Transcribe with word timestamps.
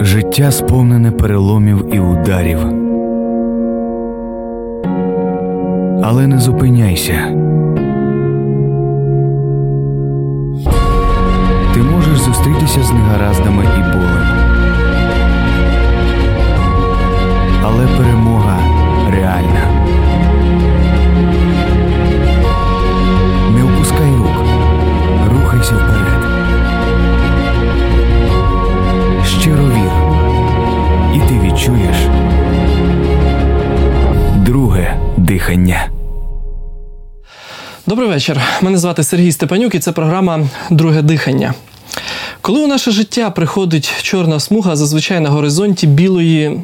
Життя 0.00 0.50
сповнене 0.50 1.10
переломів 1.10 1.94
і 1.94 2.00
ударів. 2.00 2.58
Але 6.04 6.26
не 6.26 6.38
зупиняйся. 6.38 7.14
Ти 11.74 11.80
можеш 11.82 12.18
зустрітися 12.18 12.82
з 12.82 12.92
негараздами 12.92 13.64
і 13.64 13.80
болем. 13.92 14.17
Добрий 37.98 38.14
вечір. 38.14 38.40
Мене 38.62 38.78
звати 38.78 39.04
Сергій 39.04 39.32
Степанюк, 39.32 39.74
і 39.74 39.78
це 39.78 39.92
програма 39.92 40.48
Друге 40.70 41.02
дихання. 41.02 41.54
Коли 42.40 42.64
у 42.64 42.66
наше 42.66 42.90
життя 42.90 43.30
приходить 43.30 44.02
чорна 44.02 44.40
смуга, 44.40 44.76
зазвичай 44.76 45.20
на 45.20 45.30
горизонті 45.30 45.86
білої 45.86 46.60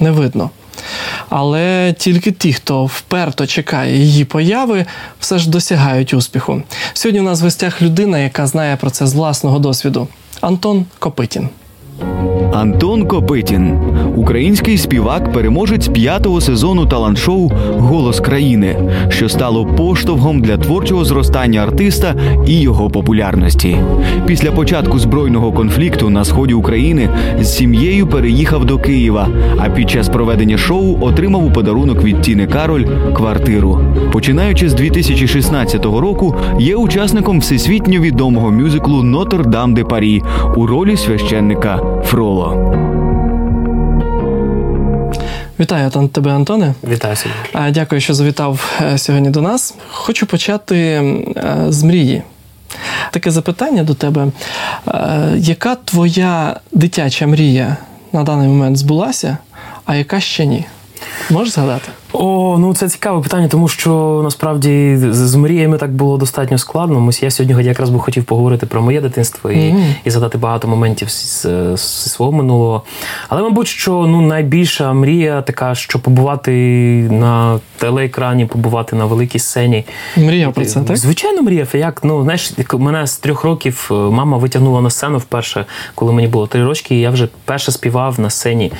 не 0.00 0.10
видно. 0.10 0.50
Але 1.28 1.94
тільки 1.98 2.32
ті, 2.32 2.52
хто 2.52 2.84
вперто 2.84 3.46
чекає 3.46 3.96
її 3.96 4.24
появи, 4.24 4.86
все 5.20 5.38
ж 5.38 5.50
досягають 5.50 6.14
успіху. 6.14 6.62
Сьогодні 6.92 7.20
у 7.20 7.24
нас 7.24 7.40
в 7.40 7.44
гостях 7.44 7.82
людина, 7.82 8.18
яка 8.18 8.46
знає 8.46 8.76
про 8.76 8.90
це 8.90 9.06
з 9.06 9.14
власного 9.14 9.58
досвіду 9.58 10.08
Антон 10.40 10.84
Копитін. 10.98 11.48
Антон 12.58 13.06
Копитін, 13.06 13.72
український 14.16 14.78
співак, 14.78 15.32
переможець 15.32 15.88
п'ятого 15.88 16.40
сезону 16.40 16.86
талант-шоу 16.86 17.50
Голос 17.78 18.20
країни, 18.20 18.76
що 19.08 19.28
стало 19.28 19.66
поштовхом 19.66 20.40
для 20.40 20.56
творчого 20.56 21.04
зростання 21.04 21.60
артиста 21.60 22.14
і 22.46 22.60
його 22.60 22.90
популярності. 22.90 23.76
Після 24.26 24.52
початку 24.52 24.98
збройного 24.98 25.52
конфлікту 25.52 26.10
на 26.10 26.24
сході 26.24 26.54
України 26.54 27.08
з 27.40 27.56
сім'єю 27.56 28.06
переїхав 28.06 28.64
до 28.64 28.78
Києва. 28.78 29.28
А 29.58 29.68
під 29.68 29.90
час 29.90 30.08
проведення 30.08 30.58
шоу 30.58 30.98
отримав 31.00 31.44
у 31.44 31.50
подарунок 31.50 32.04
від 32.04 32.20
Тіни 32.20 32.46
Кароль 32.46 32.84
квартиру. 33.14 33.80
Починаючи 34.12 34.68
з 34.68 34.74
2016 34.74 35.84
року, 35.84 36.34
є 36.60 36.76
учасником 36.76 37.40
всесвітньо 37.40 38.00
відомого 38.00 38.50
мюзиклу 38.50 39.02
Нотр-Дам 39.02 39.74
де 39.74 39.84
Парі 39.84 40.22
у 40.56 40.66
ролі 40.66 40.96
священника 40.96 41.80
Фроло. 42.04 42.47
Вітаю 45.60 46.08
тебе, 46.12 46.32
Антоне. 46.32 46.74
Вітаю 46.88 47.16
Сергій. 47.16 47.72
Дякую, 47.72 48.00
що 48.00 48.14
завітав 48.14 48.80
е, 48.82 48.98
сьогодні 48.98 49.30
до 49.30 49.40
нас. 49.42 49.74
Хочу 49.90 50.26
почати 50.26 50.76
е, 50.78 51.56
з 51.68 51.82
мрії. 51.82 52.22
Таке 53.10 53.30
запитання 53.30 53.82
до 53.82 53.94
тебе. 53.94 54.26
Е, 54.88 55.32
Яка 55.36 55.74
твоя 55.74 56.60
дитяча 56.72 57.26
мрія 57.26 57.76
на 58.12 58.22
даний 58.22 58.48
момент 58.48 58.76
збулася, 58.76 59.38
а 59.84 59.94
яка 59.96 60.20
ще 60.20 60.46
ні? 60.46 60.64
Можеш 61.30 61.54
згадати? 61.54 61.88
О, 62.12 62.56
ну 62.58 62.74
це 62.74 62.88
цікаве 62.88 63.22
питання, 63.22 63.48
тому 63.48 63.68
що 63.68 64.20
насправді 64.24 64.96
з, 64.96 65.34
мріями 65.34 65.78
так 65.78 65.92
було 65.92 66.16
достатньо 66.16 66.58
складно. 66.58 67.10
Я 67.20 67.30
сьогодні 67.30 67.64
якраз 67.64 67.90
би 67.90 67.98
хотів 67.98 68.24
поговорити 68.24 68.66
про 68.66 68.82
моє 68.82 69.00
дитинство 69.00 69.50
і, 69.50 69.72
Мгм. 69.72 69.94
і 70.04 70.10
задати 70.10 70.38
багато 70.38 70.68
моментів 70.68 71.10
з, 71.10 71.42
з, 71.42 71.76
з 71.76 72.12
свого 72.12 72.32
минулого. 72.32 72.82
Але, 73.28 73.42
мабуть, 73.42 73.68
що 73.68 73.92
ну 73.92 74.20
найбільша 74.20 74.92
мрія 74.92 75.42
така, 75.42 75.74
що 75.74 75.98
побувати 75.98 76.50
на 77.10 77.60
телеекрані, 77.78 78.46
побувати 78.46 78.96
на 78.96 79.04
великій 79.04 79.38
сцені. 79.38 79.84
Мріяв 80.16 80.52
про 80.52 80.64
це, 80.64 80.80
так? 80.80 80.96
Звичайно, 80.96 81.42
мріяв. 81.42 81.68
Як 81.72 82.04
ну 82.04 82.22
знаєш, 82.22 82.52
як 82.58 82.74
мене 82.74 83.06
з 83.06 83.16
трьох 83.16 83.44
років 83.44 83.88
е, 83.90 83.94
мама 83.94 84.36
витягнула 84.36 84.80
на 84.80 84.90
сцену 84.90 85.18
вперше, 85.18 85.64
коли 85.94 86.12
мені 86.12 86.28
було 86.28 86.46
три 86.46 86.64
рочки, 86.64 86.94
і 86.96 87.00
я 87.00 87.10
вже 87.10 87.28
перше 87.44 87.72
співав 87.72 88.20
на 88.20 88.30
сцені 88.30 88.72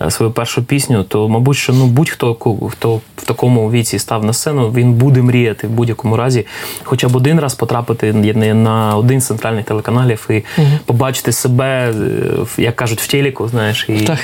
е, 0.00 0.10
свою 0.10 0.32
першу 0.32 0.64
пісню. 0.64 1.02
То, 1.02 1.28
мабуть, 1.28 1.56
що 1.56 1.72
ну 1.72 1.86
будь-хто 1.86 2.34
хто 2.78 3.00
в 3.16 3.24
такому 3.24 3.70
віці 3.70 3.98
став 3.98 4.24
на 4.24 4.32
сцену, 4.32 4.70
він 4.70 4.92
буде 4.92 5.22
мріяти 5.22 5.66
в 5.66 5.70
будь-якому 5.70 6.16
разі, 6.16 6.46
хоча 6.82 7.08
б 7.08 7.16
один 7.16 7.40
раз 7.40 7.54
потрапити 7.54 8.12
на 8.12 8.96
один 8.96 9.20
з 9.20 9.26
центральних 9.26 9.64
телеканалів 9.64 10.28
і 10.30 10.42
побачити 10.84 11.32
себе, 11.32 11.90
е, 11.90 12.62
як 12.62 12.76
кажуть, 12.76 13.00
в 13.00 13.06
телеку, 13.06 13.48
знаєш, 13.48 13.86
і, 13.88 14.00
Так. 14.00 14.18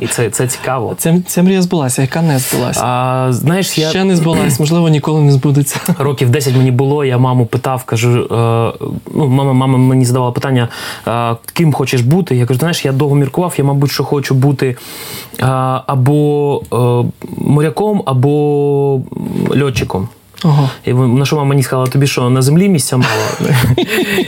і 0.00 0.06
це, 0.06 0.30
це 0.30 0.46
цікаво. 0.46 0.94
Ця, 0.98 1.16
ця 1.26 1.42
мрія 1.42 1.62
збулася, 1.62 2.02
яка 2.02 2.22
не 2.22 2.38
збулася? 2.38 2.80
А, 2.84 3.28
знаєш, 3.30 3.78
я 3.78 3.90
Ще 3.90 4.04
не 4.04 4.16
збулась, 4.16 4.60
можливо, 4.60 4.88
ніколи 4.88 5.20
не 5.20 5.32
збудеться. 5.32 5.80
Років 5.98 6.30
10 6.30 6.56
мені 6.56 6.70
було, 6.70 7.04
я 7.04 7.18
маму 7.18 7.46
питав, 7.46 7.84
кажу, 7.84 8.08
е, 8.08 8.86
ну, 9.14 9.26
мама, 9.28 9.52
мама 9.52 9.78
мені 9.78 10.04
задавала 10.04 10.32
питання, 10.32 10.68
е, 11.08 11.36
ким 11.52 11.72
хочеш 11.72 12.00
бути. 12.00 12.36
Я 12.36 12.46
кажу, 12.46 12.60
знаєш, 12.60 12.84
я 12.84 12.92
довго 12.92 13.16
міркував, 13.16 13.54
я, 13.58 13.64
мабуть, 13.64 13.90
що 13.90 14.04
хочу 14.04 14.34
бути 14.34 14.76
або 15.86 16.62
е, 16.72 17.42
або 18.04 19.02
льотчиком. 19.54 20.08
Ого. 20.44 20.70
І 20.84 20.92
на 20.92 21.24
що 21.24 21.36
мама 21.36 21.48
мені 21.48 21.62
сказала, 21.62 21.86
тобі 21.86 22.06
що, 22.06 22.30
на 22.30 22.42
землі 22.42 22.68
місця 22.68 22.96
мало? 22.96 23.50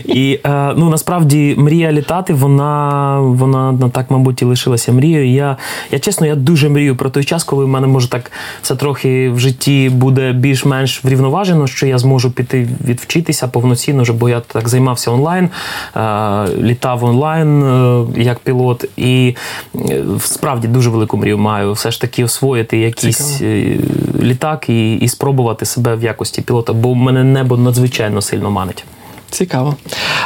і 0.04 0.40
е, 0.44 0.72
ну, 0.76 0.90
насправді 0.90 1.54
мрія 1.58 1.92
літати, 1.92 2.34
вона, 2.34 3.18
вона 3.20 3.72
ну, 3.72 3.88
так, 3.88 4.10
мабуть, 4.10 4.42
і 4.42 4.44
лишилася 4.44 4.92
мрією. 4.92 5.30
Я, 5.30 5.56
я 5.90 5.98
чесно, 5.98 6.26
я 6.26 6.34
дуже 6.34 6.68
мрію 6.68 6.96
про 6.96 7.10
той 7.10 7.24
час, 7.24 7.44
коли 7.44 7.64
в 7.64 7.68
мене 7.68 7.86
може 7.86 8.08
так 8.08 8.32
все 8.62 8.76
трохи 8.76 9.30
в 9.30 9.38
житті 9.38 9.88
буде 9.88 10.32
більш-менш 10.32 11.04
врівноважено, 11.04 11.66
що 11.66 11.86
я 11.86 11.98
зможу 11.98 12.30
піти 12.30 12.68
відвчитися 12.84 13.48
повноцінно, 13.48 14.02
вже, 14.02 14.12
бо 14.12 14.28
я 14.28 14.40
так 14.40 14.68
займався 14.68 15.10
онлайн, 15.10 15.48
е, 15.96 16.00
літав 16.62 17.04
онлайн 17.04 17.62
е, 17.62 18.04
як 18.16 18.38
пілот. 18.38 18.84
І 18.96 19.36
е, 19.74 20.04
справді 20.20 20.68
дуже 20.68 20.90
велику 20.90 21.16
мрію 21.16 21.38
маю 21.38 21.72
все 21.72 21.90
ж 21.90 22.00
таки 22.00 22.24
освоїти 22.24 22.78
якийсь 22.78 23.38
Цікаво. 23.38 23.52
е, 23.52 23.78
літак 24.22 24.68
і, 24.68 24.94
і 24.94 25.08
спробувати 25.08 25.64
себе 25.64 25.97
в 25.98 26.04
якості 26.04 26.42
пілота, 26.42 26.72
бо 26.72 26.94
мене 26.94 27.24
небо 27.24 27.56
надзвичайно 27.56 28.22
сильно 28.22 28.50
манить. 28.50 28.84
Цікаво. 29.30 29.76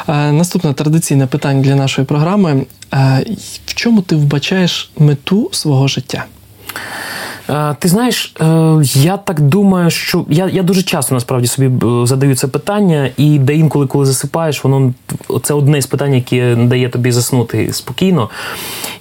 Е, 0.09 0.33
наступне 0.33 0.73
традиційне 0.73 1.27
питання 1.27 1.63
для 1.63 1.75
нашої 1.75 2.07
програми. 2.07 2.67
Е, 2.95 3.25
в 3.67 3.75
чому 3.75 4.03
ти 4.03 4.17
вбачаєш 4.17 4.91
мету 4.99 5.49
свого 5.53 5.89
життя? 5.89 6.25
Е, 7.51 7.77
Ти 7.79 7.89
знаєш, 7.89 8.35
е, 8.41 8.45
я 8.95 9.17
так 9.17 9.41
думаю, 9.41 9.91
що 9.91 10.25
я, 10.29 10.49
я 10.49 10.63
дуже 10.63 10.83
часто 10.83 11.15
насправді 11.15 11.47
собі 11.47 11.87
е, 11.87 12.07
задаю 12.07 12.37
це 12.37 12.49
питання, 12.49 13.11
і 13.17 13.39
де 13.39 13.55
інколи, 13.57 13.87
коли 13.87 14.07
засипаєш, 14.07 14.65
воно 14.65 14.95
це 15.43 15.55
одне 15.55 15.83
з 15.83 15.87
питань, 15.87 16.15
яке 16.15 16.57
дає 16.57 16.89
тобі 16.89 17.13
заснути 17.13 17.73
спокійно. 17.73 18.31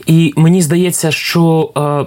І 0.08 0.34
мені 0.36 0.62
здається, 0.62 1.12
що 1.12 1.70
е, 1.78 2.06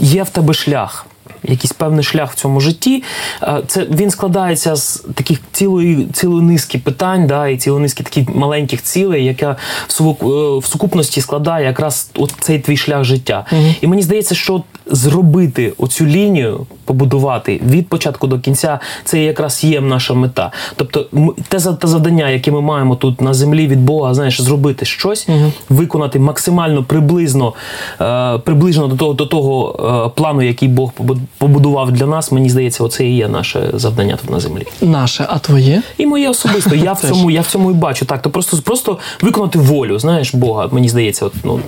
є 0.00 0.22
в 0.22 0.28
тебе 0.30 0.54
шлях. 0.54 1.06
Якийсь 1.42 1.72
певний 1.72 2.04
шлях 2.04 2.32
в 2.32 2.34
цьому 2.34 2.60
житті. 2.60 3.02
Е, 3.42 3.62
Це 3.66 3.86
він 3.90 4.10
складається 4.10 4.76
з 4.76 5.04
таких 5.14 5.40
цілої 5.52 6.06
цілої 6.12 6.42
низки 6.42 6.78
питань, 6.78 7.26
да, 7.26 7.48
і 7.48 7.56
цілої 7.56 7.82
низки 7.82 8.02
таких 8.02 8.34
маленьких 8.34 8.82
цілей, 8.82 9.24
яка 9.24 9.56
в 10.00 10.08
е, 10.08 10.58
в 10.58 10.64
сукупності 10.64 11.20
складає 11.20 11.66
якраз 11.66 12.10
от 12.18 12.34
цей 12.40 12.58
твій 12.58 12.76
шлях 12.76 13.04
життя. 13.04 13.44
І 13.80 13.86
мені 13.86 14.02
здається, 14.02 14.34
що 14.34 14.62
зробити 14.86 15.72
оцю 15.78 16.06
лінію, 16.06 16.66
побудувати 16.84 17.60
від 17.66 17.88
початку 17.88 18.26
до 18.26 18.38
кінця, 18.38 18.78
це 19.04 19.22
якраз 19.22 19.64
є 19.64 19.80
наша 19.80 20.14
мета. 20.14 20.52
Тобто, 20.76 21.06
те 21.48 21.58
те 21.60 21.88
завдання, 21.88 22.30
яке 22.30 22.50
ми 22.50 22.60
маємо 22.60 22.96
тут 22.96 23.20
на 23.20 23.34
землі 23.34 23.66
від 23.66 23.80
Бога, 23.80 24.14
знаєш, 24.14 24.40
зробити 24.40 24.84
щось, 24.84 25.28
виконати 25.68 26.18
максимально 26.18 26.84
приблизно, 26.84 27.52
е, 28.00 28.38
приближено 28.38 28.86
до 28.88 28.96
того, 28.96 29.12
до 29.12 29.26
того 29.26 30.12
плану, 30.16 30.42
який 30.42 30.68
Бог 30.68 30.92
побу- 30.98 31.13
побудував 31.38 31.92
для 31.92 32.06
нас. 32.06 32.32
Мені 32.32 32.50
здається, 32.50 32.84
оце 32.84 33.06
і 33.06 33.16
є 33.16 33.28
наше 33.28 33.70
завдання 33.74 34.16
тут 34.16 34.30
на 34.30 34.40
землі. 34.40 34.66
Наше, 34.80 35.26
а 35.28 35.38
твоє? 35.38 35.82
І 35.98 36.06
моє 36.06 36.28
особисто. 36.28 36.74
Я 36.74 36.92
в 36.92 37.00
цьому, 37.00 37.30
я 37.30 37.40
в 37.40 37.46
цьому 37.46 37.70
і 37.70 37.74
бачу. 37.74 38.06
Так, 38.06 38.22
то 38.22 38.30
просто, 38.30 38.56
просто 38.56 38.98
виконати 39.22 39.58
волю, 39.58 39.98
знаєш, 39.98 40.34
Бога, 40.34 40.68
мені 40.72 40.88
здається, 40.88 41.26
от, 41.26 41.32
ну, 41.44 41.60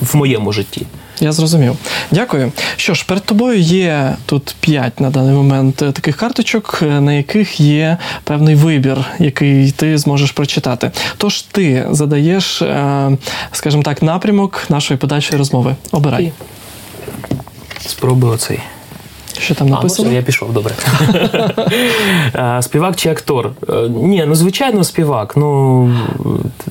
в 0.00 0.16
моєму 0.16 0.52
житті. 0.52 0.86
Я 1.20 1.32
зрозумів. 1.32 1.76
Дякую. 2.10 2.52
Що 2.76 2.94
ж, 2.94 3.04
перед 3.06 3.24
тобою 3.24 3.60
є 3.60 4.16
тут 4.26 4.56
п'ять 4.60 5.00
на 5.00 5.10
даний 5.10 5.34
момент 5.34 5.82
е, 5.82 5.92
таких 5.92 6.16
карточок, 6.16 6.78
е, 6.82 7.00
на 7.00 7.12
яких 7.12 7.60
є 7.60 7.98
певний 8.24 8.54
вибір, 8.54 9.04
який 9.18 9.70
ти 9.70 9.98
зможеш 9.98 10.30
прочитати. 10.30 10.90
Тож 11.16 11.42
ти 11.42 11.86
задаєш, 11.90 12.62
е, 12.62 13.10
скажімо 13.52 13.82
так, 13.82 14.02
напрямок 14.02 14.62
нашої 14.68 14.98
подальшої 14.98 15.38
розмови. 15.38 15.76
Обирай. 15.92 16.32
Спробую 17.86 18.32
оцей. 18.32 18.60
Що 19.40 19.54
там 19.54 19.74
А, 19.74 19.78
ну 19.82 19.86
все, 19.88 20.02
я 20.02 20.22
пішов, 20.22 20.52
добре. 20.52 20.74
Е, 22.34 22.62
співак 22.62 22.96
чи 22.96 23.10
актор? 23.10 23.50
Е, 23.68 23.72
Ні, 23.88 24.24
ну 24.28 24.34
звичайно, 24.34 24.84
співак. 24.84 25.36
Ну, 25.36 25.90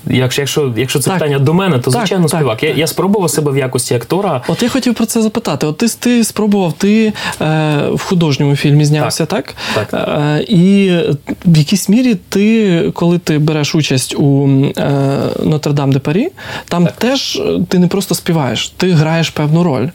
якщо, 0.08 0.42
якщо, 0.42 0.74
якщо 0.78 1.00
це 1.00 1.10
Так. 1.10 1.20
питання 1.20 1.40
до 1.40 1.54
мене, 1.54 1.80
то 1.80 1.92
звичайно 1.92 2.28
так, 2.28 2.40
співак. 2.40 2.64
Я, 2.64 2.70
так. 2.70 2.78
я 2.78 2.88
спробував 2.88 3.30
себе 3.30 3.52
в 3.52 3.58
якості 3.58 3.96
актора. 3.96 4.42
От 4.48 4.64
я 4.64 4.70
хотів 4.70 4.94
про 4.94 5.06
це 5.06 5.22
запитати. 5.22 5.68
От 5.68 5.78
ти, 5.78 5.88
ти 6.00 6.24
спробував, 6.24 6.74
ти 6.74 7.14
е, 7.42 7.78
в 7.94 8.02
художньому 8.04 8.56
фільмі 8.56 8.86
знявся, 8.86 9.26
так? 9.26 9.56
Так. 9.76 9.94
Е, 9.94 10.46
і 10.48 10.92
в 11.46 11.58
якійсь 11.58 11.90
мірі 11.90 12.16
ти, 12.30 12.82
коли 12.94 13.18
ти 13.18 13.38
береш 13.40 13.76
участь 13.76 14.16
у 14.18 14.48
е, 14.78 14.92
Нотр-Дам 15.44 15.92
де 15.94 16.00
Парі, 16.00 16.28
там 16.70 16.88
теж 16.98 17.42
ти 17.70 17.80
не 17.80 17.88
просто 17.88 18.16
співаєш, 18.16 18.70
ти 18.70 18.92
граєш 18.92 19.30
певну 19.30 19.64
роль. 19.64 19.88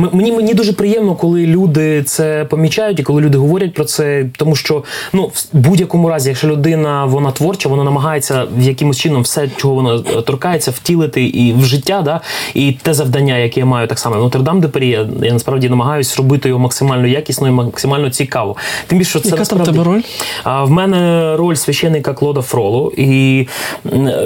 М- 0.00 0.10
Мені, 0.12 0.32
мені 0.32 0.54
дуже 0.54 0.72
приємно, 0.72 1.14
коли 1.14 1.46
люди 1.46 2.02
це 2.12 2.44
помічають 2.44 3.00
і 3.00 3.02
коли 3.02 3.22
люди 3.22 3.38
говорять 3.38 3.74
про 3.74 3.84
це, 3.84 4.26
тому 4.36 4.56
що 4.56 4.84
ну 5.12 5.22
в 5.22 5.46
будь-якому 5.52 6.08
разі, 6.08 6.28
якщо 6.28 6.48
людина 6.48 7.04
вона 7.04 7.30
творча, 7.30 7.68
вона 7.68 7.84
намагається 7.84 8.46
в 8.56 8.62
якимось 8.62 8.98
чином 8.98 9.22
все, 9.22 9.48
чого 9.56 9.74
вона 9.74 9.94
е, 9.94 10.22
торкається, 10.22 10.70
втілити 10.70 11.24
і 11.24 11.52
в 11.52 11.64
життя, 11.64 12.02
да, 12.02 12.20
і 12.54 12.72
те 12.82 12.94
завдання, 12.94 13.36
яке 13.36 13.60
я 13.60 13.66
маю 13.66 13.88
так 13.88 13.98
само 13.98 14.16
в 14.16 14.22
Нотр-Дам 14.22 14.60
де 14.60 14.68
Парі, 14.68 14.88
я, 14.88 15.08
я 15.22 15.32
насправді 15.32 15.68
намагаюся 15.68 16.16
робити 16.16 16.48
його 16.48 16.60
максимально 16.60 17.06
якісно 17.06 17.48
і 17.48 17.50
максимально 17.50 18.10
цікаво. 18.10 18.56
Тим 18.86 18.98
більше 18.98 19.10
що 19.10 19.20
це 19.20 19.28
Яка 19.28 19.44
там 19.44 19.60
тебе 19.60 19.84
роль? 19.84 20.00
А 20.44 20.64
в 20.64 20.70
мене 20.70 21.36
роль 21.36 21.54
священника 21.54 22.14
Клода 22.14 22.40
Фроло, 22.40 22.92
і 22.96 23.48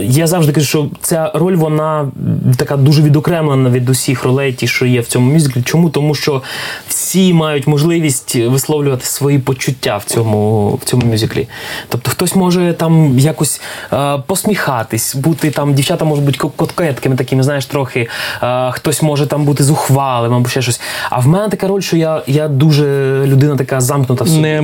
я 0.02 0.26
завжди 0.26 0.52
кажу, 0.52 0.66
що 0.66 0.88
ця 1.00 1.30
роль 1.34 1.54
вона 1.54 2.08
така 2.56 2.76
дуже 2.76 3.02
відокремлена 3.02 3.70
від 3.70 3.88
усіх 3.88 4.24
ролей, 4.24 4.52
ті, 4.52 4.66
що 4.66 4.86
є 4.86 5.00
в 5.00 5.06
цьому 5.06 5.32
мюзиклі. 5.32 5.62
Чому? 5.62 5.90
Тому 5.90 6.14
що 6.14 6.42
всі 6.88 7.32
мають 7.32 7.65
можливість 7.66 8.36
висловлювати 8.36 9.06
свої 9.06 9.38
почуття 9.38 9.96
в 9.96 10.04
цьому, 10.04 10.70
в 10.82 10.84
цьому 10.84 11.06
мюзиклі. 11.06 11.48
Тобто 11.88 12.10
хтось 12.10 12.34
може 12.36 12.72
там 12.78 13.18
якось 13.18 13.60
е, 13.92 14.18
посміхатись, 14.26 15.14
бути 15.14 15.50
там, 15.50 15.74
дівчата 15.74 16.04
можуть 16.04 16.24
бути 16.24 16.38
ко- 16.38 16.48
коткетками 16.48 17.16
такими, 17.16 17.42
знаєш, 17.42 17.66
трохи. 17.66 18.08
Е, 18.42 18.70
хтось 18.70 19.02
може 19.02 19.26
там 19.26 19.44
бути 19.44 19.64
зухвалим 19.64 20.34
або 20.34 20.48
ще 20.48 20.62
щось. 20.62 20.80
А 21.10 21.18
в 21.20 21.26
мене 21.28 21.48
така 21.48 21.68
роль, 21.68 21.80
що 21.80 21.96
я, 21.96 22.22
я 22.26 22.48
дуже 22.48 22.84
людина 23.26 23.56
така 23.56 23.80
замкнута 23.80 24.24
в 24.24 24.28
собі. 24.28 24.40
Не 24.40 24.62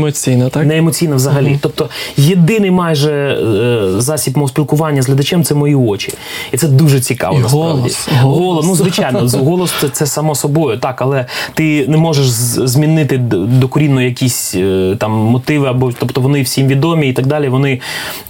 так? 0.51 0.67
Не 0.67 0.81
взагалі. 1.15 1.59
Тобто 1.63 1.89
єдиний 2.17 2.71
майже 2.71 3.13
е, 3.13 4.01
засіб 4.01 4.37
мого 4.37 4.49
спілкування 4.49 5.03
з 5.03 5.07
глядачем 5.07 5.45
це 5.45 5.55
мої 5.55 5.75
очі. 5.75 6.13
І 6.53 6.57
це 6.57 6.69
дуже 6.69 7.01
цікаво. 7.01 7.37
І 7.39 7.43
насправді. 7.43 7.69
голос, 7.79 8.09
голос. 8.21 8.39
голос. 8.39 8.67
Ну, 8.67 8.75
звичайно, 8.75 9.29
голос 9.45 9.73
це, 9.81 9.89
це 9.89 10.07
само 10.07 10.35
собою, 10.35 10.79
так, 10.79 11.03
але 11.03 11.27
ти 11.55 11.87
не 11.89 11.97
можеш 11.97 12.27
з- 12.31 12.67
змінити 12.93 13.19
докорінно 13.61 14.03
якісь 14.03 14.55
е, 14.55 14.97
там 14.99 15.13
мотиви, 15.13 15.67
або 15.67 15.93
тобто 15.99 16.21
вони 16.21 16.43
всім 16.43 16.67
відомі 16.67 17.09
і 17.09 17.13
так 17.13 17.27
далі. 17.27 17.49
Вони 17.49 17.81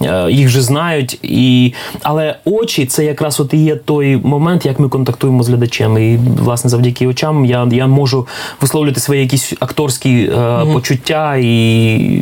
е, 0.01 0.31
їх 0.31 0.47
вже 0.47 0.61
знають. 0.61 1.19
І... 1.23 1.73
Але 2.03 2.35
очі 2.45 2.85
це 2.85 3.05
якраз 3.05 3.39
от 3.39 3.53
і 3.53 3.57
є 3.57 3.75
той 3.75 4.17
момент, 4.17 4.65
як 4.65 4.79
ми 4.79 4.89
контактуємо 4.89 5.43
з 5.43 5.49
глядачем. 5.49 5.97
І 5.97 6.19
власне 6.43 6.69
завдяки 6.69 7.07
очам 7.07 7.45
я, 7.45 7.67
я 7.71 7.87
можу 7.87 8.27
висловлювати 8.61 8.99
свої 8.99 9.21
якісь 9.21 9.53
акторські 9.59 10.09
е, 10.09 10.65
почуття 10.73 11.35
і 11.35 12.21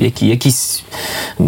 які, 0.00 0.26
якісь, 0.26 0.84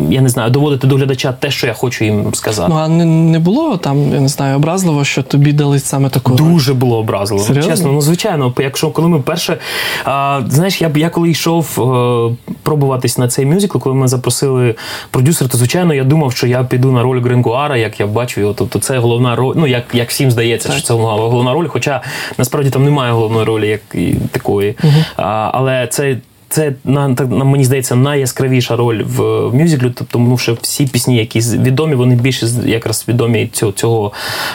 я 0.09 0.21
не 0.21 0.29
знаю, 0.29 0.51
доводити 0.51 0.87
до 0.87 0.97
глядача 0.97 1.33
те, 1.33 1.51
що 1.51 1.67
я 1.67 1.73
хочу 1.73 2.05
їм 2.05 2.35
сказати. 2.35 2.69
Ну, 2.75 2.81
а 2.81 2.89
не, 2.89 3.05
не 3.05 3.39
було 3.39 3.77
там, 3.77 4.13
я 4.13 4.21
не 4.21 4.29
знаю, 4.29 4.57
образливо, 4.57 5.05
що 5.05 5.23
тобі 5.23 5.53
дали 5.53 5.79
саме 5.79 6.09
таку? 6.09 6.33
Дуже 6.35 6.75
було 6.75 6.99
образливо. 6.99 7.45
Серйозно? 7.45 7.71
Чесно, 7.73 7.93
ну 7.93 8.01
звичайно, 8.01 8.55
якщо 8.59 8.91
коли 8.91 9.09
ми 9.09 9.21
перше. 9.21 9.57
А, 10.05 10.41
знаєш, 10.49 10.83
я 10.83 10.91
я 10.95 11.11
коли 11.11 11.31
йшов 11.31 11.79
е, 11.79 12.53
пробуватись 12.63 13.19
на 13.19 13.29
цей 13.29 13.47
мюзикл, 13.47 13.79
коли 13.79 13.95
ми 13.95 14.09
запросили 14.09 14.75
продюсера, 15.11 15.49
то 15.49 15.59
звичайно 15.59 15.95
я 15.95 16.05
думав, 16.05 16.33
що 16.33 16.47
я 16.47 16.65
піду 16.65 16.93
на 16.93 17.03
роль 17.03 17.21
Грингуара, 17.21 17.77
як 17.77 18.01
я 18.01 18.07
бачу 18.07 18.41
його. 18.41 18.55
Тобто 18.55 18.79
це 18.79 18.99
головна 18.99 19.37
роль. 19.37 19.55
Ну 19.57 19.67
як, 19.67 19.85
як 19.93 20.09
всім 20.09 20.31
здається, 20.31 20.69
Так. 20.69 20.79
що 20.79 20.87
це 20.87 20.95
головна, 20.95 21.53
роль. 21.53 21.69
Хоча 21.69 22.01
насправді 22.39 22.71
там 22.71 22.85
немає 22.85 23.13
головної 23.13 23.45
ролі, 23.45 23.69
як 23.69 23.81
і 23.95 24.15
такої. 24.33 24.75
А, 25.17 25.51
але 25.55 25.87
це. 25.87 26.17
Це 26.53 26.73
на 26.85 27.15
так 27.15 27.29
на 27.31 27.45
мені 27.45 27.65
здається 27.65 27.95
найяскравіша 27.95 28.77
роль 28.77 29.03
в, 29.03 29.49
в 29.49 29.55
мюзиклі, 29.55 29.87
тобто, 29.87 30.05
тому 30.11 30.39
що 30.39 30.57
всі 30.63 30.87
пісні, 30.87 31.17
які 31.17 31.41
відомі, 31.41 31.95
вони 31.95 32.15
більше 32.15 32.47
якраз 32.65 33.05
відомі 33.09 33.47
цього, 33.53 33.73
цього 33.73 34.13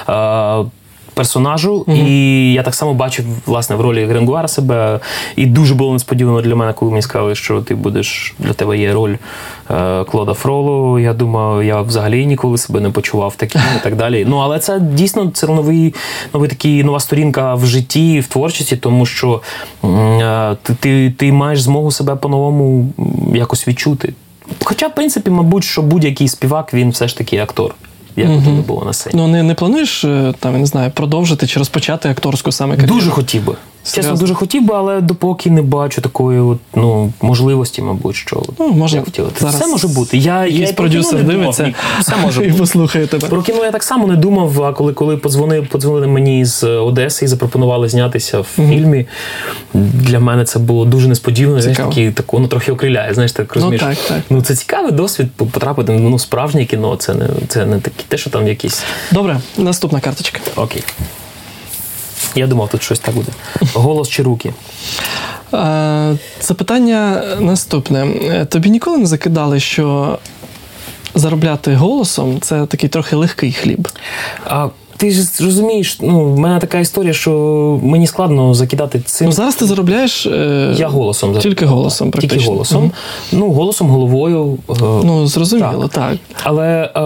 е, 0.10 0.66
персонажу. 1.18 1.86
І 1.88 2.54
я 2.54 2.64
так 2.64 2.76
само 2.76 2.94
бачив 2.94 3.26
власне 3.46 3.76
в 3.76 3.82
ролі 3.82 4.06
Гренгуара 4.06 4.48
себе. 4.48 5.00
І 5.36 5.46
дуже 5.46 5.76
було 5.76 5.94
несподівано 5.94 6.42
для 6.42 6.56
мене, 6.56 6.74
коли 6.74 6.92
мені 6.92 7.02
сказали, 7.02 7.36
що 7.36 7.62
ти 7.62 7.76
будеш 7.76 8.36
для 8.40 8.54
тебе 8.54 8.78
є 8.78 8.94
роль 8.94 9.16
е, 9.72 10.04
Клода 10.04 10.34
Фроло. 10.34 11.00
Я 11.00 11.14
думав, 11.14 11.64
я 11.64 11.82
взагалі 11.82 12.26
ніколи 12.26 12.58
себе 12.58 12.80
не 12.80 12.90
почував 12.90 13.36
таким 13.36 13.62
і 13.80 13.84
так 13.84 13.96
далі. 13.96 14.26
Ну 14.30 14.38
але 14.38 14.60
це 14.60 14.80
дійсно 14.80 15.32
це 15.34 15.48
новий, 15.48 15.96
новий 16.34 16.50
такий 16.50 16.84
нова 16.84 17.00
сторінка 17.00 17.56
в 17.56 17.66
житті, 17.66 18.20
в 18.20 18.28
творчості, 18.28 18.78
тому 18.78 19.06
що 19.06 19.42
е, 19.84 20.56
ти, 20.64 20.74
ти, 20.80 21.14
ти 21.18 21.32
маєш 21.32 21.62
змогу 21.62 21.92
себе 21.92 22.16
по-новому 22.16 22.94
якось 23.34 23.68
відчути. 23.68 24.14
Хоча, 24.64 24.88
в 24.88 24.96
принципі, 24.96 25.30
мабуть, 25.30 25.64
що 25.64 25.82
будь-який 25.82 26.28
співак 26.28 26.74
він 26.74 26.90
все 26.90 27.08
ж 27.08 27.18
таки 27.18 27.38
актор. 27.38 27.76
Як 28.18 28.30
угу. 28.30 28.40
тебе 28.40 28.52
не 28.52 28.62
було 28.62 28.86
на 28.86 28.94
сцені. 28.94 29.16
Ну, 29.18 29.28
не, 29.28 29.44
не 29.44 29.54
плануєш 29.54 30.04
е, 30.04 30.34
там, 30.40 30.54
я 30.54 30.60
не 30.60 30.66
знаю, 30.66 30.92
продовжити 30.92 31.48
чи 31.48 31.60
розпочати 31.60 32.10
акторську 32.10 32.52
саме 32.52 32.76
кар'єру? 32.76 32.96
Дуже 32.96 33.10
хотів 33.10 33.46
би. 33.46 33.56
Чесно, 33.94 34.16
дуже 34.16 34.34
хотів 34.34 34.66
би, 34.66 34.74
але 34.76 35.02
допоки 35.02 35.50
не 35.50 35.62
бачу 35.62 36.02
такої 36.02 36.40
от, 36.40 36.58
ну, 36.76 37.14
можливості, 37.22 37.82
мабуть, 37.82 38.16
що 38.16 38.44
Ну, 38.60 38.70
може, 38.70 38.96
як 38.98 39.08
втілити. 39.08 39.36
зараз 39.40 39.56
Все 39.56 39.68
може 39.68 39.88
бути. 39.88 40.18
Я, 40.18 40.40
я 40.40 40.46
Якийсь 40.46 40.70
і 40.70 40.74
продюсер 40.74 41.24
дивиться. 41.24 41.74
Все 42.00 42.16
може 42.18 42.46
і 42.48 42.52
послухає 42.52 43.08
тебе. 43.08 43.28
Про 43.28 43.42
кіно 43.42 43.66
я 43.66 43.72
так 43.72 43.84
само 43.84 44.08
не 44.08 44.16
думав, 44.16 44.64
а 44.64 44.74
коли, 44.74 44.94
коли 44.94 45.18
подзвонили, 45.18 45.68
подзвонили 45.72 46.08
мені 46.08 46.46
з 46.46 46.64
Одеси 46.64 47.26
і 47.26 47.28
запропонували 47.28 47.90
знятися 47.90 48.40
в 48.40 48.44
фільмі, 48.44 49.06
для 49.74 50.20
мене 50.20 50.46
це 50.46 50.60
було 50.60 50.86
дуже 50.86 51.08
несподівано. 51.08 51.62
Знаєш, 51.62 51.78
такі, 51.78 52.12
так, 52.12 52.34
воно 52.34 52.48
трохи 52.48 52.72
окриляє. 52.72 53.14
Знаєш, 53.14 53.32
так 53.32 53.56
розумієш. 53.56 53.82
так, 53.82 53.98
так. 54.08 54.22
Ну, 54.30 54.42
це 54.42 54.56
цікавий 54.56 54.92
досвід 54.92 55.28
потрапити 55.36 55.92
на 55.92 56.00
ну, 56.00 56.20
справжнє 56.20 56.66
кіно. 56.66 56.96
Це 56.96 57.14
не, 57.14 57.28
це 57.48 57.66
не 57.66 57.80
таке, 57.80 58.04
те, 58.08 58.18
що 58.18 58.30
там 58.30 58.48
якісь. 58.48 58.84
Добре, 59.12 59.40
наступна 59.58 60.00
карточка. 60.00 60.40
Окей. 60.56 60.84
Я 62.38 62.48
думав, 62.48 62.70
тут 62.70 62.84
щось 62.84 63.00
так 63.00 63.16
буде. 63.16 63.32
Голос 63.74 64.10
чи 64.10 64.24
руки. 64.24 64.54
Е, 65.54 66.18
Запитання 66.42 67.24
наступне. 67.40 68.08
Е, 68.24 68.46
Тобі 68.46 68.70
ніколи 68.70 68.98
не 68.98 69.06
закидали, 69.06 69.60
що 69.60 70.18
заробляти 71.16 71.76
голосом 71.76 72.40
це 72.42 72.66
такий 72.66 72.90
трохи 72.90 73.16
легкий 73.16 73.52
хліб. 73.52 73.88
А 74.46 74.68
ти 74.98 75.12
ж 75.12 75.28
розумієш, 75.44 75.98
ну, 76.02 76.26
в 76.34 76.40
мене 76.40 76.60
така 76.60 76.80
історія, 76.80 77.14
що 77.14 77.32
мені 77.84 78.08
складно 78.08 78.54
закидати 78.54 79.00
цим. 79.00 79.28
Ну 79.28 79.32
зараз 79.34 79.56
ти 79.56 79.66
заробляєш 79.66 80.26
е, 80.26 80.74
Я 80.78 80.88
голосом 80.88 81.38
тільки 81.40 81.66
голосом, 81.66 82.12
Тільки 82.12 82.28
практично. 82.28 82.52
голосом. 82.52 82.82
Мгм. 82.82 82.92
Ну, 83.32 83.52
голосом, 83.52 83.90
головою. 83.90 84.58
е, 84.70 84.74
Ну, 84.80 85.28
зрозуміло, 85.28 85.88
так. 85.94 86.14
Але 86.44 86.92
е, 86.96 87.00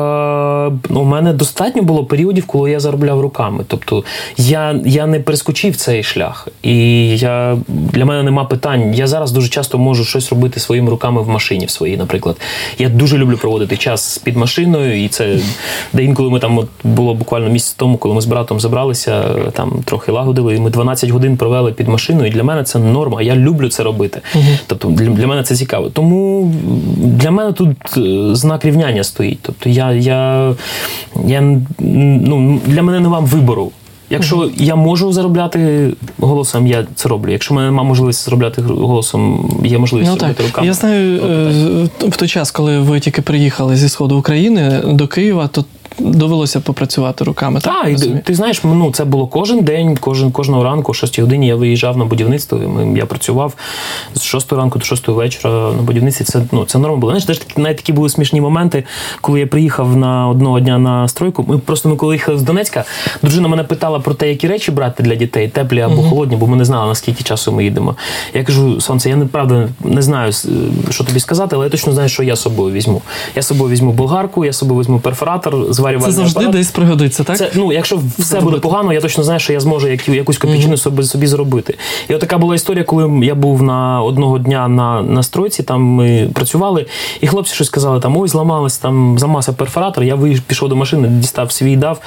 у 0.89 1.03
мене 1.03 1.33
достатньо 1.33 1.81
було 1.81 2.05
періодів, 2.05 2.45
коли 2.45 2.71
я 2.71 2.79
заробляв 2.79 3.21
руками. 3.21 3.63
Тобто 3.67 4.03
я, 4.37 4.79
я 4.85 5.07
не 5.07 5.19
перескочив 5.19 5.75
цей 5.75 6.03
шлях. 6.03 6.47
І 6.63 7.07
я, 7.17 7.57
для 7.67 8.05
мене 8.05 8.23
нема 8.23 8.45
питань. 8.45 8.93
Я 8.93 9.07
зараз 9.07 9.31
дуже 9.31 9.49
часто 9.49 9.77
можу 9.77 10.05
щось 10.05 10.29
робити 10.29 10.59
своїми 10.59 10.89
руками 10.89 11.21
в 11.21 11.29
машині 11.29 11.65
в 11.65 11.69
своїй, 11.69 11.97
наприклад. 11.97 12.37
Я 12.77 12.89
дуже 12.89 13.17
люблю 13.17 13.37
проводити 13.37 13.77
час 13.77 14.17
під 14.17 14.37
машиною, 14.37 15.03
і 15.03 15.07
це 15.07 15.39
де 15.93 16.03
інколи 16.03 16.29
ми 16.29 16.39
там 16.39 16.57
от 16.57 16.67
було 16.83 17.13
буквально 17.13 17.49
місяць 17.49 17.73
тому, 17.73 17.97
коли 17.97 18.15
ми 18.15 18.21
з 18.21 18.25
братом 18.25 18.59
забралися, 18.59 19.23
там 19.53 19.71
трохи 19.85 20.11
лагодили, 20.11 20.55
і 20.55 20.59
ми 20.59 20.69
12 20.69 21.09
годин 21.09 21.37
провели 21.37 21.71
під 21.71 21.87
машиною. 21.87 22.27
І 22.27 22.31
для 22.31 22.43
мене 22.43 22.63
це 22.63 22.79
норма. 22.79 23.21
Я 23.21 23.35
люблю 23.35 23.69
це 23.69 23.83
робити. 23.83 24.21
Тобто 24.67 24.87
для, 24.87 25.05
для 25.05 25.27
мене 25.27 25.43
це 25.43 25.55
цікаво. 25.55 25.89
Тому 25.89 26.53
для 26.97 27.31
мене 27.31 27.53
тут 27.53 27.77
е, 27.97 28.35
знак 28.35 28.65
рівняння 28.65 29.03
стоїть. 29.03 29.39
Тобто 29.41 29.69
я, 29.69 29.91
я, 29.91 30.50
я 31.25 31.41
ну, 31.79 32.59
для 32.65 32.83
мене 32.83 32.99
нема 32.99 33.19
вибору. 33.19 33.71
Якщо 34.09 34.49
я 34.57 34.75
можу 34.75 35.13
заробляти 35.13 35.91
голосом, 36.19 36.67
я 36.67 36.85
це 36.95 37.09
роблю. 37.09 37.31
Якщо 37.31 37.53
в 37.53 37.55
мене 37.57 37.67
немає 37.67 37.87
можливості 37.87 38.25
заробляти 38.25 38.61
голосом, 38.61 39.49
є 39.65 39.77
можливість 39.77 40.11
Ну 40.11 40.17
так, 40.17 40.27
робити 40.27 40.43
руками. 40.43 40.67
я 40.67 40.73
знаю, 40.73 41.21
е, 42.01 42.07
в 42.07 42.17
той 42.17 42.27
час, 42.27 42.51
коли 42.51 42.79
ви 42.79 42.99
тільки 42.99 43.21
приїхали 43.21 43.75
зі 43.75 43.89
сходу 43.89 44.17
України 44.17 44.81
до 44.85 45.07
Києва, 45.07 45.47
то 45.47 45.65
довелося 46.03 46.59
попрацювати 46.59 47.23
руками. 47.23 47.59
Так, 47.59 47.81
Так, 47.83 48.05
і 48.05 48.09
ти 48.25 48.35
знаєш, 48.35 48.63
ну 48.63 48.91
це 48.91 49.05
було 49.05 49.27
кожен 49.27 49.59
день, 49.59 49.97
кожен 49.97 50.31
кожного 50.31 50.63
ранку, 50.63 50.91
о 50.91 50.93
6 50.93 51.19
годині 51.19 51.47
я 51.47 51.55
виїжджав 51.55 51.97
на 51.97 52.05
будівництво. 52.05 52.59
Я 52.95 53.05
працював 53.05 53.53
з 54.13 54.23
6 54.23 54.53
ранку 54.53 54.79
до 54.79 54.85
6 54.85 55.07
вечора 55.07 55.53
на 55.53 55.81
будівництві. 55.81 56.25
Це 56.25 56.41
ну 56.51 56.65
це 56.65 56.79
норма 56.79 56.97
було. 56.97 57.11
Знаєш, 57.11 57.25
теж 57.25 57.57
навіть 57.57 57.77
такі 57.77 57.93
були 57.93 58.09
смішні 58.09 58.41
моменти, 58.41 58.83
коли 59.21 59.39
я 59.39 59.47
приїхав 59.47 59.97
на 59.97 60.27
одного 60.27 60.59
дня 60.59 60.77
на 60.77 61.07
стройку. 61.07 61.45
Ми 61.47 61.57
просто 61.57 61.89
ми 61.89 61.95
коли 61.95 62.15
їхали 62.15 62.37
з 62.37 62.41
Донецька, 62.41 62.83
дружина 63.21 63.47
мене 63.47 63.63
питала 63.63 63.99
про 63.99 64.13
те, 64.13 64.29
які 64.29 64.47
речі 64.47 64.71
брати 64.71 65.03
для 65.03 65.15
дітей, 65.15 65.47
теплі 65.47 65.81
або 65.81 66.01
холодні, 66.01 66.35
бо 66.35 66.47
ми 66.47 66.57
не 66.57 66.65
знали 66.65 66.87
наскільки 66.87 67.23
часу 67.23 67.51
ми 67.51 67.63
їдемо. 67.63 67.95
Я 68.33 68.43
кажу, 68.43 68.81
сонце, 68.81 69.09
я 69.09 69.15
неправда 69.15 69.69
не 69.83 70.01
знаю, 70.01 70.31
що 70.89 71.03
тобі 71.03 71.19
сказати, 71.19 71.55
але 71.55 71.65
я 71.65 71.69
точно 71.69 71.93
знаю, 71.93 72.09
що 72.09 72.23
я 72.23 72.35
з 72.35 72.41
собою 72.41 72.73
візьму. 72.73 73.01
Я 73.35 73.41
з 73.41 73.47
собою 73.47 73.71
візьму 73.71 73.91
болгарку, 73.91 74.45
я 74.45 74.53
з 74.53 74.57
собою 74.57 74.79
візьму 74.79 74.99
перфоратор, 74.99 75.73
зварювальний 75.99 76.11
Це 76.15 76.17
завжди 76.21 76.39
апарат. 76.39 76.55
десь 76.55 76.71
пригодиться, 76.71 77.23
так? 77.23 77.37
Це 77.37 77.51
ну, 77.55 77.73
якщо 77.73 77.95
все 77.97 78.23
Зробити. 78.23 78.45
буде 78.45 78.59
погано, 78.61 78.93
я 78.93 79.01
точно 79.01 79.23
знаю, 79.23 79.39
що 79.39 79.53
я 79.53 79.59
зможу 79.59 79.87
яку- 79.87 80.13
якусь 80.13 80.37
копійчину 80.37 80.77
собі, 80.77 81.03
собі 81.03 81.27
зробити. 81.27 81.77
І 82.09 82.13
от 82.13 82.21
така 82.21 82.37
була 82.37 82.55
історія, 82.55 82.83
коли 82.83 83.25
я 83.25 83.35
був 83.35 83.63
на 83.63 84.01
одного 84.01 84.39
дня 84.39 84.67
на, 84.67 85.01
на 85.01 85.23
стройці, 85.23 85.63
там 85.63 85.81
ми 85.81 86.29
працювали, 86.33 86.85
і 87.21 87.27
хлопці 87.27 87.55
щось 87.55 87.67
сказали: 87.67 87.99
там 87.99 88.17
ой, 88.17 88.27
зламалась, 88.27 88.77
там 88.77 89.19
зламався 89.19 89.53
перфоратор. 89.53 90.03
Я 90.03 90.15
вийшов, 90.15 90.43
пішов 90.45 90.69
до 90.69 90.75
машини, 90.75 91.07
дістав 91.07 91.51
свій 91.51 91.75
дав. 91.75 91.99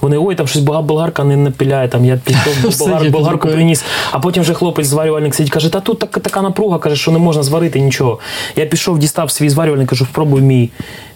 Вони 0.00 0.18
ой, 0.18 0.34
там 0.34 0.46
щось 0.46 0.62
болгарка 0.62 1.24
не 1.24 1.36
напіляє. 1.36 1.88
Там 1.88 2.04
я 2.04 2.20
пішов 2.24 2.78
болгар, 2.78 3.10
болгарку 3.10 3.48
приніс. 3.48 3.84
А 4.12 4.18
потім 4.18 4.42
вже 4.42 4.54
хлопець 4.54 4.86
зварювальник 4.86 5.34
сидить, 5.34 5.52
каже: 5.52 5.72
та 5.72 5.80
тут 5.80 5.98
так, 5.98 6.10
така 6.10 6.42
напруга, 6.42 6.78
каже, 6.78 6.96
що 6.96 7.10
не 7.10 7.18
можна 7.18 7.42
зварити 7.42 7.80
нічого. 7.80 8.18
Я 8.56 8.66
пішов, 8.66 8.98
дістав 8.98 9.30
свій 9.30 9.48
зварювальник, 9.50 9.88
кажу, 9.88 10.04
спробуй 10.04 10.42
мій. 10.42 10.70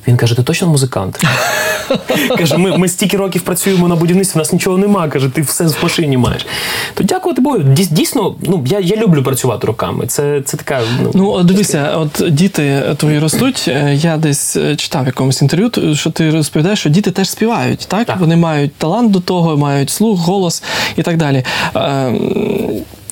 Він 0.09 0.17
каже: 0.17 0.37
ти 0.37 0.43
точно 0.43 0.69
музикант? 0.69 1.21
Каже, 2.39 2.57
ми, 2.57 2.79
ми 2.79 2.89
стільки 2.89 3.17
років 3.17 3.43
працюємо 3.43 3.89
на 3.89 3.97
будівництві, 3.97 4.39
у 4.39 4.39
нас 4.39 4.53
нічого 4.53 4.79
нема. 4.79 5.09
Каже, 5.09 5.29
ти 5.29 5.43
все 5.43 5.65
в 5.67 5.77
машині 5.83 6.17
маєш. 6.17 6.47
То 6.95 7.05
дякувати 7.05 7.41
Богу. 7.43 7.59
Дійсно, 7.91 8.35
ну 8.43 8.65
я, 8.67 8.81
я 8.81 8.97
люблю 8.97 9.23
працювати 9.23 9.67
руками. 9.67 10.07
Це, 10.07 10.43
це 10.45 10.57
така. 10.57 10.81
Ну, 11.15 11.31
от 11.31 11.47
дивися, 11.47 11.93
от 11.97 12.35
діти 12.35 12.83
твої 12.97 13.19
ростуть. 13.19 13.65
е, 13.69 13.95
Я 13.95 14.17
десь 14.17 14.57
е, 14.57 14.77
читав 14.77 15.03
в 15.03 15.07
якомусь 15.07 15.43
інтерв'ю, 15.43 15.95
що 15.97 16.11
ти 16.11 16.31
розповідаєш, 16.31 16.79
що 16.79 16.89
діти 16.91 17.11
теж 17.11 17.31
співають, 17.31 17.87
так? 17.89 18.07
Так. 18.07 18.21
Вони 18.21 18.37
мають 18.37 18.75
талант 18.75 19.11
до 19.11 19.21
того, 19.21 19.57
мають 19.57 19.91
слух, 19.91 20.21
голос 20.21 20.63
і 20.97 21.03
так 21.03 21.17
далі. 21.17 21.45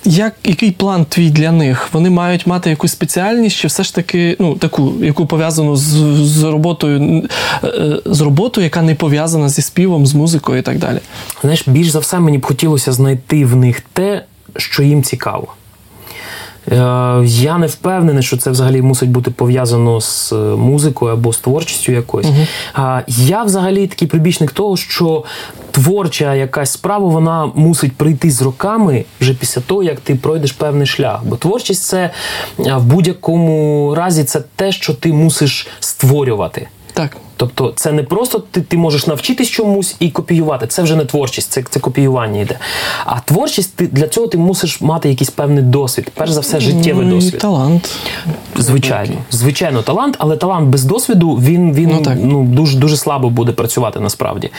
Як, 0.04 0.34
який 0.44 0.70
план 0.70 1.04
твій 1.04 1.30
для 1.30 1.52
них? 1.52 1.88
Вони 1.92 2.10
мають 2.10 2.46
мати 2.46 2.70
якусь 2.70 2.92
спеціальність, 2.92 3.56
чи 3.56 3.68
все 3.68 3.82
ж 3.82 3.94
таки, 3.94 4.36
ну, 4.40 4.54
таку, 4.54 4.92
яку 5.00 5.26
пов'язану 5.26 5.76
з, 5.76 5.82
з 6.26 6.42
роботою, 6.42 7.28
е, 7.64 8.00
з 8.04 8.20
роботою, 8.20 8.64
яка 8.64 8.82
не 8.82 8.94
пов'язана 8.94 9.48
зі 9.48 9.62
співом, 9.62 10.06
з 10.06 10.14
музикою 10.14 10.58
і 10.58 10.62
так 10.62 10.78
далі. 10.78 10.98
Знаєш, 11.40 11.68
більш 11.68 11.90
за 11.90 11.98
все 11.98 12.20
мені 12.20 12.38
б 12.38 12.46
хотілося 12.46 12.92
знайти 12.92 13.44
в 13.44 13.56
них 13.56 13.80
те, 13.92 14.24
що 14.56 14.82
їм 14.82 15.02
цікаво. 15.02 15.48
Е, 16.70 16.76
Я 17.24 17.58
не 17.58 17.66
впевнений, 17.66 18.22
що 18.22 18.36
це 18.36 18.50
взагалі 18.50 18.82
мусить 18.82 19.10
бути 19.10 19.30
пов'язано 19.30 20.00
з 20.00 20.32
е, 20.32 20.36
музикою 20.36 21.12
або 21.12 21.32
з 21.32 21.38
творчістю 21.38 21.92
якоюсь. 21.92 22.28
А 22.74 23.00
Я 23.06 23.42
взагалі 23.42 23.86
такий 23.86 24.08
прибічник 24.08 24.50
того, 24.50 24.76
що 24.76 25.24
творча 25.70 26.34
якась 26.34 26.70
справа 26.70 27.08
вона 27.08 27.50
мусить 27.54 27.92
прийти 27.92 28.30
з 28.30 28.42
роками 28.42 29.04
вже 29.20 29.34
після 29.34 29.60
того, 29.60 29.82
як 29.82 30.00
ти 30.00 30.14
пройдеш 30.14 30.52
певний 30.52 30.86
шлях. 30.86 31.20
Бо 31.24 31.36
творчість 31.36 31.82
це 31.82 32.10
в 32.58 32.84
будь-якому 32.84 33.94
разі 33.94 34.24
це 34.24 34.42
те, 34.56 34.72
що 34.72 34.94
ти 34.94 35.12
мусиш 35.12 35.66
створювати. 35.80 36.68
Так. 36.94 37.16
Тобто, 37.36 37.72
це 37.76 37.92
не 37.92 38.02
просто 38.02 38.38
ти, 38.50 38.60
ти 38.60 38.76
можеш 38.76 39.06
навчитись 39.06 39.48
чомусь 39.48 39.96
і 40.00 40.10
копіювати. 40.10 40.66
Це 40.66 40.82
вже 40.82 40.96
не 40.96 41.04
творчість, 41.04 41.52
це, 41.52 41.64
це 41.70 41.80
копіювання 41.80 42.40
йде. 42.40 42.58
А 43.04 43.20
творчість 43.20 43.76
ти 43.76 43.86
для 43.86 44.08
цього 44.08 44.26
ти 44.26 44.38
мусиш 44.38 44.80
мати 44.80 45.08
якийсь 45.08 45.30
певний 45.30 45.62
досвід. 45.62 46.10
Перш 46.14 46.30
за 46.30 46.40
все, 46.40 46.60
життєвий 46.60 47.06
ну, 47.06 47.12
і 47.12 47.14
досвід. 47.20 47.40
талант. 47.40 47.90
Звичайно, 48.56 49.14
звичайно, 49.30 49.82
талант, 49.82 50.16
але 50.18 50.36
талант 50.36 50.68
без 50.68 50.84
досвіду 50.84 51.34
він, 51.34 51.72
він 51.74 51.90
Ну, 51.92 52.02
так. 52.02 52.18
ну, 52.22 52.44
дуже 52.44 52.78
дуже 52.78 52.96
слабо 52.96 53.30
буде 53.30 53.52
працювати 53.52 54.00
насправді. 54.00 54.50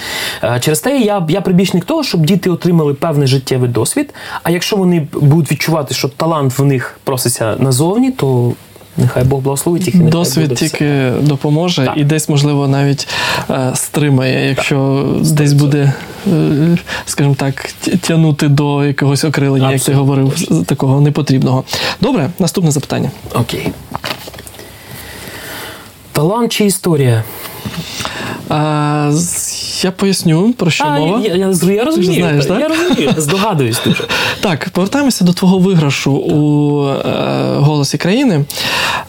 Е, 0.44 0.60
Через 0.60 0.80
те 0.80 1.00
я, 1.00 1.26
я 1.30 1.42
прибічник 1.42 1.86
того, 1.86 2.04
щоб 2.04 2.26
діти 2.26 2.50
отримали 2.50 2.94
певний 2.94 3.28
життєвий 3.28 3.70
досвід. 3.70 4.14
А 4.44 4.52
якщо 4.52 4.76
вони 4.76 5.08
будуть 5.14 5.52
відчувати, 5.52 5.94
що 5.94 6.08
талант 6.10 6.60
в 6.60 6.64
них 6.66 7.00
проситься 7.04 7.56
назовні, 7.60 8.12
то 8.12 8.54
нехай 8.98 9.24
Бог 9.24 9.40
благословить 9.42 9.86
їх 9.86 9.96
і 9.96 9.98
нехай 9.98 10.12
Досвід 10.12 10.44
буде 10.44 10.56
все. 10.56 10.70
тільки 10.70 11.12
допоможе 11.22 11.86
Так. 11.86 11.98
і 11.98 12.04
десь, 12.04 12.30
можливо, 12.30 12.68
навіть 12.68 13.08
е, 13.50 13.72
стримає, 13.76 14.50
якщо 14.50 15.06
десь 15.22 15.54
буде, 15.54 15.94
е, 16.28 16.78
скажімо 17.06 17.36
так, 17.38 17.70
тягнути 18.02 18.48
до 18.48 18.86
якогось 18.86 19.24
окрилення, 19.24 19.72
як 19.72 19.82
ти 19.82 19.92
Абсолютно 19.92 20.02
говорив, 20.04 20.34
з- 20.38 20.64
такого 20.66 21.02
непотрібного. 21.02 21.64
Добре, 22.02 22.30
наступне 22.40 22.72
запитання. 22.72 23.12
Окей. 23.34 23.68
Талант 26.12 26.52
чи 26.52 26.66
історія? 26.66 27.24
А, 28.50 29.08
з- 29.12 29.41
я 29.86 29.92
поясню, 29.92 30.54
про 30.54 30.72
що 30.72 30.84
А, 30.84 31.00
мова. 31.00 31.20
я, 31.20 31.36
я, 31.36 31.36
я, 31.36 31.74
я 31.74 31.84
розумію. 31.84 32.14
знаєш, 32.14 32.46
так? 32.46 32.60
Я 32.60 32.68
розумію, 32.68 33.14
здогадуюсь 33.18 33.82
дуже. 33.86 34.04
Так, 34.42 34.70
повертаємося 34.70 35.26
до 35.26 35.34
твого 35.34 35.60
виграшу 35.60 36.12
у 36.12 36.88
е, 36.88 37.56
голосі 37.56 37.98
країни. 37.98 38.46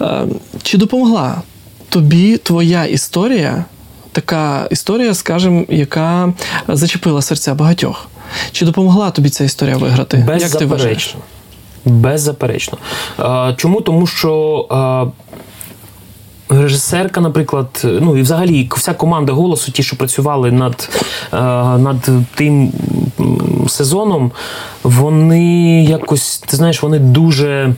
Е, 0.01 0.25
чи 0.63 0.79
допомогла 0.79 1.43
тобі 1.89 2.37
твоя 2.37 2.85
історія, 2.85 3.65
така 4.13 4.69
історія, 4.71 5.15
скажімо, 5.15 5.65
яка 5.69 6.33
зачепила 6.69 7.23
серця 7.23 7.55
багатьох? 7.55 8.09
Чи 8.53 8.65
допомогла 8.65 9.11
тобі 9.11 9.29
ця 9.31 9.45
історія 9.45 9.77
виграти? 9.77 10.27
Як 10.41 10.51
ти 10.51 10.67
вважаєш? 10.67 11.15
Беззаперечно. 11.15 11.21
Беззаперечно. 11.85 12.79
Е, 13.51 13.55
чому? 13.57 13.81
Тому 13.81 14.07
що. 14.07 15.13
Режисерка, 16.61 17.21
наприклад, 17.21 17.67
ну 17.85 18.17
і 18.17 18.23
взагалі 18.23 18.69
вся 18.73 18.95
команда 18.95 19.33
голосу, 19.33 19.73
ті, 19.73 19.83
що 19.83 19.97
працювали 19.97 20.53
над, 20.53 20.91
е, 21.33 21.37
над 21.79 22.09
тим 22.35 22.73
сезоном, 23.69 24.33
вони 24.83 25.85
якось, 25.85 26.39
ти 26.39 26.57
знаєш, 26.57 26.83
вони 26.83 26.99
дуже. 26.99 27.75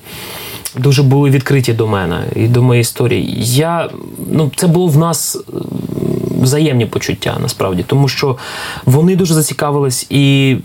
Дуже 0.76 1.02
були 1.02 1.30
відкриті 1.30 1.72
до 1.72 1.86
мене 1.86 2.24
і 2.36 2.48
до 2.48 2.62
моєї 2.62 2.80
історії. 2.80 3.36
Я, 3.38 3.90
ну, 4.30 4.50
це 4.56 4.66
було 4.66 4.86
в 4.86 4.98
нас 4.98 5.38
взаємні 6.44 6.86
почуття 6.86 7.36
насправді, 7.42 7.84
тому 7.86 8.08
що 8.08 8.36
вони 8.84 9.16
дуже 9.16 9.34
зацікавились, 9.34 10.06
і 10.10 10.56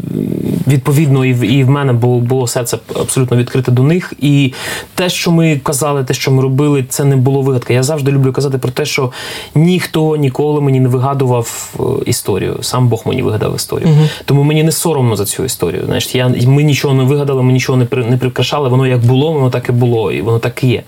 відповідно, 0.67 1.25
і 1.25 1.33
в, 1.33 1.43
і 1.43 1.63
в 1.63 1.69
мене 1.69 1.93
було, 1.93 2.19
було 2.19 2.47
серце 2.47 2.77
абсолютно 2.95 3.37
відкрите 3.37 3.71
до 3.71 3.83
них. 3.83 4.13
І 4.19 4.53
те, 4.95 5.09
що 5.09 5.31
ми 5.31 5.59
казали, 5.63 6.03
те, 6.03 6.13
що 6.13 6.31
ми 6.31 6.41
робили, 6.41 6.85
це 6.89 7.05
не 7.05 7.15
було 7.15 7.41
вигадка. 7.41 7.73
Я 7.73 7.83
завжди 7.83 8.11
люблю 8.11 8.33
казати 8.33 8.57
про 8.57 8.71
те, 8.71 8.85
що 8.85 9.11
ніхто 9.55 10.15
ніколи 10.15 10.61
мені 10.61 10.79
не 10.79 10.89
вигадував 10.89 11.73
е, 11.79 11.83
історію. 12.05 12.57
Сам 12.61 12.87
Бог 12.87 13.01
мені 13.05 13.21
вигадав 13.21 13.55
історію. 13.55 13.89
Тому 14.25 14.43
мені 14.43 14.63
не 14.63 14.71
соромно 14.71 15.15
за 15.15 15.25
цю 15.25 15.43
історію. 15.43 15.83
Знаєш, 15.85 16.15
я, 16.15 16.33
ми 16.45 16.63
нічого 16.63 16.93
не 16.93 17.03
вигадали, 17.03 17.43
ми 17.43 17.53
нічого 17.53 17.77
не, 17.77 17.85
при, 17.85 18.05
не 18.05 18.17
прикрашали. 18.17 18.69
Воно 18.69 18.87
як 18.87 19.05
було, 19.05 19.31
воно 19.31 19.49
так 19.49 19.69
і 19.69 19.71
було, 19.71 20.11
і 20.11 20.21
воно 20.21 20.39
так 20.39 20.63
і 20.63 20.67
є. 20.67 20.83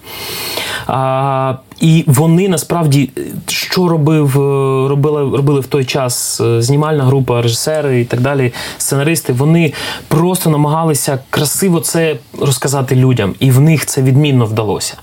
А, 0.88 1.54
і 1.82 2.04
вони 2.08 2.50
насправді 2.50 3.10
що 3.48 3.88
робив, 3.88 4.42
е, 4.42 4.90
робили, 4.90 5.38
робили 5.38 5.60
в 5.60 5.68
той 5.68 5.86
час 5.86 6.42
е, 6.42 6.62
знімальна 6.62 7.04
група, 7.04 7.42
режисери 7.42 8.02
і 8.02 8.06
так 8.06 8.22
далі, 8.22 8.54
сценаристи. 8.78 9.34
Вони 9.34 9.74
просто 10.08 10.50
намагалися 10.50 11.20
красиво 11.30 11.80
це 11.80 12.16
розказати 12.40 12.96
людям, 12.96 13.36
і 13.40 13.52
в 13.52 13.60
них 13.60 13.86
це 13.86 14.02
відмінно 14.02 14.46
вдалося. 14.46 14.98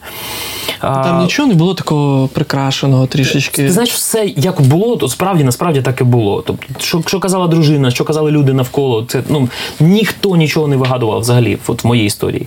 А, 0.81 1.05
Там 1.05 1.23
нічого 1.23 1.49
не 1.49 1.55
було 1.55 1.75
такого 1.75 2.29
прикрашеного 2.29 3.07
трішечки. 3.07 3.63
ти 3.63 3.73
знаєш, 3.73 3.91
все 3.91 4.33
як 4.37 4.61
було, 4.61 4.97
то 4.97 5.09
справді 5.09 5.45
насправді 5.45 5.83
так 5.83 6.01
і 6.01 6.05
було. 6.05 6.43
Тобто, 6.47 6.67
що, 6.79 7.03
що 7.07 7.21
казала 7.21 7.47
дружина, 7.47 7.91
що 7.91 8.05
казали 8.05 8.31
люди 8.31 8.53
навколо, 8.53 9.05
це 9.09 9.23
ну 9.29 9.49
ніхто 9.81 10.37
нічого 10.37 10.69
не 10.69 10.77
вигадував 10.77 11.21
взагалі 11.21 11.59
от 11.67 11.85
в 11.85 11.87
моїй 11.87 12.05
історії. 12.05 12.47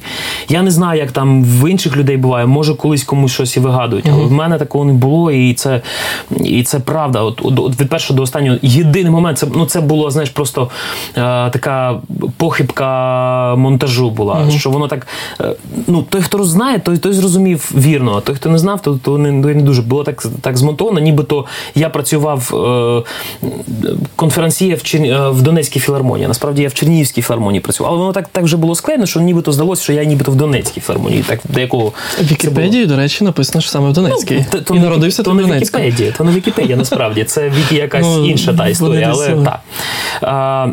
Я 0.50 0.62
не 0.62 0.72
знаю, 0.72 1.00
як 1.00 1.12
там 1.12 1.44
в 1.44 1.72
інших 1.72 1.98
людей 1.98 2.18
буває, 2.18 2.46
може 2.46 2.76
колись 2.76 3.04
комусь 3.04 3.32
щось 3.32 3.58
і 3.58 3.60
вигадують, 3.60 4.06
але 4.22 4.30
в 4.30 4.32
мене 4.32 4.58
такого 4.58 4.86
не 4.86 4.94
було, 4.94 5.32
і 5.32 5.54
це, 5.54 5.82
і 6.44 6.64
це 6.64 6.80
правда. 6.80 7.22
От, 7.22 7.42
от, 7.44 7.60
от 7.60 7.80
від 7.80 7.90
першого 7.90 8.18
до 8.18 8.24
останнього 8.24 8.58
єдиний 8.62 9.12
момент, 9.12 9.38
це 9.38 9.48
ну 9.56 9.66
це 9.66 9.82
було, 9.82 10.12
знаєш, 10.12 10.30
просто 10.30 10.70
е, 11.10 11.50
така 11.50 12.00
похибка 12.38 13.56
монтажу 13.56 14.10
була, 14.10 14.52
що 14.52 14.70
воно 14.70 14.88
так. 14.88 15.08
Е, 15.42 15.56
ну 15.88 16.04
той, 16.10 16.22
хто 16.22 16.44
знає, 16.44 16.80
той 16.80 16.98
той 16.98 17.14
зрозумів 17.14 17.72
вірно. 17.76 18.16
А 18.18 18.22
той, 18.22 18.36
хто 18.36 18.50
не 18.50 18.58
знав, 18.58 18.82
то, 18.82 19.00
то 19.04 19.18
не, 19.18 19.32
не 19.32 19.62
дуже 19.62 19.82
було 19.82 20.04
так 20.04 20.24
так 20.42 20.58
змонтовано, 20.58 21.00
нібито 21.00 21.46
я 21.76 21.90
працював 21.90 22.52
е, 22.54 23.48
конференціє 24.16 24.76
в, 24.76 24.84
Чер... 24.84 25.02
Е, 25.02 25.30
в 25.30 25.42
Донецькій 25.42 25.80
філармонії. 25.80 26.28
Насправді 26.28 26.62
я 26.62 26.68
в 26.68 26.74
Чернігівській 26.74 27.22
філармонії 27.22 27.62
працював. 27.62 27.92
Але 27.92 28.00
воно 28.02 28.14
так 28.14 28.28
так 28.28 28.44
вже 28.44 28.58
було 28.58 28.76
склеєно, 28.76 29.06
що 29.06 29.20
нібито 29.20 29.52
здалося, 29.52 29.84
що 29.84 29.94
я 29.94 30.04
нібито 30.04 30.32
в 30.32 30.36
Донецькій 30.36 30.82
філармонії. 30.82 31.24
Так, 31.28 31.40
до 31.50 31.60
якого 31.60 31.94
В 32.22 32.32
Вікіпедії, 32.32 32.86
до 32.86 32.96
речі, 32.96 33.24
написано, 33.24 33.62
що 33.62 33.72
саме 33.72 33.90
в 33.90 33.94
Донецькій. 33.94 34.11
Ну, 34.30 34.46
то- 34.52 34.62
то 34.62 34.76
І 34.76 34.80
народився 34.80 35.18
ти 35.18 35.24
то 35.24 35.32
в 35.32 35.36
не 35.36 35.44
Вікіпедія, 35.44 36.12
то 36.12 36.24
не 36.24 36.32
Вікіпедія, 36.32 36.78
насправді. 36.78 37.24
Це 37.24 37.52
якась 37.72 38.06
Ну, 38.06 38.26
інша 38.26 38.54
та 38.54 38.68
історія. 38.68 39.10
Але 39.14 39.30
десь- 39.30 39.46
так. 39.46 39.60
А, 40.22 40.68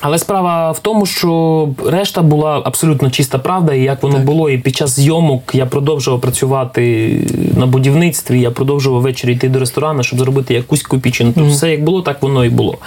але 0.00 0.18
справа 0.18 0.70
в 0.70 0.78
тому, 0.78 1.06
що 1.06 1.68
решта 1.86 2.22
була 2.22 2.62
абсолютно 2.64 3.10
чиста 3.10 3.38
правда, 3.38 3.74
і 3.74 3.80
як 3.82 4.02
воно 4.02 4.18
було. 4.18 4.50
І 4.50 4.58
під 4.58 4.76
час 4.76 4.96
зйомок 5.00 5.50
я 5.54 5.66
продовжував 5.66 6.20
працювати 6.20 7.12
на 7.56 7.66
будівництві, 7.66 8.40
я 8.40 8.50
продовжував 8.50 9.02
ввечері 9.02 9.32
йти 9.32 9.48
до 9.48 9.58
ресторану, 9.58 10.02
щоб 10.02 10.18
зробити 10.18 10.54
якусь 10.54 10.82
копійчину. 10.82 11.32
Тобто 11.34 11.50
все 11.50 11.70
як 11.70 11.84
було, 11.84 12.02
так 12.02 12.22
воно 12.22 12.44
і 12.44 12.48
було. 12.48 12.78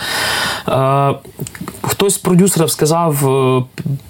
А, 0.66 1.14
хтось 1.82 2.14
з 2.14 2.18
продюсерів 2.18 2.70
сказав 2.72 3.30
е, 3.30 3.64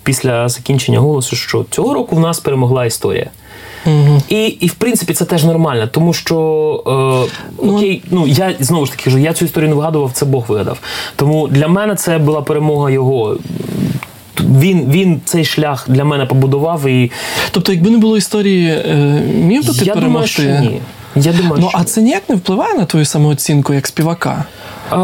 після 0.04 0.50
закінчення 0.50 1.00
голосу, 1.00 1.36
що 1.36 1.66
цього 1.72 1.94
року 1.94 2.16
в 2.16 2.20
нас 2.20 2.40
перемогла 2.40 2.86
історія. 2.86 3.30
І, 4.30 4.46
і 4.46 4.68
в 4.68 4.74
принципі 4.74 5.14
це 5.14 5.26
теж 5.26 5.44
нормально, 5.44 5.88
тому 5.88 6.14
що 6.14 6.38
е, 7.62 7.68
окей, 7.68 8.04
ну 8.12 8.28
я 8.28 8.54
знову 8.60 8.86
ж 8.86 8.92
таки 8.92 9.04
кажу, 9.04 9.18
я 9.18 9.34
цю 9.34 9.46
історію 9.46 9.70
не 9.70 9.76
вигадував, 9.76 10.12
це 10.14 10.26
Бог 10.26 10.46
вигадав. 10.48 10.80
Тому 11.16 11.48
для 11.48 11.68
мене 11.68 11.96
це 11.96 12.18
була 12.18 12.42
перемога 12.42 12.90
його. 12.90 13.38
Він, 14.40 14.86
він 14.92 15.22
цей 15.26 15.46
шлях 15.46 15.86
для 15.88 16.04
мене 16.04 16.26
побудував 16.26 16.88
і 16.88 17.12
Тобто, 17.52 17.74
якби 17.74 17.90
не 17.90 17.98
було 17.98 18.18
історії, 18.18 18.68
е, 18.70 18.96
міг 19.36 19.68
би 19.68 19.74
ти 19.74 19.86
я 19.86 19.96
думаю, 19.96 20.28
що 20.28 20.44
ні. 20.44 20.82
Я 21.16 21.34
думаю, 21.34 21.62
Ну, 21.62 21.70
що 21.70 21.78
а 21.78 21.84
це 21.84 22.02
ніяк 22.02 22.30
не 22.30 22.36
впливає 22.36 22.74
на 22.74 22.86
твою 22.86 23.06
самооцінку 23.06 23.74
як 23.74 23.88
співака? 23.88 24.46
Е, 24.92 24.96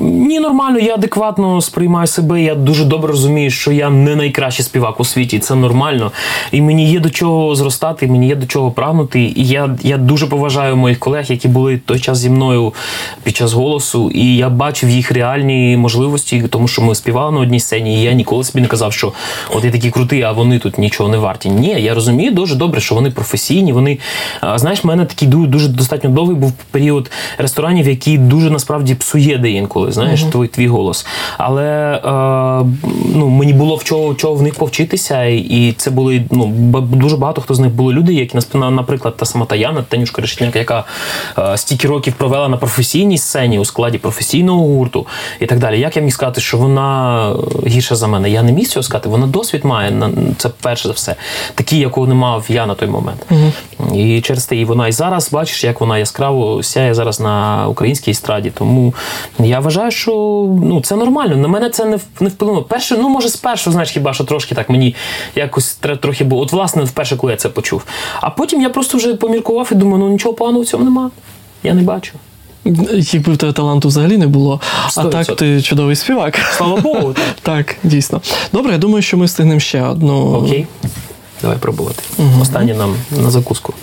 ні, 0.00 0.40
нормально, 0.40 0.78
я 0.78 0.94
адекватно 0.94 1.60
сприймаю 1.60 2.06
себе. 2.06 2.42
Я 2.42 2.54
дуже 2.54 2.84
добре 2.84 3.08
розумію, 3.08 3.50
що 3.50 3.72
я 3.72 3.90
не 3.90 4.16
найкращий 4.16 4.64
співак 4.64 5.00
у 5.00 5.04
світі, 5.04 5.38
це 5.38 5.54
нормально. 5.54 6.12
І 6.52 6.60
мені 6.60 6.90
є 6.92 7.00
до 7.00 7.10
чого 7.10 7.54
зростати, 7.54 8.06
мені 8.06 8.28
є 8.28 8.36
до 8.36 8.46
чого 8.46 8.70
прагнути. 8.70 9.20
І 9.20 9.44
я, 9.46 9.76
я 9.82 9.98
дуже 9.98 10.26
поважаю 10.26 10.76
моїх 10.76 10.98
колег, 10.98 11.24
які 11.28 11.48
були 11.48 11.76
той 11.78 11.98
час 12.00 12.18
зі 12.18 12.30
мною 12.30 12.74
під 13.22 13.36
час 13.36 13.52
голосу. 13.52 14.10
І 14.10 14.36
я 14.36 14.48
бачив 14.50 14.90
їх 14.90 15.12
реальні 15.12 15.76
можливості, 15.76 16.44
тому 16.50 16.68
що 16.68 16.82
ми 16.82 16.94
співали 16.94 17.32
на 17.32 17.40
одній 17.40 17.60
сцені. 17.60 17.94
І 17.94 18.02
я 18.02 18.12
ніколи 18.12 18.44
собі 18.44 18.60
не 18.62 18.68
казав, 18.68 18.92
що 18.92 19.12
от 19.54 19.64
я 19.64 19.70
такий 19.70 19.90
крутий, 19.90 20.22
а 20.22 20.32
вони 20.32 20.58
тут 20.58 20.78
нічого 20.78 21.08
не 21.08 21.18
варті. 21.18 21.50
Ні, 21.50 21.68
я 21.68 21.94
розумію 21.94 22.30
дуже 22.30 22.54
добре, 22.54 22.80
що 22.80 22.94
вони 22.94 23.10
професійні. 23.10 23.72
Вони 23.72 23.98
знаєш, 24.54 24.84
в 24.84 24.86
мене 24.86 25.04
такий 25.04 25.28
ду- 25.28 25.46
дуже 25.46 25.68
достатньо 25.68 26.10
довгий 26.10 26.36
був 26.36 26.52
період 26.70 27.10
ресторанів, 27.38 27.88
які 27.88 28.18
дуже 28.18 28.50
насправді 28.50 28.93
псує 28.94 29.38
де 29.38 29.50
інколи, 29.50 29.92
знаєш, 29.92 30.22
твій, 30.22 30.46
твій 30.46 30.68
голос. 30.68 31.06
Але 31.38 31.94
е, 31.94 32.66
ну, 33.14 33.28
мені 33.28 33.52
було 33.52 33.76
в 33.76 33.84
чого, 33.84 34.14
чого 34.14 34.34
в 34.34 34.42
них 34.42 34.54
повчитися, 34.54 35.24
і, 35.24 35.74
це 35.76 35.90
були 35.90 36.24
ну, 36.30 36.46
дуже 36.80 37.16
багато 37.16 37.40
хто 37.40 37.54
з 37.54 37.60
них 37.60 37.70
були 37.70 37.94
люди, 37.94 38.14
які 38.14 38.38
наприклад, 38.54 39.16
та 39.16 39.26
сама 39.26 39.46
Таяна, 39.46 39.82
Танюшка 39.82 40.22
Решетняк, 40.22 40.56
яка 40.56 40.84
е, 41.38 41.56
стільки 41.56 41.88
років 41.88 42.12
провела 42.12 42.48
на 42.48 42.56
професійній 42.56 43.18
сцені 43.18 43.58
у 43.58 43.64
складі 43.64 43.98
професійного 43.98 44.60
гурту 44.60 45.06
і 45.40 45.46
так 45.46 45.58
далі. 45.58 45.80
Як 45.80 45.96
я 45.96 46.02
міг 46.02 46.12
сказати, 46.12 46.40
що 46.40 46.58
вона 46.58 47.30
е, 47.30 47.68
гірша 47.68 47.94
за 47.94 48.06
мене? 48.06 48.30
Я 48.30 48.42
не 48.42 48.52
міг 48.52 48.66
цього 48.66 48.82
сказати. 48.82 49.08
Вона 49.08 49.26
досвід 49.26 49.64
має 49.64 49.90
на 49.90 50.10
це 50.36 50.48
перше 50.60 50.88
за 50.88 50.94
все, 50.94 51.14
такий, 51.54 51.78
якого 51.78 52.06
не 52.06 52.14
мав 52.14 52.44
я 52.48 52.66
на 52.66 52.74
той 52.74 52.88
момент. 52.88 53.26
І 53.94 54.20
через 54.20 54.46
те 54.46 54.56
і 54.56 54.64
вона 54.64 54.88
і 54.88 54.92
зараз 54.92 55.32
бачиш, 55.32 55.64
як 55.64 55.80
вона 55.80 55.98
яскраво 55.98 56.62
сяє 56.62 56.94
зараз 56.94 57.20
на 57.20 57.66
українській 57.68 58.10
естраді. 58.10 58.50
Тому 58.50 58.83
я 59.38 59.60
вважаю, 59.60 59.90
що 59.90 60.12
ну 60.62 60.80
це 60.80 60.96
нормально. 60.96 61.36
На 61.36 61.48
мене 61.48 61.70
це 61.70 61.84
не, 61.84 61.98
не 62.20 62.28
вплинуло. 62.28 62.62
Перше, 62.62 62.96
ну 62.96 63.08
може, 63.08 63.28
спершу, 63.28 63.72
знаєш, 63.72 63.90
хіба 63.90 64.14
що 64.14 64.24
трошки 64.24 64.54
так 64.54 64.70
мені 64.70 64.94
якось 65.34 65.74
трохи 65.74 66.24
було. 66.24 66.42
От, 66.42 66.52
власне, 66.52 66.84
вперше, 66.84 67.16
коли 67.16 67.32
я 67.32 67.36
це 67.36 67.48
почув. 67.48 67.84
А 68.20 68.30
потім 68.30 68.62
я 68.62 68.70
просто 68.70 68.98
вже 68.98 69.14
поміркував 69.14 69.68
і 69.72 69.74
думаю, 69.74 69.98
ну 69.98 70.08
нічого 70.08 70.34
поганого 70.34 70.62
в 70.64 70.66
цьому 70.66 70.84
нема. 70.84 71.10
Я 71.62 71.74
не 71.74 71.82
бачу. 71.82 72.12
Якби 72.92 73.32
в 73.32 73.36
тебе 73.36 73.52
таланту 73.52 73.88
взагалі 73.88 74.18
не 74.18 74.26
було. 74.26 74.60
А 74.96 75.04
так 75.04 75.36
ти 75.36 75.62
чудовий 75.62 75.96
співак. 75.96 76.38
Слава 76.56 76.76
Богу. 76.76 77.14
так. 77.42 77.66
Так, 77.66 77.76
дійсно. 77.82 78.20
Добре, 78.52 78.72
я 78.72 78.78
думаю, 78.78 79.02
що 79.02 79.16
ми 79.16 79.24
встигнемо 79.24 79.60
ще 79.60 79.82
одну. 79.82 80.34
Окей. 80.34 80.66
Давай 81.42 81.58
пробувати. 81.58 82.02
Останнє 82.40 82.74
нам 82.74 82.96
на 83.22 83.30
закуску. 83.30 83.74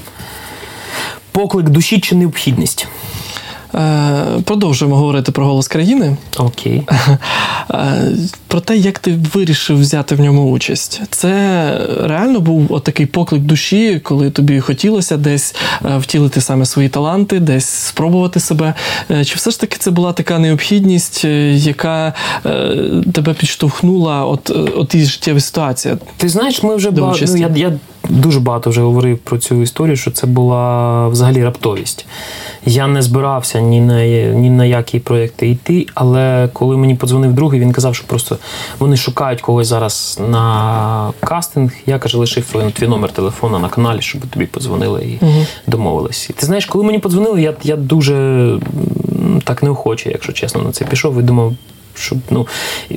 Поклик 1.31 1.69
душі 1.69 1.99
чи 1.99 2.15
необхідність? 2.15 2.87
Е, 3.75 4.41
Продовжуємо 4.45 4.95
говорити 4.95 5.31
про 5.31 5.45
голос 5.45 5.67
країни. 5.67 6.17
Окей. 6.37 6.83
Е, 7.73 8.11
Про 8.47 8.59
те, 8.59 8.77
як 8.77 8.99
ти 8.99 9.19
вирішив 9.33 9.79
взяти 9.79 10.15
в 10.15 10.19
ньому 10.19 10.51
участь. 10.51 11.01
Це 11.09 11.87
реально 12.03 12.39
був 12.39 12.73
отакий 12.73 13.05
поклик 13.05 13.41
душі, 13.41 13.99
коли 14.03 14.29
тобі 14.29 14.59
хотілося 14.59 15.17
десь 15.17 15.55
е, 15.85 15.97
втілити 15.97 16.41
саме 16.41 16.65
свої 16.65 16.89
таланти, 16.89 17.39
десь 17.39 17.69
спробувати 17.69 18.39
себе. 18.39 18.73
Чи 19.09 19.35
все 19.35 19.51
ж 19.51 19.59
таки 19.59 19.77
це 19.79 19.91
була 19.91 20.13
така 20.13 20.39
необхідність, 20.39 21.25
яка 21.53 22.13
тебе 23.13 23.33
підштовхнула 23.33 24.25
от, 24.25 24.49
от 24.49 24.89
ті 24.89 25.03
життєві 25.03 25.39
ситуації? 25.39 25.95
Ти 26.17 26.29
знаєш, 26.29 26.63
ми 26.63 26.75
вже 26.75 26.91
багато, 26.91 27.25
ну, 27.27 27.37
я, 27.37 27.51
я 27.55 27.73
дуже 28.09 28.39
багато 28.39 28.69
вже 28.69 28.81
говорив 28.81 29.17
про 29.17 29.37
цю 29.37 29.61
історію, 29.61 29.95
що 29.95 30.11
це 30.11 30.27
була 30.27 31.07
взагалі 31.07 31.43
раптовість. 31.43 32.05
Я 32.65 32.87
не 32.87 33.01
збирався 33.01 33.61
ні 33.61 33.81
на, 33.81 34.05
ні 34.33 34.49
на 34.49 34.65
які 34.65 34.99
проєкти 34.99 35.49
йти, 35.49 35.85
але 35.93 36.49
коли 36.53 36.77
мені 36.77 36.95
подзвонив 36.95 37.33
другий, 37.33 37.59
він 37.59 37.71
казав, 37.71 37.95
що 37.95 38.07
просто 38.07 38.37
вони 38.79 38.97
шукають 38.97 39.41
когось 39.41 39.67
зараз 39.67 40.19
на 40.29 41.13
кастинг. 41.19 41.71
Я 41.85 41.99
каже, 41.99 42.17
лишив 42.17 42.71
твій, 42.73 42.87
номер 42.87 43.11
телефона 43.11 43.59
на 43.59 43.69
каналі, 43.69 44.01
щоб 44.01 44.21
тобі 44.21 44.45
подзвонили 44.45 45.01
і 45.01 45.19
домовились. 45.67 46.29
І 46.29 46.33
ти 46.33 46.45
знаєш, 46.45 46.65
коли 46.65 46.83
мені 46.83 46.99
подзвонили, 46.99 47.41
я, 47.41 47.53
я 47.63 47.75
дуже 47.75 48.47
так 49.43 49.63
неохоче, 49.63 50.09
якщо 50.09 50.33
чесно, 50.33 50.61
на 50.61 50.71
це 50.71 50.85
пішов 50.85 51.19
і 51.19 51.23
думав. 51.23 51.53
Щоб 52.01 52.17
ну 52.29 52.47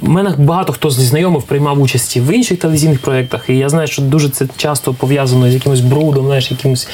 у 0.02 0.08
мене 0.08 0.34
багато 0.38 0.72
хто 0.72 0.90
з 0.90 0.94
знайомих 0.94 1.42
приймав 1.42 1.80
участь 1.82 2.16
в 2.16 2.30
інших 2.34 2.58
телевізійних 2.58 2.98
проєктах, 3.02 3.44
і 3.50 3.56
я 3.56 3.68
знаю, 3.68 3.86
що 3.88 4.02
дуже 4.02 4.28
це 4.28 4.46
часто 4.56 4.94
пов'язано 4.94 5.50
з 5.50 5.54
якимось 5.54 5.80
брудом, 5.80 6.26
знаєш, 6.26 6.50
якимось 6.50 6.88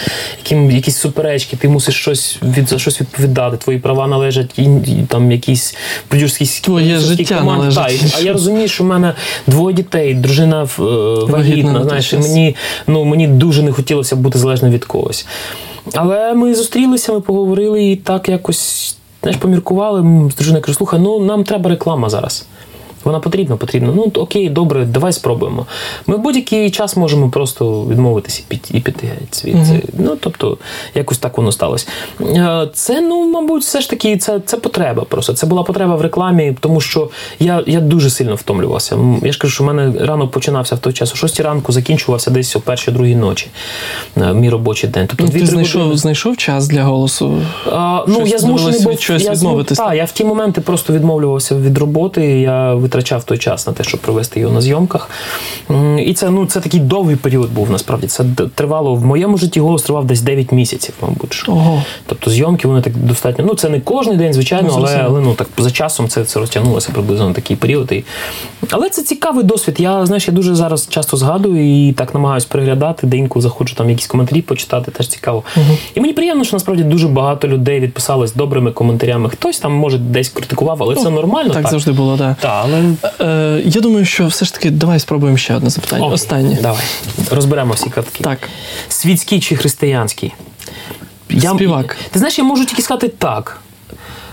яким, 0.45 0.71
якісь 0.71 0.97
суперечки. 0.97 1.57
Ти 1.57 1.69
мусиш 1.69 1.95
щось 1.95 2.39
від 2.43 2.69
за 2.69 2.79
щось 2.79 3.01
відповідати. 3.01 3.57
Твої 3.57 3.79
права 3.79 4.07
належать 4.07 4.59
і, 4.59 4.63
і 4.63 5.05
там 5.09 5.33
якісь 5.33 5.75
продюсерські 6.09 6.65
Твоє 6.65 6.87
продюсерські 6.87 7.17
життя 7.25 7.39
команди. 7.39 7.75
належить. 7.75 8.13
Та, 8.13 8.19
а 8.19 8.21
я 8.21 8.33
розумію, 8.33 8.69
що 8.69 8.85
в 8.85 8.87
мене 8.87 9.15
двоє 9.47 9.77
дітей, 9.77 10.15
дружина 10.15 10.63
в- 10.63 10.83
е, 10.83 11.25
вагітна. 11.33 11.83
Знаєш, 11.85 12.13
і 12.13 12.17
мені 12.17 12.57
ну 12.87 13.05
мені 13.05 13.29
дуже 13.29 13.63
не 13.63 13.73
хотілося 13.73 14.17
бути 14.17 14.39
залежним 14.39 14.73
від 14.73 14.85
когось. 14.85 15.27
Але 15.95 16.35
ми 16.35 16.55
зустрілися, 16.55 17.13
ми 17.13 17.21
поговорили 17.21 17.85
і 17.85 17.97
так 17.97 18.29
якось 18.29 18.97
знаєш, 19.23 19.41
поміркували. 19.41 20.31
дружина 20.37 20.61
кажу, 20.61 20.77
слухай, 20.77 21.01
ну 21.01 21.19
нам 21.19 21.45
треба 21.45 21.71
реклама 21.71 22.09
зараз. 22.11 22.47
Вона 23.05 23.21
потрібна, 23.21 23.57
потрібна. 23.57 23.93
Ну 23.97 24.13
окей, 24.15 24.49
добре, 24.49 24.85
давай 24.85 25.13
спробуємо. 25.13 25.67
Ми 26.07 26.17
в 26.17 26.19
будь-який 26.19 26.71
час 26.71 26.97
можемо 26.97 27.29
просто 27.31 27.85
відмовитися 27.85 28.43
і 28.43 28.51
піти, 28.51 28.79
і 28.79 28.81
піти 28.81 29.07
геть 29.07 29.37
звідси. 29.37 29.83
Ну 29.99 30.17
тобто, 30.21 30.59
якось 30.95 31.19
так 31.19 31.37
воно 31.39 31.53
сталося. 31.53 31.87
Е, 32.21 32.69
Це, 32.75 33.01
ну, 33.01 33.31
мабуть, 33.33 33.63
все 33.63 33.81
ж 33.81 33.91
таки, 33.91 34.17
це, 34.17 34.41
це 34.47 34.57
потреба. 34.57 35.05
Просто 35.09 35.33
це 35.33 35.47
була 35.47 35.63
потреба 35.63 35.97
в 35.97 36.01
рекламі, 36.01 36.57
тому 36.61 36.81
що 36.81 37.09
я, 37.41 37.65
я 37.67 37.81
дуже 37.81 38.11
сильно 38.11 38.35
втомлювався. 38.35 38.97
Я 39.23 39.33
ж 39.33 39.39
кажу, 39.39 39.55
що 39.55 39.65
в 39.65 39.67
мене 39.67 40.07
ранок 40.07 40.31
починався 40.31 40.75
в 40.75 40.79
той 40.79 40.93
час 40.93 41.13
о 41.13 41.17
6 41.17 41.41
ранку, 41.41 41.73
закінчувався 41.73 42.31
десь 42.31 42.57
о 42.57 42.61
першій 42.61 42.91
другій 42.91 43.15
ночі. 43.17 43.49
е, 44.17 44.35
Мій 44.35 44.51
робочий 44.51 44.91
день. 44.91 45.07
Тобто, 45.07 45.25
Ну, 45.25 45.31
ти 45.41 45.47
знайшов, 45.47 45.81
години. 45.83 45.99
знайшов 45.99 46.37
час 46.37 46.69
для 46.69 46.83
голосу. 46.85 47.43
А, 47.73 48.05
ну, 48.09 48.15
Щось 48.15 48.31
я 48.33 48.39
змушений 48.39 48.83
був 48.83 48.93
від 48.93 49.01
чогось 49.01 49.25
я, 49.25 49.31
відмовитись. 49.33 49.79
Так, 49.79 49.95
я 49.95 50.05
в 50.05 50.13
ті 50.13 50.25
моменти 50.25 50.61
просто 50.61 50.93
відмовлювався 50.93 51.55
від 51.55 51.79
роботи. 51.79 52.41
Я 52.41 52.75
витрачав 52.91 53.25
той 53.25 53.39
час 53.39 53.67
на 53.67 53.73
те, 53.73 53.85
щоб 53.85 54.01
провести 54.01 54.41
його 54.41 54.55
на 54.55 54.61
зйомках. 54.61 55.11
І 55.99 56.15
це, 56.15 56.31
ну, 56.31 56.47
це 56.47 56.61
такий 56.61 56.81
довгий 56.81 57.17
період 57.17 57.51
був 57.51 57.71
насправді. 57.71 58.07
Це 58.07 58.25
тривало 58.55 58.95
в 58.95 59.05
моєму 59.05 59.39
житті 59.39 59.61
голос 59.61 59.83
тривав 59.83 60.05
десь 60.05 60.21
9 60.21 60.53
місяців, 60.53 60.95
мабуть. 61.03 61.45
Ого. 61.49 61.83
Тобто 62.07 62.31
зйомки 62.31 62.69
вони 62.69 62.83
так 62.83 62.97
достатньо. 62.97 63.45
Ну, 63.49 63.55
це 63.55 63.69
не 63.69 63.81
кожен 63.81 64.17
день, 64.17 64.33
звичайно, 64.33 64.69
Ну, 64.69 64.75
але, 64.77 65.03
але 65.05 65.21
ну 65.21 65.35
так 65.35 65.49
за 65.59 65.71
часом 65.71 66.09
це, 66.09 66.25
це 66.25 66.41
розтягнулося 66.41 66.91
приблизно 66.93 67.29
на 67.29 67.35
такий 67.35 67.57
період. 67.57 67.93
І... 67.93 68.05
Але 68.71 68.91
це 68.91 69.03
цікавий 69.03 69.45
досвід. 69.45 69.77
Я 69.79 70.07
знаєш, 70.07 70.29
я 70.29 70.35
дуже 70.35 70.55
зараз 70.55 70.89
часто 70.89 71.17
згадую 71.17 71.89
і 71.89 71.93
так 71.93 72.15
намагаюся 72.15 72.47
переглядати, 72.51 73.07
де 73.07 73.17
інколи 73.17 73.43
заходжу 73.43 73.75
там 73.77 73.91
якісь 73.91 74.07
коментарі 74.07 74.43
почитати, 74.43 74.91
теж 74.91 75.09
цікаво. 75.09 75.43
І 75.95 76.01
мені 76.01 76.13
приємно, 76.13 76.45
що 76.45 76.57
насправді 76.57 76.83
дуже 76.83 77.09
багато 77.09 77.49
людей 77.49 77.81
відписали 77.81 78.27
з 78.27 78.35
добрими 78.35 78.73
коментарями. 78.73 79.31
Хтось 79.31 79.59
там 79.59 79.73
може 79.73 79.99
десь 79.99 80.29
критикував, 80.29 80.83
але 80.83 80.95
це 80.95 81.11
нормально. 81.11 81.51
Так, 81.51 81.63
так 81.63 81.71
завжди 81.71 81.93
було, 81.93 82.17
так. 82.17 82.37
Так, 82.41 82.61
але 82.65 82.80
Е, 83.21 83.63
я 83.65 83.81
думаю, 83.81 84.05
що 84.05 84.27
все 84.27 84.45
ж 84.45 84.55
таки 84.55 84.71
давай 84.71 85.01
спробуємо 85.01 85.39
ще 85.39 85.55
одне 85.55 85.71
запитання. 85.71 86.03
Окей, 86.05 86.15
Останнє. 86.15 86.59
Давай. 86.63 86.83
Розберемо 87.31 87.75
всі 87.75 87.91
картки. 87.91 88.25
Так. 88.25 88.49
Світський 88.89 89.41
чи 89.41 89.57
християнський? 89.57 90.35
Співак. 91.55 91.97
Ти 92.11 92.19
знаєш, 92.19 92.39
я 92.39 92.45
можу 92.45 92.65
тільки 92.65 92.83
сказати 92.83 93.09
так. 93.09 93.61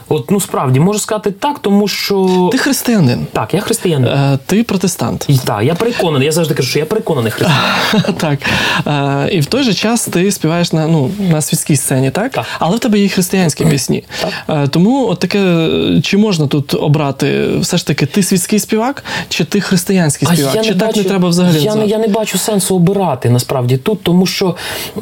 От, 0.09 0.31
ну 0.31 0.39
справді, 0.39 0.79
можу 0.79 0.99
сказати 0.99 1.31
так, 1.31 1.59
тому 1.59 1.87
що. 1.87 2.49
Ти 2.51 2.57
християнин. 2.57 3.27
Так, 3.33 3.53
я 3.53 3.59
християнин. 3.59 4.07
Е, 4.07 4.39
ти 4.45 4.63
протестант. 4.63 5.25
І 5.27 5.37
так, 5.37 5.63
я 5.63 5.75
переконаний. 5.75 6.25
Я 6.25 6.31
завжди 6.31 6.53
кажу, 6.53 6.69
що 6.69 6.79
я 6.79 6.85
переконаний 6.85 7.31
християнин. 7.31 8.13
так. 8.17 8.39
Е, 8.87 9.29
і 9.35 9.39
в 9.39 9.45
той 9.45 9.63
же 9.63 9.73
час 9.73 10.05
ти 10.05 10.31
співаєш 10.31 10.73
на, 10.73 10.87
ну, 10.87 11.11
на 11.31 11.41
світській 11.41 11.75
сцені, 11.75 12.11
так? 12.11 12.31
Так. 12.31 12.45
Але 12.59 12.75
в 12.75 12.79
тебе 12.79 12.99
є 12.99 13.07
християнські 13.07 13.65
пісні. 13.65 14.03
Так. 14.21 14.63
Е, 14.63 14.67
тому 14.67 15.07
от 15.09 15.19
таке, 15.19 15.67
чи 16.03 16.17
можна 16.17 16.47
тут 16.47 16.73
обрати 16.73 17.57
все 17.59 17.77
ж 17.77 17.87
таки 17.87 18.05
ти 18.05 18.23
світський 18.23 18.59
співак, 18.59 19.03
чи 19.29 19.43
ти 19.43 19.61
християнський 19.61 20.27
співак? 20.27 20.65
чи 20.65 20.75
так 20.75 20.95
не 20.95 21.03
треба 21.03 21.29
взагалі? 21.29 21.63
Я 21.63 21.75
не, 21.75 21.85
я 21.85 21.97
не 21.97 22.07
бачу 22.07 22.37
сенсу 22.37 22.75
обирати 22.75 23.29
насправді 23.29 23.77
тут, 23.77 24.03
тому 24.03 24.25
що 24.25 24.55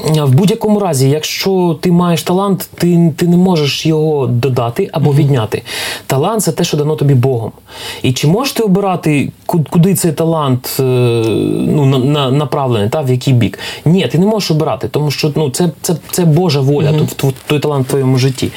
в 0.04 0.32
будь-якому 0.32 0.80
разі, 0.80 1.10
якщо 1.10 1.80
ти 1.82 1.92
маєш 1.92 2.24
талант, 2.24 2.70
ти, 2.76 3.14
ти 3.18 3.28
не 3.28 3.38
можеш 3.38 3.86
його 3.86 4.28
додати 4.28 4.90
або 4.96 5.14
відняти. 5.14 5.62
Талант 6.08 6.44
це 6.44 6.52
те, 6.52 6.64
що 6.64 6.78
дано 6.78 6.96
тобі 6.96 7.14
Богом. 7.14 7.52
І 8.04 8.14
чи 8.14 8.28
можеш 8.28 8.54
ти 8.54 8.64
обирати, 8.64 9.32
куди 9.46 9.96
цей 9.96 10.12
талант 10.12 10.78
е, 10.80 10.84
ну, 10.84 11.86
на, 11.86 11.98
на, 11.98 12.32
направлений, 12.32 12.90
та, 12.90 13.02
в 13.02 13.12
який 13.12 13.34
бік? 13.34 13.60
Ні, 13.86 14.08
ти 14.08 14.20
не 14.20 14.26
можеш 14.26 14.52
обирати, 14.52 14.88
тому 14.88 15.12
що 15.12 15.32
ну, 15.36 15.50
це, 15.50 15.70
це, 15.82 15.96
це 16.12 16.26
Божа 16.26 16.60
воля, 16.60 16.94
тут, 16.94 17.24
тв- 17.24 17.34
той 17.48 17.60
талант 17.60 17.88
в 17.88 17.90
твоєму 17.90 18.18
житті. 18.18 18.52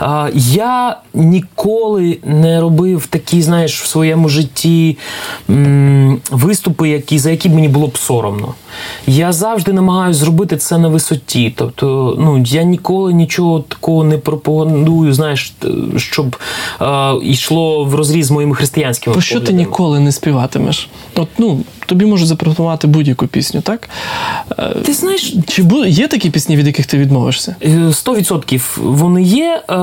А, 0.00 0.28
я 0.34 0.98
ніколи 1.14 2.18
не 2.24 2.60
робив 2.60 3.06
такі, 3.06 3.42
знаєш, 3.42 3.82
в 3.82 3.86
своєму 3.86 4.28
житті 4.28 4.98
м, 5.50 6.20
виступи, 6.30 6.88
які, 6.88 7.18
за 7.18 7.30
які 7.30 7.48
б 7.48 7.54
мені 7.54 7.68
було 7.68 7.86
б 7.86 7.98
соромно. 7.98 8.54
Я 9.06 9.32
завжди 9.32 9.72
намагаюся 9.72 10.20
зробити 10.20 10.56
це 10.56 10.78
на 10.78 10.88
висоті. 10.88 11.54
Тобто, 11.56 12.16
ну 12.18 12.38
я 12.46 12.62
ніколи 12.62 13.12
нічого 13.12 13.60
такого 13.60 14.04
не 14.04 14.18
пропагандую, 14.18 15.12
знаєш, 15.12 15.54
щоб 15.96 16.36
е, 16.80 17.12
йшло 17.22 17.84
в 17.84 17.94
розріз 17.94 18.26
з 18.26 18.30
моїми 18.30 18.54
християнськими. 18.54 19.14
Про 19.14 19.22
що 19.22 19.40
ти 19.40 19.52
ніколи 19.52 20.00
не 20.00 20.12
співатимеш? 20.12 20.88
От, 21.14 21.28
ну, 21.38 21.60
тобі 21.86 22.04
можуть 22.04 22.28
запропонувати 22.28 22.86
будь-яку 22.86 23.26
пісню, 23.26 23.60
так? 23.60 23.88
Е, 24.58 24.74
Ти 24.84 24.92
знаєш, 24.92 25.34
Чи 25.48 25.62
бу- 25.62 25.84
є 25.84 26.08
такі 26.08 26.30
пісні, 26.30 26.56
від 26.56 26.66
яких 26.66 26.86
ти 26.86 26.98
відмовишся? 26.98 27.56
Е, 27.62 27.68
100% 27.68 28.60
вони 28.76 29.22
є. 29.22 29.62
Е, 29.70 29.74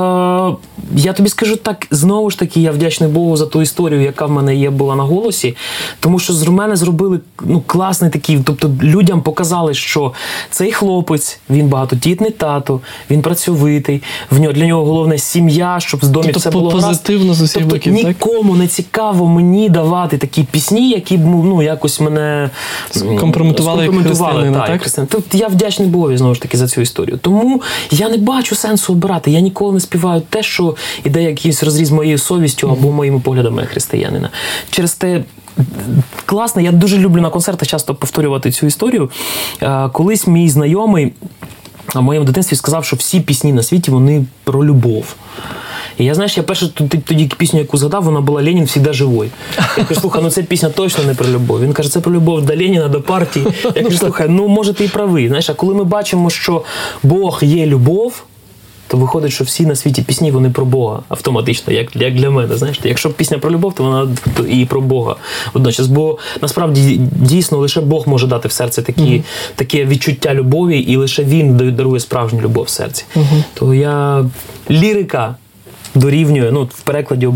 я 0.95 1.13
тобі 1.13 1.29
скажу 1.29 1.55
так, 1.55 1.87
знову 1.91 2.29
ж 2.29 2.39
таки, 2.39 2.61
я 2.61 2.71
вдячний 2.71 3.09
Богу 3.09 3.37
за 3.37 3.45
ту 3.45 3.61
історію, 3.61 4.01
яка 4.01 4.25
в 4.25 4.31
мене 4.31 4.55
є 4.55 4.69
була 4.69 4.95
на 4.95 5.03
голосі. 5.03 5.55
Тому 5.99 6.19
що 6.19 6.33
з 6.33 6.47
мене 6.47 6.75
зробили 6.75 7.19
ну, 7.45 7.63
класний 7.65 8.11
такий. 8.11 8.39
Тобто 8.43 8.71
людям 8.83 9.21
показали, 9.21 9.73
що 9.73 10.13
цей 10.49 10.71
хлопець, 10.71 11.39
він 11.49 11.67
багатодітний 11.67 12.31
тато, 12.31 12.79
він 13.09 13.21
працьовитий, 13.21 14.03
в 14.31 14.39
нього 14.39 14.53
для 14.53 14.65
нього 14.65 14.85
головне 14.85 15.17
сім'я, 15.17 15.79
щоб 15.91 16.05
з 16.05 16.09
домі 16.09 16.25
Тобто 16.25 16.39
все 16.39 16.49
було 16.49 16.71
позитивно 16.71 17.33
з 17.33 17.41
усіх 17.41 17.61
тобто, 17.61 17.75
боків, 17.75 17.95
так? 17.95 18.07
нікому 18.07 18.55
не 18.55 18.67
цікаво 18.67 19.27
мені 19.27 19.69
давати 19.69 20.17
такі 20.17 20.43
пісні, 20.43 20.89
які 20.89 21.17
б 21.17 21.25
ну, 21.25 21.61
якось 21.61 21.99
мене 21.99 22.49
м, 22.97 23.17
Скомпрометували 23.17 23.85
як 23.85 24.53
так, 24.53 24.89
так? 24.89 25.07
Тобто 25.09 25.37
я 25.37 25.47
вдячний 25.47 25.87
Богові 25.87 26.17
знову 26.17 26.35
ж 26.35 26.41
таки 26.41 26.57
за 26.57 26.67
цю 26.67 26.81
історію. 26.81 27.17
Тому 27.17 27.61
я 27.91 28.09
не 28.09 28.17
бачу 28.17 28.55
сенсу 28.55 28.93
обирати. 28.93 29.31
Я 29.31 29.39
ніколи 29.39 29.73
не 29.73 29.79
співаю 29.79 30.21
те, 30.29 30.43
що 30.43 30.75
іде 31.03 31.23
якийсь 31.23 31.63
розріз 31.63 31.91
моєю 31.91 32.17
совістю 32.17 32.69
або 32.69 32.91
моїми 32.91 33.19
поглядами 33.19 33.65
християнина. 33.65 34.29
Через 34.69 34.93
те. 34.93 35.23
Класно, 36.25 36.61
я 36.61 36.71
дуже 36.71 36.97
люблю 36.97 37.21
на 37.21 37.29
концертах 37.29 37.67
часто 37.67 37.95
повторювати 37.95 38.51
цю 38.51 38.65
історію. 38.65 39.09
Колись 39.91 40.27
мій 40.27 40.49
знайомий 40.49 41.13
в 41.95 42.01
моєму 42.01 42.25
дитинстві 42.25 42.55
сказав, 42.55 42.85
що 42.85 42.95
всі 42.95 43.19
пісні 43.19 43.53
на 43.53 43.63
світі 43.63 43.91
вони 43.91 44.25
про 44.43 44.65
любов. 44.65 45.15
І 45.97 46.05
я 46.05 46.15
знаєш, 46.15 46.37
я 46.37 46.43
першу 46.43 46.67
тоді, 46.67 46.97
тоді 46.97 47.25
пісню, 47.37 47.59
яку 47.59 47.77
згадав, 47.77 48.03
вона 48.03 48.21
була 48.21 48.41
Ленін 48.41 48.65
всегда 48.65 48.93
живой. 48.93 49.29
Я 49.77 49.83
кажу, 49.83 50.01
слухай, 50.01 50.21
ну 50.23 50.31
ця 50.31 50.43
пісня 50.43 50.69
точно 50.69 51.03
не 51.03 51.13
про 51.13 51.29
любов. 51.29 51.61
Він 51.61 51.73
каже, 51.73 51.89
це 51.89 51.99
про 51.99 52.13
любов 52.13 52.45
до 52.45 52.55
Леніна, 52.55 52.87
до 52.87 53.01
партії. 53.01 53.45
Я 53.75 53.83
кажу, 53.83 53.97
слухай, 53.97 54.27
ну 54.29 54.47
може 54.47 54.73
ти 54.73 54.85
і 54.85 54.87
правий. 54.87 55.27
Знаєш, 55.27 55.49
а 55.49 55.53
коли 55.53 55.73
ми 55.73 55.83
бачимо, 55.83 56.29
що 56.29 56.63
Бог 57.03 57.39
є 57.41 57.65
любов. 57.65 58.23
То 58.91 58.97
виходить, 58.97 59.31
що 59.31 59.43
всі 59.43 59.65
на 59.65 59.75
світі 59.75 60.01
пісні 60.01 60.31
вони 60.31 60.49
про 60.49 60.65
Бога 60.65 60.99
автоматично, 61.09 61.73
як, 61.73 61.95
як 61.95 62.15
для 62.15 62.29
мене. 62.29 62.57
Знаєш, 62.57 62.79
якщо 62.83 63.09
пісня 63.09 63.37
про 63.37 63.51
любов, 63.51 63.75
то 63.75 63.83
вона 63.83 64.07
і 64.49 64.65
про 64.65 64.81
Бога 64.81 65.15
водночас. 65.53 65.87
Бо 65.87 66.17
насправді 66.41 67.01
дійсно 67.15 67.57
лише 67.57 67.81
Бог 67.81 68.07
може 68.07 68.27
дати 68.27 68.47
в 68.47 68.51
серце 68.51 68.81
такі, 68.81 69.23
таке 69.55 69.85
відчуття 69.85 70.33
любові, 70.33 70.79
і 70.79 70.95
лише 70.95 71.23
він 71.23 71.75
дарує 71.75 71.99
справжню 71.99 72.41
любов 72.41 72.63
в 72.63 72.69
серці. 72.69 73.05
То 73.53 73.73
я 73.73 74.25
лірика 74.71 75.35
дорівнює, 75.95 76.51
ну 76.51 76.63
в 76.63 76.81
перекладі 76.81 77.27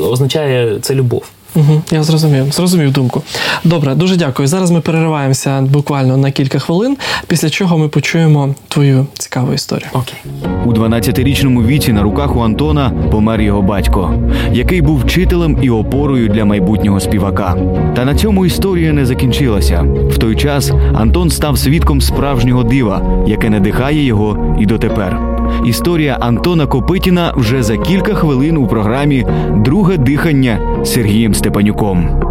означає 0.00 0.78
це 0.80 0.94
любов. 0.94 1.24
Угу, 1.56 1.82
я 1.90 2.02
зрозумів, 2.02 2.52
зрозумів 2.52 2.92
думку. 2.92 3.22
Добре, 3.64 3.94
дуже 3.94 4.16
дякую. 4.16 4.48
Зараз 4.48 4.70
ми 4.70 4.80
перериваємося 4.80 5.60
буквально 5.60 6.16
на 6.16 6.30
кілька 6.30 6.58
хвилин, 6.58 6.96
після 7.26 7.50
чого 7.50 7.78
ми 7.78 7.88
почуємо 7.88 8.54
твою 8.68 9.06
цікаву 9.18 9.52
історію. 9.52 9.88
Окей. 9.92 10.18
У 10.64 10.72
12-річному 10.72 11.66
віці 11.66 11.92
на 11.92 12.02
руках 12.02 12.36
у 12.36 12.40
Антона 12.40 12.92
помер 13.10 13.40
його 13.40 13.62
батько, 13.62 14.14
який 14.52 14.82
був 14.82 15.00
вчителем 15.00 15.58
і 15.62 15.70
опорою 15.70 16.28
для 16.28 16.44
майбутнього 16.44 17.00
співака. 17.00 17.56
Та 17.96 18.04
на 18.04 18.14
цьому 18.14 18.46
історія 18.46 18.92
не 18.92 19.06
закінчилася. 19.06 19.82
В 20.10 20.18
той 20.18 20.36
час 20.36 20.72
Антон 20.94 21.30
став 21.30 21.58
свідком 21.58 22.00
справжнього 22.00 22.62
дива, 22.62 23.24
яке 23.26 23.50
надихає 23.50 24.04
його 24.04 24.56
і 24.60 24.66
дотепер. 24.66 25.35
Історія 25.64 26.16
Антона 26.20 26.66
Копитіна 26.66 27.32
вже 27.36 27.62
за 27.62 27.76
кілька 27.76 28.14
хвилин 28.14 28.56
у 28.56 28.66
програмі 28.66 29.26
Друге 29.56 29.96
дихання 29.96 30.60
з 30.84 30.92
Сергієм 30.92 31.34
Степанюком. 31.34 32.22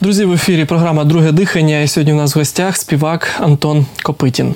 Друзі, 0.00 0.24
в 0.24 0.32
ефірі 0.32 0.64
програма 0.64 1.04
Друге 1.04 1.32
дихання. 1.32 1.80
І 1.80 1.88
сьогодні 1.88 2.12
у 2.12 2.16
нас 2.16 2.34
в 2.34 2.38
гостях 2.38 2.76
співак 2.76 3.28
Антон 3.40 3.86
Копитін. 4.02 4.54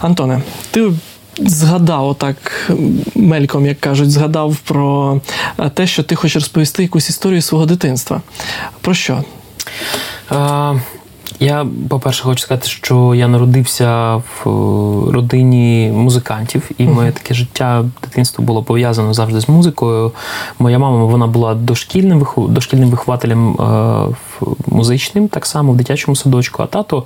Антоне, 0.00 0.42
ти 0.70 0.92
згадав 1.38 2.06
отак 2.06 2.70
мельком, 3.14 3.66
як 3.66 3.80
кажуть, 3.80 4.10
згадав 4.10 4.56
про 4.56 5.20
те, 5.74 5.86
що 5.86 6.02
ти 6.02 6.14
хочеш 6.14 6.34
розповісти 6.34 6.82
якусь 6.82 7.08
історію 7.08 7.42
свого 7.42 7.66
дитинства. 7.66 8.22
Про 8.80 8.94
що? 8.94 9.24
Е, 10.32 10.80
я, 11.40 11.66
по-перше, 11.88 12.22
хочу 12.22 12.42
сказати, 12.42 12.68
що 12.68 13.14
я 13.14 13.28
народився 13.28 14.14
в 14.16 14.42
е, 14.46 15.12
родині 15.12 15.90
музикантів, 15.94 16.70
і 16.78 16.84
моє 16.86 17.12
таке 17.12 17.34
життя 17.34 17.84
дитинство 18.02 18.44
було 18.44 18.62
пов'язано 18.62 19.14
завжди 19.14 19.40
з 19.40 19.48
музикою. 19.48 20.12
Моя 20.58 20.78
мама 20.78 21.04
вона 21.04 21.26
була 21.26 21.54
дошкільним 21.54 22.26
дошкільним 22.48 22.90
вихователем 22.90 23.48
е, 23.50 23.54
в- 24.06 24.16
музичним, 24.66 25.28
так 25.28 25.46
само 25.46 25.72
в 25.72 25.76
дитячому 25.76 26.16
садочку. 26.16 26.62
А 26.62 26.66
тато 26.66 27.04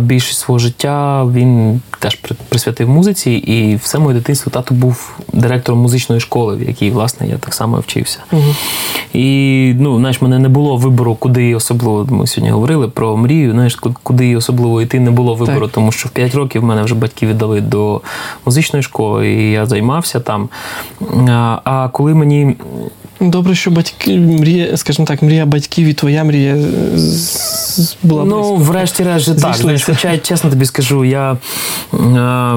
більшість 0.00 0.40
свого 0.40 0.58
життя 0.58 1.24
він 1.24 1.80
теж 1.98 2.18
присвятив 2.48 2.88
музиці, 2.88 3.30
і 3.30 3.76
все 3.76 3.98
моє 3.98 4.18
дитинство 4.18 4.50
тато 4.52 4.74
був 4.74 5.14
директором 5.32 5.78
музичної 5.80 6.20
школи, 6.20 6.56
в 6.56 6.62
якій, 6.68 6.90
власне, 6.90 7.28
я 7.28 7.38
так 7.38 7.54
само 7.54 7.78
вчився. 7.80 8.18
І 9.12 9.72
ну, 9.78 9.98
знаєш, 9.98 10.22
мене 10.22 10.38
не 10.38 10.48
було 10.48 10.76
вибору, 10.76 11.14
куди 11.14 11.54
особливо. 11.54 12.06
Ми 12.10 12.26
сьогодні 12.26 12.50
говорили 12.52 12.88
про 12.88 13.16
мрію. 13.16 13.52
Знаєш, 13.52 13.74
ку- 13.76 13.94
куди 14.02 14.36
особливо 14.36 14.82
йти 14.82 15.00
не 15.00 15.10
було 15.10 15.34
вибору, 15.34 15.66
Так. 15.66 15.74
тому 15.74 15.92
що 15.92 16.08
в 16.08 16.12
5 16.12 16.34
років 16.34 16.64
мене 16.64 16.82
вже 16.82 16.94
батьки 16.94 17.26
віддали 17.26 17.60
до 17.60 18.00
музичної 18.46 18.82
школи, 18.82 19.28
і 19.32 19.50
я 19.50 19.66
займався 19.66 20.20
там. 20.20 20.48
А, 21.28 21.60
а 21.64 21.88
коли 21.92 22.14
мені 22.14 22.56
Добре, 23.30 23.54
що 23.54 23.70
батьки 23.70 24.18
мрія, 24.18 24.76
скажімо 24.76 25.06
так, 25.06 25.22
мрія 25.22 25.46
батьків 25.46 25.86
і 25.88 25.92
твоя 25.94 26.24
мрія 26.24 26.56
з- 26.94 27.76
з- 27.76 27.96
була 28.02 28.24
Ну, 28.24 28.54
врешті-решт, 28.56 29.40
так. 29.42 29.56
Знаєш, 29.56 29.84
хоча 29.84 30.18
чесно 30.18 30.50
тобі 30.50 30.64
скажу, 30.64 31.04
я 31.04 31.36
е, 31.94 32.52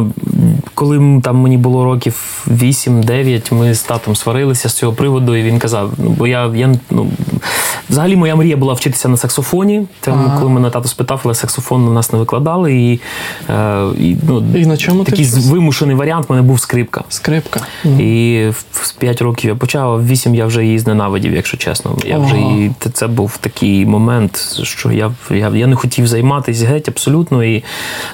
коли 0.73 1.21
там 1.23 1.37
мені 1.37 1.57
було 1.57 1.83
років 1.83 2.43
8-9, 2.47 3.53
ми 3.53 3.73
з 3.73 3.81
татом 3.81 4.15
сварилися 4.15 4.69
з 4.69 4.73
цього 4.73 4.93
приводу, 4.93 5.35
і 5.35 5.43
він 5.43 5.59
казав: 5.59 5.91
ну, 5.97 6.09
бо 6.09 6.27
я, 6.27 6.51
я 6.55 6.75
ну, 6.89 7.07
взагалі 7.89 8.15
моя 8.15 8.35
мрія 8.35 8.57
була 8.57 8.73
вчитися 8.73 9.09
на 9.09 9.17
саксофоні. 9.17 9.85
Це 10.01 10.11
Ага. 10.11 10.37
коли 10.39 10.49
мене 10.51 10.69
тато 10.69 10.87
спитав, 10.87 11.21
але 11.23 11.33
саксофон 11.35 11.87
у 11.87 11.93
нас 11.93 12.13
не 12.13 12.19
викладали. 12.19 12.73
І, 12.75 12.99
е, 13.49 13.83
і, 13.99 14.15
ну, 14.27 14.43
І 14.55 14.65
на 14.65 14.77
чому 14.77 15.03
такий 15.03 15.25
вчився? 15.25 15.51
вимушений 15.51 15.95
варіант 15.95 16.29
в 16.29 16.31
мене 16.31 16.43
був 16.43 16.59
скрипка. 16.59 17.03
Скрипка. 17.09 17.61
І 17.85 18.43
в 18.71 18.93
5 18.99 19.21
років 19.21 19.49
я 19.49 19.55
почав, 19.55 19.91
а 19.91 19.95
в 19.95 20.07
8 20.07 20.35
я 20.35 20.45
вже 20.45 20.56
вже 20.57 20.65
її 20.65 20.79
зненавидів, 20.79 21.33
якщо 21.33 21.57
чесно. 21.57 21.97
Я 22.05 22.17
вже 22.17 22.37
її, 22.37 22.71
це- 22.93 23.07
був 23.07 23.37
такий 23.37 23.85
момент, 23.85 24.59
що 24.63 24.91
я, 24.91 25.11
я, 25.31 25.49
я 25.49 25.67
не 25.67 25.75
хотів 25.75 26.07
займатися 26.07 26.65
геть 26.65 26.89
абсолютно, 26.89 27.43
і 27.43 27.63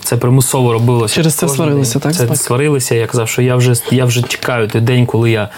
це 0.04 0.18
примусово 0.18 0.74
робилося. 0.74 1.16
Через 1.16 1.34
це 1.34 1.50
сварилися, 1.50 2.00
так? 2.00 2.16
Це 2.16 2.28
Так. 2.28 2.38
сварилися. 2.38 2.96
Я 2.96 3.08
казав, 3.08 3.30
що 3.30 3.42
я 3.42 3.56
вже, 3.56 3.74
я 3.92 4.06
вже 4.06 4.22
чекаю 4.22 4.68
той 4.68 4.82
день, 4.82 5.06
коли 5.06 5.32
я 5.32 5.50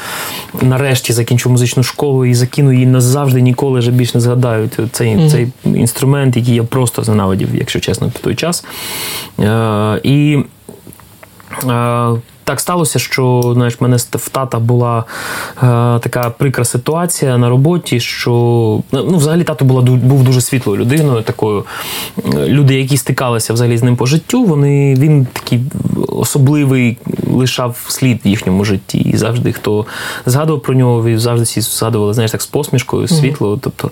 нарешті 0.61 1.13
закінчу 1.13 1.49
музичну 1.49 1.83
школу 1.83 2.25
і 2.25 2.33
закину 2.33 2.71
її 2.71 2.85
назавжди, 2.85 3.41
ніколи 3.41 3.79
вже 3.79 3.91
більш 3.91 4.13
не 4.13 4.21
згадаю 4.21 4.69
цей, 4.91 5.29
цей 5.29 5.47
інструмент, 5.63 6.37
який 6.37 6.55
я 6.55 6.63
просто 6.63 7.03
зненавидів, 7.03 7.49
якщо 7.53 7.79
чесно, 7.79 8.07
в 8.07 8.19
той 8.19 8.35
час. 8.35 8.65
Е, 9.39 9.99
і 10.03 10.43
Е, 11.69 12.11
Так 12.45 12.59
сталося, 12.59 12.99
що 12.99 13.51
знаєш, 13.53 13.79
в 13.79 13.83
мене 13.83 13.97
в 13.97 14.29
тата 14.29 14.59
була 14.59 15.03
е, 15.57 15.61
така 15.99 16.33
прикра 16.37 16.65
ситуація 16.65 17.37
на 17.37 17.49
роботі, 17.49 17.99
що 17.99 18.31
ну, 18.91 19.17
взагалі 19.17 19.43
тато 19.43 19.65
була 19.65 19.81
був 19.81 20.23
дуже 20.23 20.41
світлою 20.41 20.79
людиною, 20.79 21.21
такою. 21.21 21.65
Е, 22.33 22.47
Люди, 22.47 22.75
які 22.75 22.97
стикалися 22.97 23.53
взагалі 23.53 23.77
з 23.77 23.83
ним 23.83 23.95
по 23.95 24.05
життю, 24.05 24.45
вони 24.45 24.95
він 24.95 25.27
такий 25.33 25.61
особливий 26.07 26.97
лишав 27.31 27.85
слід 27.87 28.19
в 28.25 28.27
їхньому 28.27 28.65
житті. 28.65 28.97
І 28.97 29.17
завжди 29.17 29.53
хто 29.53 29.85
згадував 30.25 30.61
про 30.61 30.73
нього, 30.73 31.09
і 31.09 31.17
завжди 31.17 31.43
всі 31.43 31.61
згадували, 31.61 32.13
знаєш, 32.13 32.31
так 32.31 32.41
з 32.41 32.45
посмішкою, 32.45 33.07
світло. 33.07 33.59
Тобто 33.61 33.91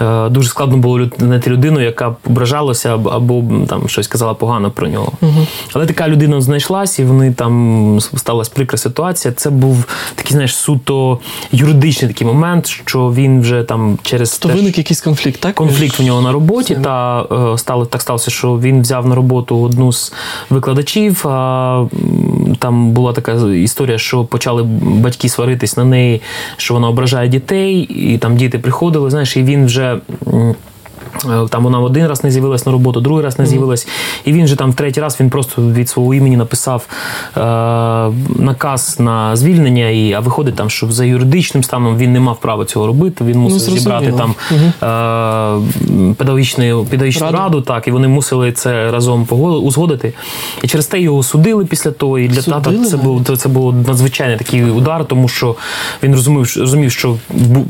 е, 0.00 0.28
дуже 0.28 0.48
складно 0.48 0.76
було 0.76 1.08
знайти 1.18 1.50
людину, 1.50 1.80
яка 1.80 2.14
ображалася 2.26 2.94
або, 2.94 3.10
або 3.10 3.44
там 3.66 3.88
щось 3.88 4.06
казала 4.06 4.34
погано 4.34 4.70
про 4.70 4.88
нього. 4.88 5.12
Але 5.72 5.86
така 5.86 6.08
людина 6.08 6.40
знайшлась, 6.40 6.98
і 6.98 7.04
вони 7.04 7.32
там 7.32 7.91
сталася 8.00 8.50
прикра 8.54 8.78
ситуація. 8.78 9.34
Це 9.34 9.50
був 9.50 9.84
такий, 10.14 10.32
знаєш, 10.32 10.56
суто 10.56 11.18
юридичний 11.52 12.10
такий 12.12 12.26
момент, 12.26 12.66
що 12.66 13.12
він 13.12 13.40
вже 13.40 13.62
там 13.62 13.98
через 14.02 14.38
То 14.38 14.48
виник 14.48 14.78
якийсь 14.78 15.00
конфлікт, 15.00 15.40
так? 15.40 15.54
конфлікт 15.54 16.00
у 16.00 16.02
нього 16.02 16.20
на 16.20 16.32
роботі, 16.32 16.78
та 16.82 17.22
е, 17.22 17.58
стало 17.58 17.86
так 17.86 18.02
сталося, 18.02 18.30
що 18.30 18.58
він 18.58 18.82
взяв 18.82 19.06
на 19.08 19.14
роботу 19.14 19.60
одну 19.60 19.92
з 19.92 20.12
викладачів. 20.50 21.26
А 21.28 21.86
там 22.58 22.90
була 22.90 23.12
така 23.12 23.32
історія, 23.48 23.98
що 23.98 24.24
почали 24.24 24.62
батьки 24.82 25.28
сваритись 25.28 25.76
на 25.76 25.84
неї, 25.84 26.22
що 26.56 26.74
вона 26.74 26.88
ображає 26.88 27.28
дітей, 27.28 27.80
і 27.80 28.18
там 28.18 28.36
діти 28.36 28.58
приходили. 28.58 29.10
Знаєш, 29.10 29.36
і 29.36 29.42
він 29.42 29.66
вже. 29.66 30.00
Е, 31.24 31.46
Там 31.50 31.64
вона 31.64 31.80
один 31.80 32.06
раз 32.06 32.24
не 32.24 32.30
з'явилась 32.30 32.66
на 32.66 32.72
роботу, 32.72 33.00
другий 33.00 33.24
раз 33.24 33.38
не 33.38 33.46
з'явилась. 33.46 33.88
І 34.24 34.32
він 34.32 34.46
же 34.46 34.56
там 34.56 34.70
в 34.70 34.74
третій 34.74 35.00
раз 35.00 35.16
він 35.20 35.30
просто 35.30 35.62
від 35.62 35.88
свого 35.88 36.14
імені 36.14 36.36
написав 36.36 36.86
е, 37.36 37.40
наказ 38.42 38.96
на 39.00 39.36
звільнення, 39.36 39.88
і, 39.88 40.12
а 40.12 40.20
виходить 40.20 40.54
там, 40.54 40.70
що 40.70 40.90
за 40.92 41.04
юридичним 41.04 41.64
станом 41.64 41.96
він 41.96 42.12
не 42.12 42.20
мав 42.20 42.40
права 42.40 42.64
цього 42.64 42.86
робити. 42.86 43.24
Він 43.24 43.38
мусив 43.38 43.58
зрозуміло. 43.58 44.00
зібрати 44.00 44.12
там 44.12 44.34
е, 44.82 46.14
педагогічну, 46.14 46.84
педагогічну 46.90 47.26
Раду. 47.26 47.38
раду. 47.38 47.60
так, 47.60 47.88
і 47.88 47.90
вони 47.90 48.08
мусили 48.08 48.52
це 48.52 48.90
разом 48.90 49.26
узгодити. 49.62 50.12
І 50.62 50.68
через 50.68 50.86
те 50.86 51.00
його 51.00 51.22
судили 51.22 51.64
після 51.64 51.90
того. 51.90 52.18
І 52.18 52.28
для 52.28 52.42
тата 52.42 52.72
це 52.90 52.96
був 52.96 53.36
це 53.38 53.48
було 53.48 53.72
надзвичайний 53.72 54.36
такий 54.36 54.62
удар, 54.64 55.04
тому 55.04 55.28
що 55.28 55.56
він 56.02 56.14
розумів, 56.14 56.46
що- 56.46 56.60
розумів, 56.60 56.92
що 56.92 57.16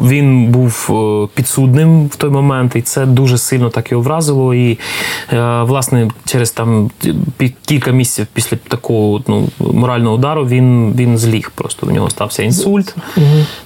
він 0.02 0.46
був 0.46 0.88
е, 0.90 1.28
підсудним 1.34 2.06
в 2.06 2.16
той 2.16 2.30
момент, 2.30 2.76
і 2.76 2.82
це 2.82 3.06
дуже 3.06 3.31
сильно 3.38 3.70
так 3.70 3.90
його 3.92 4.02
вразило. 4.02 4.54
І 4.54 4.78
е, 5.32 5.62
власне 5.62 6.10
через 6.24 6.50
там 6.50 6.90
кілька 7.64 7.90
місяців 7.90 8.26
після 8.32 8.56
такого 8.56 9.22
ну, 9.26 9.48
морального 9.58 10.16
удару 10.16 10.46
він, 10.46 10.92
він 10.92 11.18
зліг. 11.18 11.52
Просто 11.54 11.86
у 11.86 11.90
нього 11.90 12.10
стався 12.10 12.42
інсульт. 12.42 12.94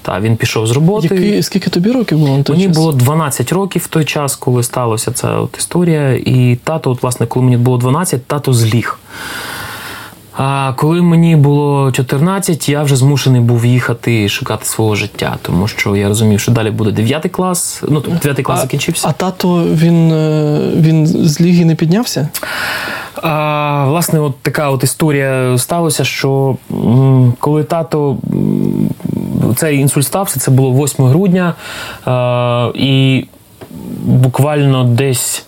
Та 0.02 0.20
він 0.20 0.36
пішов 0.36 0.66
з 0.66 0.70
роботи. 0.70 1.08
Який, 1.14 1.42
скільки 1.42 1.70
тобі 1.70 1.90
років 1.90 2.18
було 2.18 2.36
на 2.36 2.42
той 2.42 2.56
Мені 2.56 2.68
час? 2.68 2.76
було 2.76 2.92
12 2.92 3.52
років 3.52 3.82
в 3.82 3.86
той 3.86 4.04
час, 4.04 4.36
коли 4.36 4.62
сталася 4.62 5.12
ця 5.12 5.36
от 5.36 5.56
історія. 5.58 6.12
І 6.12 6.58
тато, 6.64 6.90
от, 6.90 7.02
власне, 7.02 7.26
коли 7.26 7.44
мені 7.44 7.56
було 7.56 7.78
12, 7.78 8.26
тато 8.26 8.52
зліг. 8.52 8.98
А 10.38 10.72
коли 10.76 11.02
мені 11.02 11.36
було 11.36 11.92
14, 11.92 12.68
я 12.68 12.82
вже 12.82 12.96
змушений 12.96 13.40
був 13.40 13.66
їхати 13.66 14.28
шукати 14.28 14.64
свого 14.64 14.94
життя, 14.94 15.36
тому 15.42 15.68
що 15.68 15.96
я 15.96 16.08
розумів, 16.08 16.40
що 16.40 16.52
далі 16.52 16.70
буде 16.70 16.90
9 16.90 17.30
клас. 17.30 17.82
Ну, 17.88 18.00
тобто 18.00 18.18
9 18.22 18.42
клас 18.42 18.60
закінчився. 18.60 19.08
А 19.08 19.12
тато 19.12 19.64
він, 19.64 20.12
е, 20.12 20.60
він 20.76 21.06
з 21.06 21.40
ліги 21.40 21.64
не 21.64 21.74
піднявся? 21.74 22.28
А, 23.22 23.84
власне, 23.88 24.20
от 24.20 24.38
така 24.42 24.70
от 24.70 24.84
історія 24.84 25.58
сталася, 25.58 26.04
що 26.04 26.56
коли 27.38 27.64
тато 27.64 28.16
цей 29.56 29.78
інсульт 29.78 30.06
стався, 30.06 30.40
це 30.40 30.50
було 30.50 30.84
8 30.84 31.04
грудня, 31.04 31.54
а, 32.04 32.70
і 32.74 33.24
буквально 34.04 34.84
десь. 34.84 35.45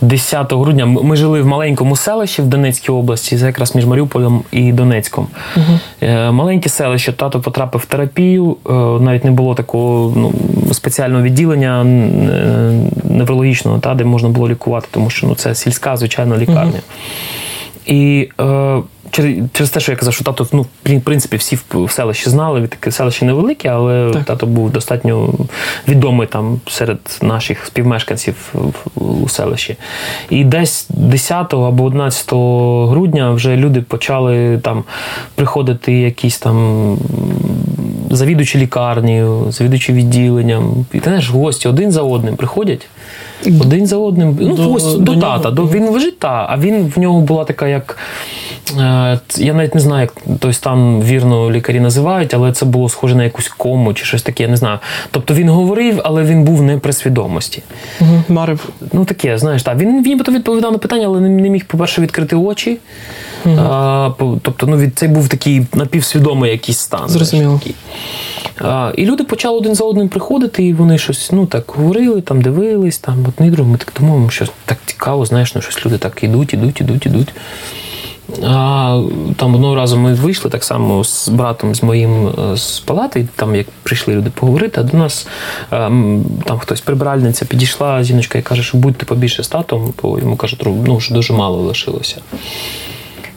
10 0.00 0.52
грудня 0.52 0.86
ми 0.86 1.16
жили 1.16 1.42
в 1.42 1.46
маленькому 1.46 1.96
селищі 1.96 2.42
в 2.42 2.46
Донецькій 2.46 2.92
області, 2.92 3.38
це 3.38 3.46
якраз 3.46 3.74
між 3.74 3.86
Маріуполем 3.86 4.40
і 4.52 4.72
Донецьком. 4.72 5.26
Е, 6.00 6.30
Маленьке 6.30 6.68
селище, 6.68 7.12
тато 7.12 7.40
потрапив 7.40 7.80
в 7.80 7.86
терапію, 7.86 8.56
е, 8.66 8.72
навіть 9.00 9.24
не 9.24 9.30
було 9.30 9.54
такого 9.54 10.12
ну, 10.16 10.32
спеціального 10.74 11.22
відділення 11.22 11.82
е, 11.82 11.84
неврологічного, 13.04 13.78
та, 13.78 13.94
де 13.94 14.04
можна 14.04 14.28
було 14.28 14.48
лікувати, 14.48 14.88
тому 14.90 15.10
що 15.10 15.26
ну, 15.26 15.34
це 15.34 15.54
сільська, 15.54 15.96
звичайна 15.96 16.38
лікарня. 16.38 16.80
І 17.86 18.28
е, 18.40 18.82
через, 19.10 19.34
через 19.52 19.70
те, 19.70 19.80
що 19.80 19.92
я 19.92 19.98
казав, 19.98 20.14
що 20.14 20.24
тато, 20.24 20.46
ну, 20.52 20.66
в 20.84 21.00
принципі, 21.00 21.36
всі 21.36 21.58
в, 21.74 21.90
селищі 21.90 22.30
знали, 22.30 22.66
таке 22.68 22.90
селище 22.92 23.24
невелике, 23.24 23.68
але 23.68 24.10
Так. 24.12 24.24
тато 24.24 24.46
був 24.46 24.70
достатньо 24.70 25.34
відомий 25.88 26.26
там 26.26 26.60
серед 26.68 26.98
наших 27.22 27.66
співмешканців 27.66 28.34
в- 28.52 29.02
у 29.22 29.28
селищі. 29.28 29.76
І 30.30 30.44
десь 30.44 30.86
10 30.90 31.54
або 31.54 31.84
11 31.84 32.86
грудня 32.88 33.30
вже 33.30 33.56
люди 33.56 33.80
почали 33.80 34.58
там 34.58 34.84
приходити 35.34 35.92
якісь 35.92 36.38
там 36.38 36.98
завідувачі 38.16 38.58
лікарні, 38.58 39.24
завідуючи 39.48 39.92
відділенням. 39.92 40.86
І 40.92 40.98
ти 40.98 41.04
знаєш, 41.04 41.30
гості 41.30 41.68
один 41.68 41.92
за 41.92 42.02
одним 42.02 42.36
приходять. 42.36 42.86
Один 43.60 43.86
за 43.86 43.96
одним. 43.96 44.38
Ну, 44.40 44.54
До- 44.54 44.62
гості, 44.62 44.98
до 44.98 45.14
до, 45.14 45.20
тата. 45.20 45.50
До, 45.50 45.62
він 45.64 45.88
лежить, 45.88 46.18
та, 46.18 46.46
а 46.50 46.58
він 46.58 46.92
в 46.96 46.98
нього 46.98 47.20
була 47.20 47.44
така, 47.44 47.68
як. 47.68 47.98
Е, 48.78 49.18
я 49.36 49.54
навіть 49.54 49.74
не 49.74 49.80
знаю, 49.80 50.00
як 50.00 50.38
той 50.38 50.52
стан 50.52 51.02
вірно 51.02 51.50
лікарі 51.50 51.80
називають, 51.80 52.34
але 52.34 52.52
це 52.52 52.66
було 52.66 52.88
схоже 52.88 53.14
на 53.14 53.24
якусь 53.24 53.48
кому 53.48 53.94
чи 53.94 54.04
щось 54.04 54.22
таке, 54.22 54.42
я 54.42 54.48
не 54.48 54.56
знаю. 54.56 54.78
Тобто 55.10 55.34
він 55.34 55.48
говорив, 55.48 56.00
але 56.04 56.22
він 56.22 56.44
був 56.44 56.62
не 56.62 56.78
при 56.78 56.92
свідомості. 56.92 57.62
Угу. 58.00 58.22
Марив. 58.28 58.68
Ну 58.92 59.04
таке, 59.04 59.38
знаєш, 59.38 59.62
так. 59.62 59.78
Він 59.78 60.02
він 60.02 60.02
нібито 60.02 60.32
відповідав 60.32 60.72
на 60.72 60.78
питання, 60.78 61.06
але 61.06 61.20
не, 61.20 61.48
міг, 61.48 61.64
по-перше, 61.64 62.02
відкрити 62.02 62.36
очі. 62.36 62.78
А, 63.58 64.10
тобто, 64.18 64.66
ну, 64.66 64.76
від, 64.76 64.98
це 64.98 65.08
був 65.08 65.28
такий 65.28 65.66
напівсвідомий 65.74 66.50
якийсь 66.50 66.78
стан. 66.78 67.08
Зрозуміло. 67.08 67.58
такий. 67.58 67.74
А, 68.60 68.92
і 68.96 69.04
люди 69.04 69.24
почали 69.24 69.58
один 69.58 69.74
за 69.74 69.84
одним 69.84 70.08
приходити, 70.08 70.64
і 70.64 70.72
вони 70.72 70.98
щось 70.98 71.32
ну, 71.32 71.46
так 71.46 71.72
говорили, 71.76 72.20
там 72.20 72.42
дивились, 72.42 72.98
там 72.98 73.26
одне 73.28 73.46
і 73.46 73.50
друге. 73.50 73.70
Ми 73.70 73.78
так 73.78 73.92
думаємо, 74.00 74.30
що 74.30 74.46
так 74.64 74.78
цікаво, 74.86 75.26
знаєш, 75.26 75.54
ну 75.54 75.62
щось 75.62 75.86
люди 75.86 75.98
так 75.98 76.24
ідуть, 76.24 76.54
ідуть, 76.54 76.80
ідуть, 76.80 77.06
ідуть. 77.06 77.28
А, 78.44 79.02
там 79.36 79.54
одного 79.54 79.74
разу 79.74 79.98
ми 79.98 80.14
вийшли 80.14 80.50
так 80.50 80.64
само 80.64 81.04
з 81.04 81.28
братом 81.28 81.74
з 81.74 81.82
моїм 81.82 82.28
е, 82.28 82.56
з 82.56 82.80
палати, 82.80 83.28
там 83.36 83.54
як 83.54 83.66
прийшли 83.82 84.14
люди 84.14 84.30
поговорити, 84.30 84.80
а 84.80 84.84
до 84.84 84.98
нас 84.98 85.26
е, 85.72 85.76
там 86.44 86.58
хтось 86.58 86.80
прибиральниця 86.80 87.44
підійшла, 87.44 88.02
жіночка 88.02 88.38
і 88.38 88.42
каже, 88.42 88.62
що 88.62 88.78
будьте 88.78 89.06
побільше 89.06 89.42
з 89.42 89.48
татом, 89.48 89.94
бо 90.02 90.18
йому 90.18 90.36
кажуть, 90.36 90.62
ну 90.64 90.96
вже 90.96 91.14
дуже 91.14 91.32
мало 91.32 91.56
лишилося. 91.62 92.16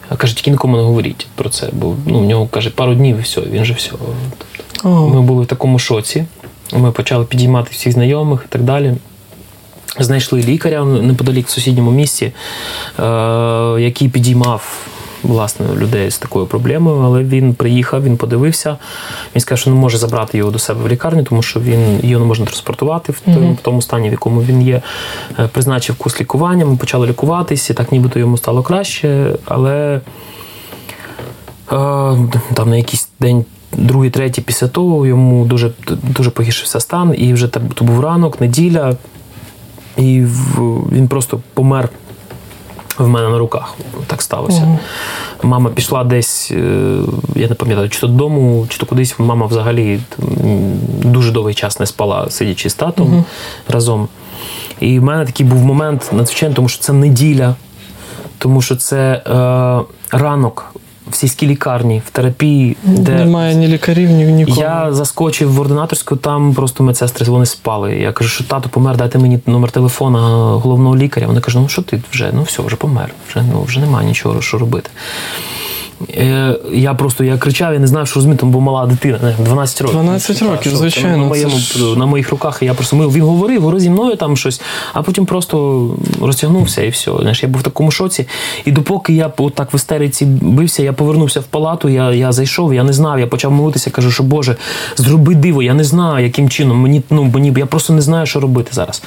А 0.10 0.16
каже, 0.16 0.36
тільки 0.36 0.52
нікому 0.52 0.78
не 0.78 0.84
говоріть 0.84 1.28
про 1.36 1.50
це, 1.50 1.70
бо 1.74 1.96
ну, 2.06 2.20
в 2.20 2.26
нього 2.26 2.48
каже, 2.48 2.70
пару 2.70 2.96
днів 2.96 3.18
і 3.18 3.22
все, 3.22 3.42
він 3.42 3.66
же 3.66 3.74
все. 3.74 3.92
Ми 4.84 5.22
були 5.22 5.44
в 5.44 5.46
такому 5.46 5.80
шоці. 5.80 6.26
Ми 6.74 6.92
почали 6.92 7.26
підіймати 7.26 7.70
всіх 7.72 7.94
знайомих 7.94 8.46
і 8.46 8.52
так 8.52 8.64
далі. 8.64 8.94
Знайшли 10.00 10.42
лікаря 10.42 10.86
неподалік 10.86 11.48
в 11.48 11.50
сусідньому 11.50 11.92
місті, 11.92 12.26
е, 12.26 13.04
який 13.80 14.10
підіймав 14.10 14.88
власне 15.24 15.66
людей 15.78 16.12
з 16.12 16.18
такою 16.18 16.46
проблемою, 16.46 17.02
але 17.02 17.24
він 17.24 17.54
приїхав, 17.54 18.04
він 18.04 18.18
подивився. 18.18 18.78
Він 19.36 19.42
сказав, 19.42 19.60
що 19.60 19.70
не 19.70 19.76
може 19.76 19.98
забрати 19.98 20.38
його 20.38 20.52
до 20.52 20.60
себе 20.60 20.84
в 20.84 20.88
лікарню, 20.88 21.24
тому 21.24 21.42
що 21.42 21.60
він 21.60 22.00
його 22.04 22.22
не 22.22 22.28
можна 22.28 22.46
транспортувати 22.46 23.12
в 23.12 23.20
тому, 23.20 23.54
в 23.54 23.62
тому 23.62 23.82
стані, 23.82 24.10
в 24.10 24.12
якому 24.12 24.42
він 24.42 24.62
є. 24.62 24.82
Е, 25.40 25.48
Призначив 25.48 25.96
курс 25.96 26.22
лікування, 26.22 26.66
ми 26.66 26.78
почали 26.78 27.08
лікуватися, 27.08 27.74
так 27.74 27.92
нібито 27.92 28.20
йому 28.20 28.38
стало 28.38 28.64
краще, 28.64 29.36
але 29.46 30.02
Е, 31.72 31.76
там 32.54 32.70
на 32.70 32.78
якийсь 32.78 33.10
день, 33.20 33.46
другий, 33.72 34.10
третій 34.10 34.42
після 34.42 34.68
того 34.68 35.06
йому 35.06 35.46
дуже, 35.46 35.72
дуже 36.04 36.30
погіршився 36.30 36.80
стан, 36.80 37.16
і 37.18 37.34
вже 37.34 37.48
так, 37.48 37.64
то 37.74 37.86
був 37.86 38.00
ранок, 38.00 38.42
неділя, 38.42 38.96
і 40.00 40.26
він 40.92 41.08
просто 41.08 41.40
помер 41.54 41.90
в 42.98 43.08
мене 43.08 43.30
на 43.30 43.38
руках. 43.38 43.76
Так 44.08 44.22
сталося. 44.22 44.80
Мама 45.44 45.70
пішла 45.70 46.04
десь, 46.04 46.52
е, 46.52 47.00
я 47.36 47.48
не 47.48 47.56
пам'ятаю, 47.56 47.90
чи 47.90 48.00
то 48.00 48.08
додому, 48.08 48.66
чи 48.70 48.78
то 48.78 48.86
кудись. 48.86 49.16
Мама 49.20 49.46
взагалі 49.46 50.00
дуже 51.04 51.32
довгий 51.32 51.54
час 51.54 51.80
не 51.80 51.86
спала, 51.86 52.30
сидячи 52.30 52.70
з 52.70 52.74
татом 52.74 53.26
разом. 53.68 54.08
І 54.80 55.00
в 55.00 55.04
мене 55.04 55.26
такий 55.26 55.46
був 55.46 55.66
момент 55.66 56.10
надзвичайно, 56.12 56.56
тому 56.56 56.70
що 56.70 56.82
це 56.82 56.94
неділя, 56.94 57.56
тому 58.38 58.62
що 58.62 58.76
це 58.76 58.98
е, 58.98 60.18
ранок 60.18 60.74
в 61.10 61.16
сільській 61.16 61.48
лікарні, 61.48 62.02
в 62.08 62.10
терапії, 62.10 62.78
де 62.84 63.16
Немає 63.16 63.56
ні 63.56 63.68
лікарів, 63.68 64.10
ні 64.10 64.26
нікого. 64.26 64.62
я 64.62 64.94
заскочив 64.94 65.54
в 65.54 65.60
ординаторську, 65.60 66.16
там 66.16 66.54
просто 66.54 66.84
медсестри 66.84 67.26
вони 67.32 67.46
спали. 67.46 67.96
Я 67.96 68.12
кажу, 68.12 68.30
що 68.30 68.44
тато 68.44 68.70
помер, 68.70 68.98
дайте 68.98 69.20
мені 69.20 69.40
номер 69.46 69.72
телефона 69.72 70.20
головного 70.54 70.98
лікаря. 70.98 71.28
Вони 71.28 71.42
кажуть, 71.42 71.62
ну 71.62 71.70
що 71.70 71.82
ти 71.82 72.02
вже? 72.12 72.32
Ну 72.34 72.44
все, 72.44 72.62
вже 72.62 72.76
помер, 72.76 73.10
вже 73.30 73.44
ну 73.54 73.64
вже 73.64 73.80
немає 73.80 74.08
нічого, 74.08 74.42
що 74.42 74.58
робити. 74.58 74.90
Е, 76.10 76.56
я 76.74 76.94
просто 76.94 77.24
я 77.24 77.38
кричав, 77.38 77.74
я 77.74 77.80
не 77.80 77.88
знав, 77.88 78.08
що 78.08 78.16
розуміти, 78.16 78.46
бо 78.46 78.62
мала 78.62 78.86
дитина, 78.86 79.36
12 79.40 79.82
років. 79.82 79.96
12 80.00 80.42
років, 80.42 80.62
що, 80.72 80.78
звичайно, 80.78 81.18
На, 81.18 81.24
моєму, 81.24 81.58
ж- 81.58 81.96
на 81.96 82.06
моїх 82.06 82.30
руках 82.30 82.58
я 82.62 82.74
просто 82.74 82.96
ми, 82.96 83.08
він 83.08 83.22
говорив, 83.22 83.62
говорив 83.62 83.80
зі 83.82 83.90
мною 83.90 84.16
там 84.16 84.38
щось, 84.38 84.62
а 84.94 85.02
потім 85.02 85.26
просто 85.26 85.88
розтягнувся 86.22 86.82
і 86.82 86.90
все. 86.90 87.12
Знаєш, 87.20 87.44
я 87.44 87.50
був 87.50 87.62
в 87.62 87.64
такому 87.64 87.92
шоці. 87.92 88.28
І 88.66 88.72
допоки 88.72 89.14
я 89.14 89.32
отак 89.38 89.74
в 89.74 89.76
істериці 89.76 90.26
бився, 90.26 90.84
я 90.84 90.94
повернувся 90.94 91.40
в 91.40 91.44
палату, 91.44 91.90
я, 91.90 92.12
я 92.14 92.32
зайшов, 92.32 92.74
я 92.74 92.84
не 92.84 92.94
знав, 92.94 93.20
я 93.20 93.28
почав 93.28 93.52
молитися, 93.52 93.90
кажу, 93.90 94.12
що 94.12 94.24
Боже, 94.24 94.56
зроби 94.96 95.36
диво, 95.36 95.64
я 95.64 95.74
не 95.74 95.84
знаю, 95.84 96.26
яким 96.26 96.50
чином. 96.50 96.78
Мені, 96.78 97.04
ну, 97.10 97.24
мені, 97.24 97.54
я 97.58 97.66
просто 97.66 97.94
не 97.94 98.02
знаю, 98.02 98.26
що 98.26 98.40
робити 98.40 98.70
зараз. 98.74 99.04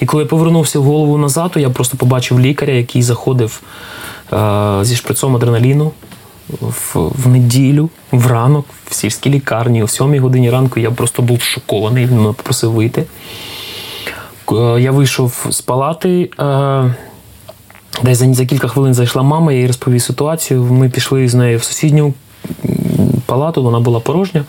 І 0.00 0.06
коли 0.06 0.22
я 0.22 0.28
повернувся 0.28 0.78
в 0.78 0.82
голову 0.82 1.18
назад, 1.18 1.50
то 1.50 1.60
я 1.60 1.70
просто 1.70 1.96
побачив 1.96 2.40
лікаря, 2.40 2.72
який 2.72 3.02
заходив 3.02 3.60
е, 4.32 4.78
зі 4.82 4.96
шприцом 4.96 5.36
адреналіну 5.36 5.92
в, 6.48 6.94
в 6.94 7.28
неділю, 7.28 7.90
в 8.12 8.26
ранок, 8.26 8.66
в 8.90 8.94
сільській 8.94 9.30
лікарні, 9.30 9.82
о 9.82 9.88
7 9.88 10.20
годині 10.20 10.50
ранку 10.50 10.80
я 10.80 10.90
просто 10.90 11.22
був 11.22 11.40
шокований, 11.42 12.06
він 12.06 12.16
мене 12.16 12.32
попросив 12.32 12.72
вийти. 12.72 13.04
Е, 14.52 14.80
Я 14.80 14.92
вийшов 14.92 15.46
з 15.50 15.60
палати. 15.60 16.30
е, 16.40 16.94
Десь 18.02 18.18
за, 18.18 18.46
кілька 18.46 18.68
хвилин 18.68 18.94
зайшла 18.94 19.22
мама, 19.22 19.52
я 19.52 19.58
їй 19.60 19.66
розповів 19.66 20.02
ситуацію. 20.02 20.62
Ми 20.64 20.88
пішли 20.88 21.28
з 21.28 21.34
нею 21.34 21.58
в 21.58 21.62
сусідню 21.64 22.14
палату, 23.26 23.62
вона 23.62 23.80
була 23.80 24.00
порожня. 24.00 24.44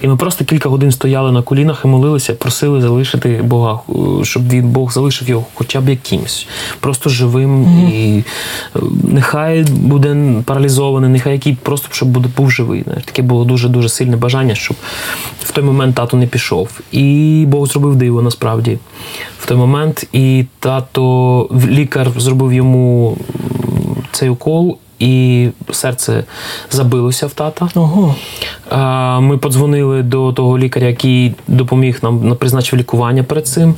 І 0.00 0.08
ми 0.08 0.16
просто 0.16 0.44
кілька 0.44 0.68
годин 0.68 0.92
стояли 0.92 1.32
на 1.32 1.42
колінах 1.42 1.82
і 1.84 1.88
молилися, 1.88 2.34
просили 2.34 2.80
залишити 2.80 3.40
Бога, 3.44 3.80
е, 3.88 4.24
щоб 4.24 4.48
він 4.48 4.68
Бог 4.68 4.92
залишив 4.92 5.28
його 5.28 5.44
хоча 5.54 5.80
б 5.80 5.88
якимось, 5.88 6.46
просто 6.80 7.10
живим. 7.10 7.64
І 7.92 8.24
е, 8.76 8.80
нехай 9.02 9.62
буде 9.62 10.16
паралізований, 10.44 11.10
нехай 11.10 11.32
який 11.32 11.54
просто 11.54 11.88
щоб 11.90 12.08
буде 12.08 12.28
був 12.36 12.50
живий. 12.50 12.84
Таке 13.04 13.22
було 13.22 13.44
дуже 13.44 13.68
дуже 13.68 13.88
сильне 13.88 14.16
бажання, 14.16 14.54
щоб 14.54 14.76
в 15.40 15.52
той 15.52 15.64
момент 15.64 15.96
тато 15.96 16.16
не 16.16 16.26
пішов. 16.26 16.80
І 16.92 17.44
Бог 17.48 17.66
зробив 17.66 17.96
диво 17.96 18.22
насправді 18.22 18.78
в 19.38 19.46
той 19.46 19.56
момент. 19.56 20.06
І 20.12 20.44
тато 20.60 21.48
лікар 21.68 22.10
зробив 22.16 22.52
йому 22.52 23.16
цей 24.12 24.28
укол. 24.28 24.78
І 24.98 25.48
серце 25.72 26.24
забилося 26.70 27.26
в 27.26 27.32
тата. 27.32 27.68
Ого. 27.74 28.14
Ми 29.20 29.38
подзвонили 29.38 30.02
до 30.02 30.32
того 30.32 30.58
лікаря, 30.58 30.86
який 30.86 31.34
допоміг 31.48 31.98
нам 32.02 32.28
на- 32.28 32.34
призначив 32.34 32.78
лікування 32.78 33.22
перед 33.22 33.46
цим. 33.46 33.74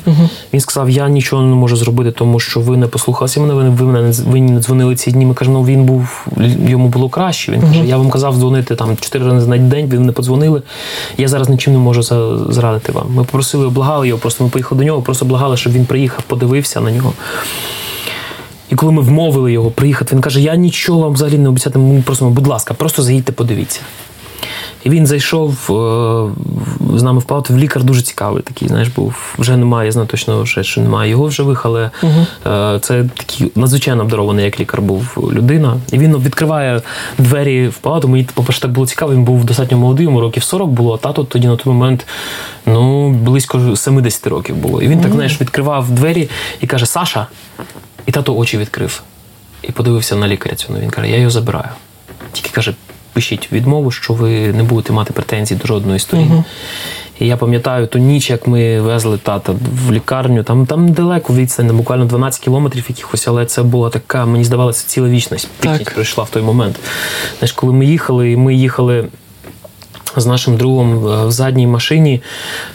Він 0.52 0.61
сказав: 0.61 0.90
Я 0.90 1.09
нічого 1.09 1.42
не 1.42 1.54
можу 1.54 1.76
зробити, 1.76 2.11
тому 2.11 2.40
що 2.40 2.61
ви 2.61 2.76
не 2.76 2.87
послухалися 2.87 3.40
мене. 3.40 3.54
Ви, 3.54 3.85
мене 3.87 4.02
не 4.02 4.12
ви 4.31 4.40
не 4.40 4.61
дзвонили 4.61 4.96
ці 4.96 5.11
дні. 5.12 5.26
Ми 5.26 5.35
кажемо, 5.35 5.59
ну 5.59 5.64
він 5.64 5.85
був 5.85 6.26
йому 6.68 6.88
було 6.88 7.09
краще. 7.09 7.52
Він 7.52 7.61
каже: 7.61 7.85
Я 7.87 7.96
вам 7.96 8.11
казав 8.11 8.37
дзвонити 8.37 8.74
там 8.74 8.96
чотири 9.00 9.24
рази 9.26 9.46
на 9.50 9.59
день. 9.59 9.87
Ви 9.88 9.98
не 9.98 10.12
подзвонили. 10.12 10.62
Я 11.18 11.28
зараз 11.28 11.48
нічим 11.48 11.72
не 11.72 11.78
можу 11.78 12.02
зрадити 12.52 12.92
вам. 12.92 13.07
Ми 13.11 13.24
попросили, 13.24 13.66
облагали 13.66 14.09
його. 14.09 14.20
Просто 14.20 14.44
ми 14.44 14.50
поїхали 14.50 14.78
до 14.78 14.85
нього, 14.85 15.02
просто 15.02 15.24
благали, 15.24 15.57
щоб 15.57 15.72
він 15.72 15.85
приїхав, 15.85 16.22
подивився 16.22 16.81
на 16.81 16.90
нього. 16.90 17.12
І 18.70 18.74
коли 18.74 18.92
ми 18.92 19.02
вмовили 19.02 19.52
його 19.52 19.70
приїхати, 19.70 20.14
він 20.14 20.22
каже: 20.22 20.40
Я 20.40 20.57
нічого 20.57 21.00
вам 21.00 21.12
взагалі 21.12 21.38
не 21.38 21.48
обіцяти. 21.48 21.78
Ми 21.78 22.02
просимо, 22.02 22.31
будь 22.31 22.46
ласка, 22.46 22.74
просто 22.74 23.02
заїдьте, 23.02 23.33
подивіться. 23.33 23.81
І 24.85 24.90
він 24.90 25.07
зайшов 25.07 25.52
е, 25.52 26.98
з 26.98 27.02
нами 27.02 27.18
в 27.18 27.22
палату. 27.22 27.57
Лікар 27.57 27.83
дуже 27.83 28.02
цікавий 28.02 28.42
такий, 28.42 28.68
знаєш, 28.68 28.88
був. 28.88 29.14
Вже 29.38 29.57
немає, 29.57 29.87
я 29.87 29.92
знаю 29.92 30.09
точно, 30.09 30.42
вже, 30.42 30.64
що 30.64 30.81
немає 30.81 31.11
його 31.11 31.24
в 31.24 31.33
живих, 31.33 31.66
але 31.66 31.90
е, 32.46 32.78
це 32.83 33.04
такий 33.16 33.52
надзвичайно 33.54 34.02
обдарований, 34.02 34.44
як 34.44 34.61
лікар 34.61 34.83
був 34.83 35.31
людина. 35.33 35.76
І 35.92 35.98
він 35.98 36.16
відкриває 36.16 36.83
двері 37.18 37.68
в 37.68 37.78
палату. 37.78 38.09
Мені, 38.09 38.28
по-перше, 38.35 38.61
так 38.61 38.70
було 38.70 38.87
цікаво, 38.87 39.12
він 39.12 39.24
був 39.24 39.44
достатньо 39.44 39.78
молодий, 39.78 40.04
йому 40.04 40.20
років 40.20 40.42
40 40.42 40.68
було, 40.68 40.94
а 40.94 40.98
тато 40.98 41.24
тоді 41.24 41.46
на 41.46 41.57
той 41.57 41.72
момент 41.72 42.07
ну, 42.66 43.11
близько 43.11 43.76
70 43.76 44.26
років 44.26 44.57
було. 44.57 44.83
І 44.83 44.88
він 44.88 45.00
так, 45.00 45.12
знаєш, 45.12 45.40
відкривав 45.40 45.90
двері 45.90 46.28
і 46.61 46.66
каже: 46.66 46.87
Саша, 46.87 47.26
і 48.09 48.12
тато 48.12 48.37
очі 48.37 48.59
відкрив 48.59 49.03
і 49.62 49.73
подивився 49.73 50.16
на 50.16 50.29
лікаря 50.29 50.55
цього. 50.55 50.79
Він 50.79 50.90
каже, 50.90 51.11
я 51.11 51.16
його 51.16 51.31
забираю. 51.31 51.68
Тільки 52.33 52.51
каже, 52.51 52.75
пишіть 53.12 53.53
відмову, 53.53 53.90
що 53.90 54.12
ви 54.12 54.53
не 54.53 54.62
будете 54.62 54.92
мати 54.92 55.12
претензій 55.12 55.55
до 55.55 55.66
жодної 55.66 55.99
сторін. 55.99 56.44
І 57.21 57.27
я 57.27 57.37
пам'ятаю 57.37 57.87
ту 57.87 57.99
ніч, 57.99 58.31
як 58.31 58.47
ми 58.47 58.81
везли 58.81 59.18
тата 59.18 59.55
в 59.87 59.92
лікарню. 59.92 60.42
Там 60.42 60.66
там 60.66 60.92
далеко 60.92 61.35
відстань, 61.35 61.77
буквально 61.77 62.05
12 62.05 62.40
кілометрів 62.40 62.85
якихось, 62.88 63.29
але 63.29 63.47
це 63.47 63.62
була 63.62 63.90
така, 63.90 64.27
мені 64.27 64.44
здавалося, 64.44 64.87
ціла 64.87 65.09
вічність. 65.09 65.49
Так. 65.61 65.94
пройшла 65.94 66.25
в 66.25 66.31
той 66.31 66.42
момент. 66.42 66.81
Знаєш, 67.38 67.53
коли 67.53 67.73
ми 67.73 67.87
їхали, 67.87 68.33
і 68.33 68.37
ми 68.37 68.55
їхали 68.55 69.09
з 70.16 70.27
нашим 70.27 70.57
другом 70.57 70.99
в 70.99 71.31
задній 71.31 71.66
машині 71.66 72.23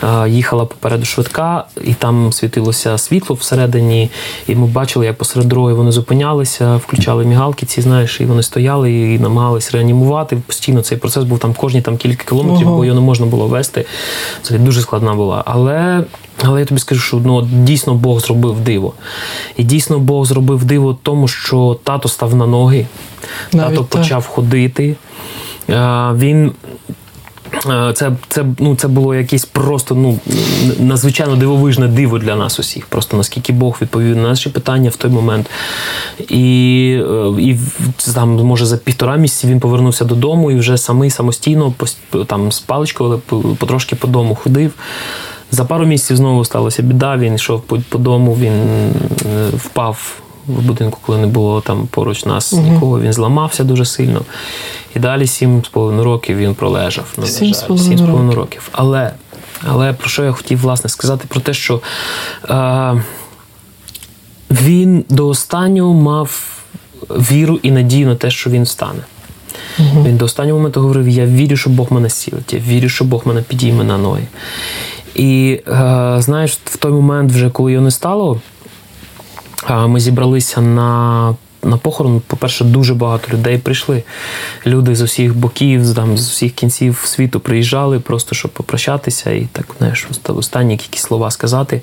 е, 0.04 0.30
їхала 0.30 0.65
попереду 0.65 1.06
швидка, 1.06 1.63
і 1.84 1.93
там 1.93 2.34
світилося 2.34 2.98
світло 2.98 3.36
всередині. 3.36 4.10
І 4.48 4.56
ми 4.56 4.67
бачили, 4.67 5.06
як 5.06 5.17
посеред 5.17 5.48
дороги 5.48 5.74
вони 5.74 5.91
зупинялися, 5.91 6.76
включали 6.76 7.26
мігалки, 7.26 7.65
ці 7.65 7.82
знаєш, 7.82 8.22
і 8.22 8.26
вони 8.26 8.43
стояли 8.43 8.93
і 8.93 9.19
намагались 9.19 9.72
реанімувати. 9.72 10.38
Постійно 10.48 10.82
цей 10.82 10.98
процес 10.98 11.24
був 11.24 11.39
там 11.39 11.54
кожні 11.54 11.82
там 11.82 11.98
кілька 11.98 12.24
кілометрів, 12.24 12.67
Ого. 12.67 12.78
бо 12.78 12.86
його 12.86 13.00
не 13.00 13.06
можна 13.06 13.26
було 13.26 13.48
вести. 13.48 13.86
Це 14.41 14.58
дуже 14.58 14.82
складна 14.82 15.13
була. 15.13 15.43
Але. 15.46 16.04
Але 16.43 16.60
я 16.60 16.65
тобі 16.65 16.80
скажу, 16.80 17.02
що 17.02 17.17
ну, 17.26 17.41
дійсно 17.41 17.93
Бог 17.93 18.19
зробив 18.19 18.60
диво. 18.60 18.93
І 19.58 19.63
дійсно 19.63 20.00
Бог 20.00 20.26
зробив 20.26 20.65
диво 20.65 20.91
в 20.91 20.98
тому, 21.04 21.28
що 21.28 21.80
тато 21.84 22.10
став 22.10 22.36
на 22.36 22.48
ноги, 22.48 22.88
Навіть 23.54 23.69
тато 23.69 23.84
так. 23.84 24.02
почав 24.02 24.28
ходити. 24.28 24.96
Е, 25.69 26.10
Він 26.15 26.52
Це, 27.94 28.12
це, 28.28 28.46
ну, 28.60 28.76
це 28.76 28.88
було 28.88 29.16
якесь 29.16 29.46
просто 29.46 29.96
ну, 29.96 30.20
надзвичайно 30.80 31.36
дивовижне 31.36 31.88
диво 31.88 32.20
для 32.20 32.36
нас 32.36 32.60
усіх. 32.60 32.86
Просто 32.86 33.18
наскільки 33.18 33.54
Бог 33.54 33.78
відповів 33.82 34.16
на 34.16 34.22
наші 34.24 34.50
питання 34.50 34.89
в 34.89 34.96
той 34.96 35.12
момент. 35.12 35.50
І, 36.30 36.98
е, 37.10 37.42
і 37.42 37.58
там, 38.16 38.36
може, 38.36 38.66
за 38.66 38.78
півтора 38.78 39.16
місяці 39.16 39.48
він 39.48 39.60
повернувся 39.60 40.06
додому 40.06 40.52
і 40.52 40.56
вже 40.56 40.78
самий 40.78 41.10
самостійно 41.10 41.74
там, 42.28 42.52
з 42.52 42.60
паличкою, 42.60 43.10
але 43.10 43.18
по- 43.18 43.56
потрошки 43.56 43.96
по 43.96 44.08
дому 44.08 44.36
ходив. 44.36 44.72
За 45.52 45.66
пару 45.66 45.86
місяців 45.86 46.18
знову 46.18 46.46
сталася 46.46 46.82
біда. 46.84 47.18
Він 47.18 47.36
йшов 47.36 47.62
по, 47.62 47.80
по 47.89 47.98
дому, 47.98 48.38
він 48.42 48.54
е, 48.54 49.50
впав 49.58 50.23
в 50.47 50.62
будинку, 50.62 50.99
коли 51.01 51.17
не 51.17 51.27
було 51.27 51.62
там 51.62 51.88
поруч 51.88 52.25
нас 52.25 52.53
нікого. 52.53 53.01
Він 53.01 53.13
зламався 53.13 53.63
дуже 53.63 53.86
сильно. 53.86 54.21
І 54.95 54.99
далі 54.99 55.27
сім 55.27 55.63
з 55.65 55.67
половиною 55.67 56.03
років 56.03 56.38
він 56.38 56.56
пролежав. 56.56 57.06
На 57.17 57.25
Сім 57.25 57.47
жаль, 57.47 57.53
з 57.53 57.62
половиною 57.62 57.97
сім 57.97 58.06
з 58.06 58.10
половиною 58.10 58.38
років. 58.38 58.62
років. 58.62 58.69
Але, 58.71 59.12
але 59.67 59.93
про 59.93 60.10
що 60.10 60.23
я 60.23 60.32
хотів 60.32 60.60
власне 60.62 60.89
сказати? 60.89 61.25
Про 61.27 61.41
те, 61.41 61.53
що 61.53 61.82
е, 62.49 63.03
він 64.51 65.06
до 65.10 65.27
останнього 65.27 65.93
мав 65.93 66.58
віру 67.10 67.60
і 67.63 67.71
надію 67.71 68.08
на 68.08 68.15
те, 68.15 68.32
що 68.32 68.49
він 68.49 68.63
встане. 68.63 68.99
Він 69.79 70.17
до 70.17 70.25
останнього 70.25 70.58
моменту 70.60 70.82
говорив: 70.82 71.10
Я 71.10 71.25
вірю, 71.25 71.58
що 71.58 71.69
Бог 71.69 71.88
мене 71.91 72.10
сілить, 72.10 72.53
я 72.53 72.60
вірю, 72.60 72.89
що 72.89 73.06
Бог 73.06 73.21
мене 73.25 73.41
підійме 73.41 73.84
на 73.84 73.97
ноги. 73.97 74.23
І 75.15 75.60
е, 75.67 76.15
знаєш, 76.19 76.60
в 76.65 76.77
той 76.77 76.91
момент, 76.91 77.32
вже 77.32 77.49
коли 77.49 77.71
його 77.71 77.84
не 77.84 77.91
стало, 77.91 78.41
ми 79.69 79.99
зібралися 79.99 80.62
на. 80.62 81.36
На 81.65 81.78
похорон, 81.78 82.21
по-перше, 82.28 82.63
дуже 82.63 82.93
багато 82.93 83.28
людей 83.34 83.58
прийшли. 83.58 84.04
Люди 84.67 84.95
з 84.95 85.02
усіх 85.02 85.36
боків, 85.36 85.86
з- 85.86 85.93
там, 85.93 86.17
з 86.17 86.32
усіх 86.32 86.52
кінців 86.54 87.02
світу 87.06 87.39
приїжджали, 87.39 87.99
просто 87.99 88.36
щоб 88.36 88.52
попрощатися 88.52 89.32
і 89.32 89.47
так, 89.52 89.65
знаєш, 89.78 90.08
останні 90.28 90.71
якісь 90.73 91.02
слова 91.02 91.32
сказати. 91.32 91.82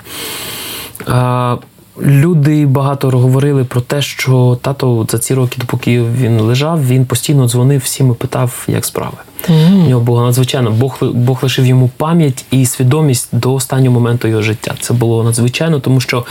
Люди 2.03 2.67
багато 2.67 3.11
говорили 3.11 3.65
про 3.65 3.81
те, 3.81 4.03
що 4.03 4.59
тато 4.63 5.07
за 5.11 5.19
ці 5.19 5.35
роки, 5.35 5.57
допоки 5.61 6.03
він 6.03 6.41
лежав, 6.41 6.87
він 6.87 7.07
постійно 7.07 7.49
дзвонив 7.49 7.81
всім 7.81 8.11
і 8.11 8.15
питав, 8.15 8.65
як 8.69 8.85
справи. 8.85 9.17
У 9.49 9.89
нього 9.89 10.01
було 10.01 10.23
надзвичайно. 10.23 10.71
Бог 10.71 10.99
Бог 11.01 11.39
лишив 11.43 11.67
йому 11.67 11.91
пам'ять 11.97 12.45
і 12.51 12.67
свідомість 12.67 13.29
до 13.33 13.55
останнього 13.55 13.95
моменту 13.95 14.29
його 14.29 14.43
життя. 14.43 14.75
Це 14.81 14.95
було 14.95 15.25
надзвичайно, 15.25 15.81
тому 15.81 16.01
що 16.01 16.25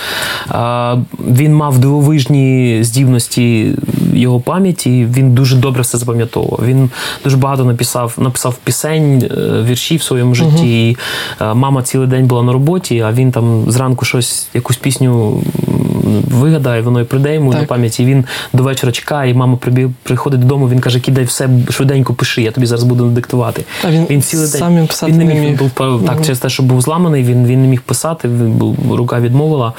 а, 0.47 0.97
він 1.27 1.55
мав 1.55 1.79
дивовижні 1.79 2.79
здібності 2.81 3.75
його 4.13 4.39
пам'яті. 4.39 5.07
Він 5.13 5.33
дуже 5.33 5.55
добре 5.55 5.81
все 5.81 5.97
запам'ятовував. 5.97 6.59
Він 6.65 6.89
дуже 7.23 7.37
багато 7.37 7.65
написав 7.65 8.13
написав 8.17 8.55
пісень, 8.63 9.23
е, 9.31 9.63
віршів 9.63 9.99
в 9.99 10.03
своєму 10.03 10.35
житті. 10.35 10.89
І, 10.89 10.97
а, 11.39 11.53
мама 11.53 11.83
цілий 11.83 12.07
день 12.07 12.27
була 12.27 12.43
на 12.43 12.53
роботі, 12.53 12.99
а 12.99 13.11
він 13.11 13.31
там 13.31 13.71
зранку 13.71 14.05
щось, 14.05 14.47
якусь 14.53 14.77
пісню 14.77 15.41
вигадає, 16.29 16.81
воно 16.81 17.01
і 17.01 17.03
прийде 17.03 17.33
йому 17.33 17.51
Так. 17.51 17.61
на 17.61 17.67
пам'ять. 17.67 17.99
І 17.99 18.05
він 18.05 18.25
до 18.53 18.63
вечора 18.63 18.91
чекає, 18.91 19.31
і 19.31 19.33
мама 19.33 19.57
приходить 20.03 20.39
додому. 20.39 20.69
Він 20.69 20.79
каже: 20.79 20.99
кидай 20.99 21.23
все 21.23 21.49
швиденько 21.69 22.13
пиши, 22.13 22.41
я 22.41 22.51
тобі 22.51 22.67
зараз 22.67 22.83
буду 22.83 23.05
диктувати. 23.09 23.65
А 23.83 23.91
він 23.91 24.21
цілий 24.21 24.51
день 24.51 24.59
сам 24.59 24.75
він 24.75 24.87
писати 24.87 25.11
він 25.11 25.17
не 25.17 25.25
не 25.25 25.33
міг, 25.33 25.49
міг. 25.49 25.59
Був, 25.59 26.05
так, 26.05 26.21
через 26.25 26.39
те, 26.39 26.49
що 26.49 26.63
був 26.63 26.81
зламаний, 26.81 27.23
він, 27.23 27.45
він 27.45 27.61
не 27.61 27.67
міг 27.67 27.81
писати, 27.81 28.27
він 28.27 28.51
був, 28.51 28.95
рука 28.95 29.19
відмовила. 29.19 29.73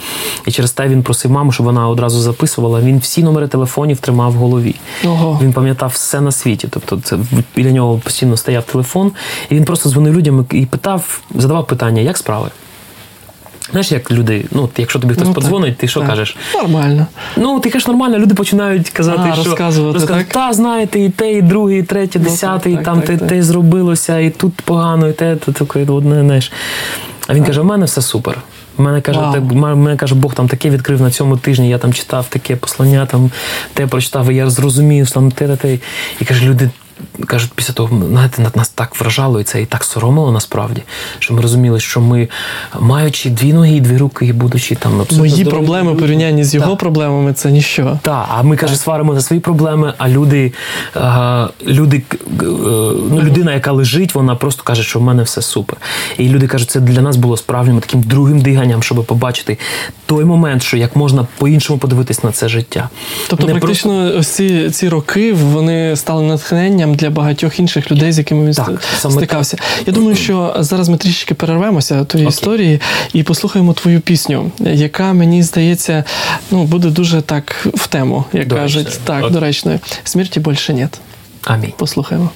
І 0.46 0.50
через 0.50 0.72
те 0.72 0.88
він 0.88 1.02
просив 1.02 1.30
маму, 1.30 1.52
щоб 1.52 1.66
вона 1.66 1.88
одразу 1.88 2.20
записувала. 2.20 2.80
Він 2.80 2.98
всі 2.98 3.22
номери 3.22 3.48
телефонів 3.48 3.98
тримав 3.98 4.32
в 4.32 4.34
голові. 4.34 4.74
Ого. 5.04 5.38
Він 5.42 5.52
пам'ятав 5.52 5.90
все 5.94 6.20
на 6.20 6.32
світі. 6.32 6.68
Тобто, 6.70 7.00
це 7.04 7.18
біля 7.56 7.70
нього 7.70 8.00
постійно 8.04 8.36
стояв 8.36 8.64
телефон, 8.64 9.12
і 9.50 9.54
він 9.54 9.64
просто 9.64 9.90
дзвонив 9.90 10.14
людям 10.14 10.46
і 10.52 10.66
питав, 10.66 11.20
задавав 11.34 11.66
питання, 11.66 12.02
як 12.02 12.18
справи. 12.18 12.48
Знаєш, 13.70 13.92
як 13.92 14.10
люди, 14.10 14.44
ну, 14.50 14.68
якщо 14.76 14.98
тобі 14.98 15.14
хтось 15.14 15.26
Ну, 15.28 15.34
подзвонить, 15.34 15.76
ти 15.76 15.88
що 15.88 16.00
так. 16.00 16.08
кажеш? 16.08 16.36
Нормально. 16.54 17.06
Ну, 17.36 17.60
ти 17.60 17.70
кажеш 17.70 17.86
нормально, 17.88 18.18
люди 18.18 18.34
починають 18.34 18.90
казати, 18.90 19.20
А, 19.30 19.34
що 19.34 19.44
розказувати, 19.44 20.06
так? 20.06 20.24
та 20.24 20.52
знаєте, 20.52 21.00
і 21.00 21.10
те, 21.10 21.32
і 21.32 21.42
друге, 21.42 21.78
і 21.78 21.82
третє, 21.82 22.18
Ну, 22.18 22.24
десяте, 22.24 22.70
і 22.70 22.74
так, 22.74 22.84
там 22.84 22.96
так, 22.96 23.06
те, 23.06 23.16
так. 23.16 23.28
те 23.28 23.42
зробилося, 23.42 24.18
і 24.18 24.30
тут 24.30 24.54
погано, 24.54 25.08
і 25.08 25.12
те, 25.12 25.36
то 25.36 25.52
таке 25.52 25.92
одне, 25.92 26.20
знаєш. 26.20 26.52
А 27.26 27.34
він 27.34 27.44
каже: 27.44 27.60
у 27.60 27.64
мене 27.64 27.86
все 27.86 28.02
супер. 28.02 28.38
У 28.78 28.82
мене 28.82 29.00
каже, 29.00 29.20
так, 29.32 29.42
мене 29.54 29.96
каже, 29.96 30.14
Бог 30.14 30.34
там 30.34 30.48
таке 30.48 30.70
відкрив 30.70 31.00
на 31.02 31.10
цьому 31.10 31.36
тижні. 31.36 31.68
Я 31.68 31.78
там 31.78 31.92
читав 31.92 32.26
таке 32.28 32.56
послання, 32.56 33.06
там 33.06 33.30
те 33.74 33.86
прочитав, 33.86 34.30
і 34.30 34.34
я 34.36 34.50
зрозумів, 34.50 35.10
там 35.10 35.30
те, 35.30 35.48
те, 35.48 35.56
те. 35.56 35.78
І 36.20 36.24
каже, 36.24 36.46
люди. 36.46 36.70
Кажуть, 37.26 37.50
після 37.54 37.74
того, 37.74 38.02
знаєте, 38.08 38.42
на- 38.42 38.50
нас 38.54 38.68
так 38.68 39.00
вражало 39.00 39.40
і 39.40 39.44
це 39.44 39.62
і 39.62 39.66
так 39.66 39.84
соромило 39.84 40.32
насправді, 40.32 40.82
що 41.18 41.34
ми 41.34 41.42
розуміли, 41.42 41.80
що 41.80 42.00
ми, 42.00 42.28
маючи 42.80 43.30
дві 43.30 43.52
ноги 43.52 43.70
і 43.76 43.80
дві 43.80 43.96
руки, 43.96 44.26
і 44.26 44.32
будучи 44.32 44.74
там 44.74 44.92
абсолютно 44.92 45.18
Мої 45.18 45.30
здорові 45.30 45.50
проблеми 45.50 45.94
порівнянні 45.94 46.44
з 46.44 46.54
його 46.54 46.70
Так. 46.70 46.78
проблемами 46.78 47.32
це 47.32 47.50
ніщо. 47.50 47.98
так, 48.02 48.26
а 48.28 48.42
ми 48.42 48.56
каже, 48.56 48.76
сваримо 48.76 49.14
за 49.14 49.20
свої 49.20 49.40
проблеми, 49.40 49.94
а 49.98 50.08
люди, 50.08 50.52
люди, 51.66 52.02
е, 52.16 52.22
ну, 53.10 53.20
людина, 53.22 53.54
яка 53.54 53.72
лежить, 53.72 54.14
вона 54.14 54.34
просто 54.34 54.62
каже, 54.62 54.82
що 54.82 54.98
в 54.98 55.02
мене 55.02 55.22
все 55.22 55.42
супер. 55.42 55.76
І 56.18 56.28
люди 56.28 56.46
кажуть, 56.46 56.70
це 56.70 56.80
для 56.80 57.00
нас 57.02 57.16
було 57.16 57.36
справжнім 57.36 57.80
таким 57.80 58.00
другим 58.02 58.40
диганням, 58.40 58.82
щоб 58.82 59.04
побачити 59.04 59.58
той 60.06 60.24
момент, 60.24 60.62
що 60.62 60.76
як 60.76 60.96
можна 60.96 61.26
по-іншому 61.38 61.78
подивитись 61.78 62.24
на 62.24 62.32
це 62.32 62.48
життя. 62.48 62.88
Тобто, 63.28 63.46
Не 63.46 63.52
практично 63.52 64.12
ось 64.18 64.28
ці, 64.28 64.70
ці 64.70 64.88
роки 64.88 65.32
вони 65.32 65.96
стали 65.96 66.22
натхненням 66.22 66.89
для 66.94 67.10
багатьох 67.10 67.58
інших 67.60 67.90
людей, 67.90 68.12
з 68.12 68.18
якими 68.18 68.46
він 68.46 68.52
Так, 68.54 68.64
стикався. 68.82 69.10
стикався. 69.10 69.56
Я 69.86 69.92
думаю, 69.92 70.16
що 70.16 70.56
зараз 70.58 70.88
ми 70.88 70.96
трішечки 70.96 71.34
перервемося 71.34 72.04
тої 72.04 72.24
Окей. 72.24 72.34
історії 72.36 72.80
і 73.12 73.22
послухаємо 73.22 73.72
твою 73.72 74.00
пісню, 74.00 74.50
яка 74.58 75.12
мені 75.12 75.42
здається, 75.42 76.04
ну 76.50 76.64
буде 76.64 76.88
дуже 76.88 77.22
так 77.22 77.66
в 77.74 77.86
тему, 77.86 78.24
як 78.32 78.48
Доречною. 78.48 78.84
кажуть, 78.86 79.00
так 79.04 79.30
доречною. 79.30 79.78
Смерті 80.04 80.40
більше 80.40 80.74
нет. 80.74 81.00
Амінь. 81.44 81.72
Послухаємо. 81.76 82.30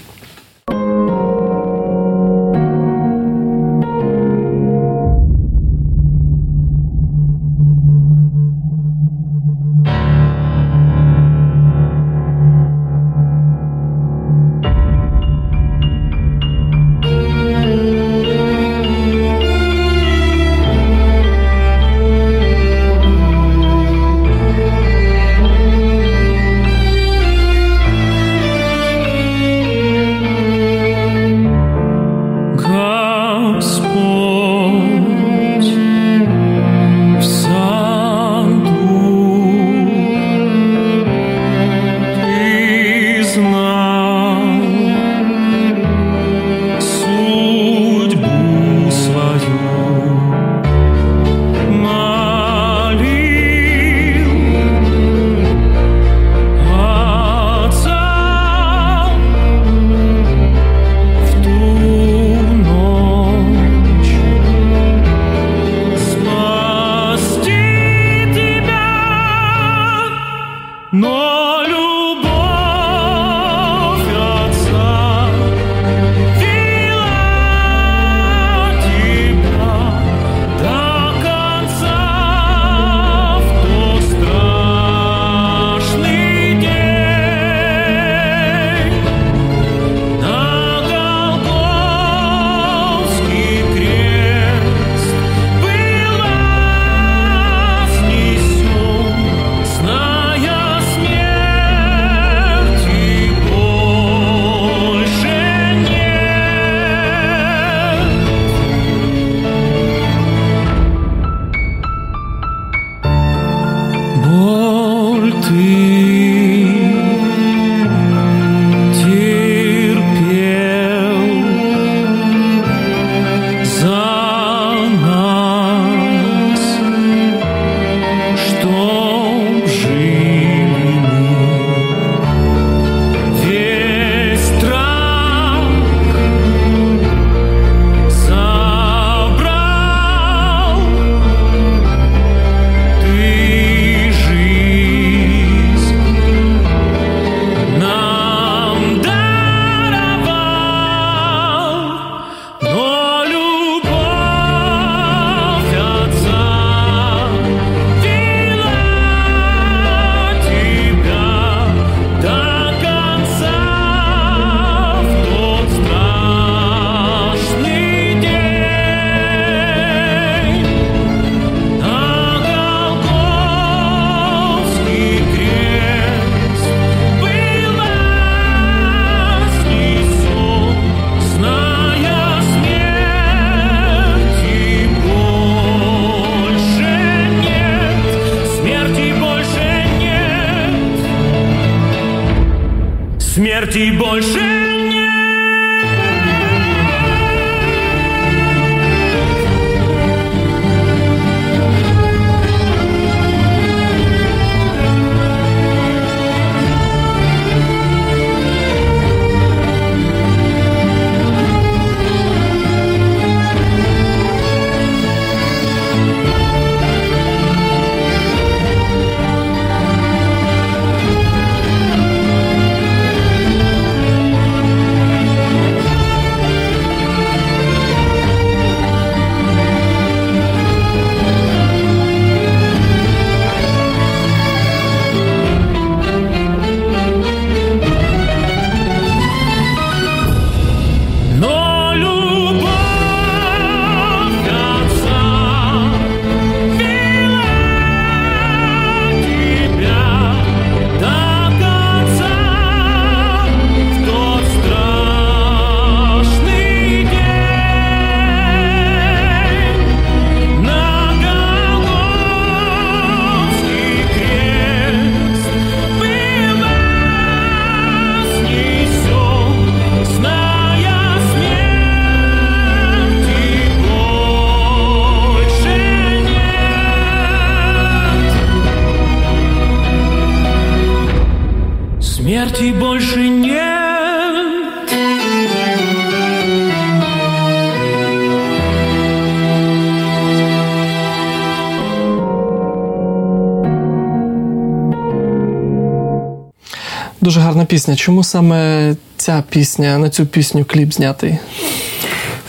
Дуже 297.25 297.41
гарна 297.41 297.65
пісня. 297.65 297.97
Чому 297.97 298.25
саме 298.25 298.95
ця 299.17 299.43
пісня, 299.49 299.99
на 299.99 300.11
цю 300.11 300.27
пісню 300.27 300.65
кліп 300.65 300.93
знятий? 300.93 301.39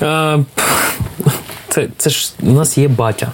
Е, 0.02 0.40
Це, 1.70 1.88
це 1.98 2.10
ж 2.10 2.34
у 2.44 2.52
нас 2.52 2.78
є 2.78 2.88
батя. 2.88 3.32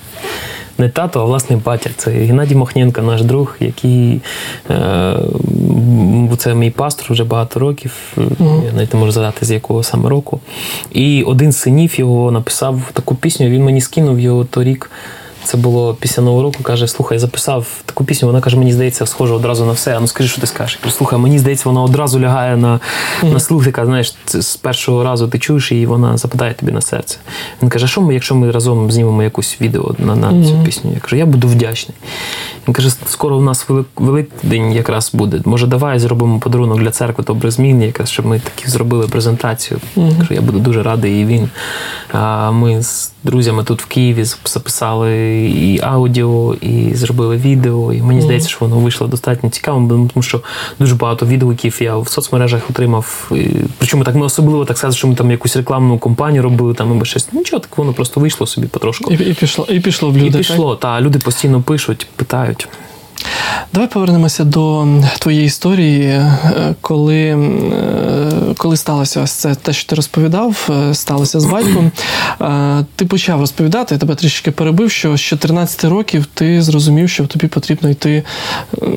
Не 0.77 0.89
тато, 0.89 1.21
а 1.21 1.23
власне 1.23 1.55
батя. 1.55 1.89
Це 1.97 2.11
Геннадій 2.11 2.55
Махненко, 2.55 3.01
наш 3.01 3.21
друг, 3.21 3.55
який 3.59 4.21
е, 4.69 5.15
це 6.37 6.55
мій 6.55 6.69
пастор 6.69 7.05
вже 7.09 7.23
багато 7.23 7.59
років. 7.59 7.93
Я 8.39 8.71
навіть 8.75 8.93
не 8.93 8.99
можу 8.99 9.11
згадати, 9.11 9.45
з 9.45 9.51
якого 9.51 9.83
саме 9.83 10.09
року. 10.09 10.39
І 10.91 11.23
один 11.23 11.51
з 11.51 11.57
синів 11.57 11.99
його 11.99 12.31
написав 12.31 12.81
таку 12.93 13.15
пісню. 13.15 13.49
Він 13.49 13.63
мені 13.63 13.81
скинув 13.81 14.19
його 14.19 14.45
торік. 14.45 14.91
Це 15.43 15.57
було 15.57 15.93
після 15.99 16.23
нового 16.23 16.43
року. 16.43 16.63
Каже: 16.63 16.87
слухай, 16.87 17.19
записав 17.19 17.67
таку 17.85 18.03
пісню. 18.03 18.27
Вона 18.27 18.41
каже, 18.41 18.57
мені 18.57 18.73
здається, 18.73 19.05
схоже 19.05 19.33
одразу 19.33 19.65
на 19.65 19.71
все. 19.71 19.97
А 19.97 19.99
ну 19.99 20.07
скажи, 20.07 20.29
що 20.29 20.41
ти 20.41 20.47
скажеш. 20.47 20.75
Я 20.75 20.83
кажу, 20.83 20.95
слухай, 20.97 21.19
мені 21.19 21.39
здається, 21.39 21.69
вона 21.69 21.81
одразу 21.83 22.19
лягає 22.19 22.57
на, 22.57 22.79
на 23.23 23.39
слух. 23.39 23.63
Знаєш, 23.85 24.15
з 24.25 24.55
першого 24.55 25.03
разу 25.03 25.27
ти 25.27 25.39
чуєш 25.39 25.71
її, 25.71 25.85
вона 25.85 26.17
западає 26.17 26.53
тобі 26.53 26.71
на 26.71 26.81
серце. 26.81 27.17
Він 27.61 27.69
каже: 27.69 27.87
що 27.87 28.01
ми, 28.01 28.13
якщо 28.13 28.35
ми 28.35 28.51
разом 28.51 28.91
знімемо 28.91 29.23
якусь 29.23 29.57
відео 29.61 29.95
на, 29.99 30.15
на 30.15 30.45
цю 30.45 30.63
пісню? 30.65 30.91
Я 30.93 30.99
кажу, 30.99 31.15
я 31.15 31.25
буду 31.25 31.47
вдячний. 31.47 31.97
Він 32.67 32.73
каже, 32.73 32.89
скоро 33.09 33.37
у 33.37 33.41
нас 33.41 33.69
велик, 33.69 33.87
Великдень 33.95 34.71
якраз 34.71 35.11
буде. 35.13 35.41
Може, 35.45 35.67
давай 35.67 35.99
зробимо 35.99 36.39
подарунок 36.39 36.79
для 36.79 36.91
церкви 36.91 37.23
добре 37.27 37.51
змін, 37.51 37.81
якраз 37.81 38.09
щоб 38.09 38.25
ми 38.25 38.39
такі 38.39 38.69
зробили 38.69 39.07
презентацію. 39.07 39.79
Я 39.95 40.11
кажу, 40.17 40.33
я 40.33 40.41
буду 40.41 40.59
дуже 40.59 40.83
радий. 40.83 41.21
І 41.21 41.25
він. 41.25 41.49
А 42.11 42.51
ми 42.51 42.81
з 42.81 43.11
друзями 43.23 43.63
тут 43.63 43.81
в 43.81 43.85
Києві 43.85 44.25
записали 44.45 45.30
і 45.31 45.79
аудіо, 45.83 46.55
і 46.61 46.95
зробили 46.95 47.37
відео. 47.37 47.93
І 47.93 48.01
мені 48.01 48.21
здається, 48.21 48.49
що 48.49 48.57
воно 48.61 48.77
вийшло 48.79 49.07
достатньо 49.07 49.49
цікавим, 49.49 50.09
тому 50.13 50.23
що 50.23 50.41
дуже 50.79 50.95
багато 50.95 51.25
відгуків 51.25 51.77
я 51.81 51.97
в 51.97 52.07
соцмережах 52.07 52.69
отримав. 52.69 53.31
І, 53.31 53.47
причому 53.77 54.03
так 54.03 54.15
ми 54.15 54.25
особливо 54.25 54.65
так 54.65 54.77
сказали, 54.77 54.97
що 54.97 55.07
ми 55.07 55.15
там 55.15 55.31
якусь 55.31 55.55
рекламну 55.55 55.99
кампанію 55.99 56.43
робили, 56.43 56.73
там 56.73 56.91
або 56.91 57.05
щось. 57.05 57.33
Нічого, 57.33 57.59
так 57.59 57.77
воно 57.77 57.93
просто 57.93 58.19
вийшло 58.19 58.47
собі 58.47 58.67
потрошку. 58.67 59.11
І, 59.11 59.15
і 59.15 59.33
пішло, 59.33 59.67
і 59.69 59.79
пішло 59.79 60.09
в 60.09 60.17
люди. 60.17 60.27
І 60.27 60.31
так? 60.31 60.37
пішло, 60.41 60.75
та 60.75 61.01
люди 61.01 61.19
постійно 61.19 61.61
пишуть, 61.61 62.07
питають. 62.15 62.67
Давай 63.73 63.89
повернемося 63.89 64.43
до 64.43 64.87
твоєї 65.19 65.45
історії, 65.45 66.01
е, 66.01 66.35
коли, 66.81 67.17
е, 67.17 67.37
коли 68.57 68.77
сталося 68.77 69.21
ось 69.21 69.31
це 69.31 69.55
те, 69.55 69.73
що 69.73 69.89
ти 69.89 69.95
розповідав, 69.95 70.69
е, 70.69 70.93
сталося 70.93 71.39
з 71.39 71.45
батьком. 71.45 71.91
Ти 72.95 73.05
почав 73.05 73.39
розповідати, 73.39 73.95
я 73.95 73.99
тебе 73.99 74.15
трішки 74.15 74.51
перебив, 74.51 74.91
що 74.91 75.17
з 75.17 75.21
14 75.21 75.83
років 75.83 76.25
ти 76.33 76.61
зрозумів, 76.61 77.09
що 77.09 77.27
тобі 77.27 77.47
потрібно 77.47 77.89
йти, 77.89 78.23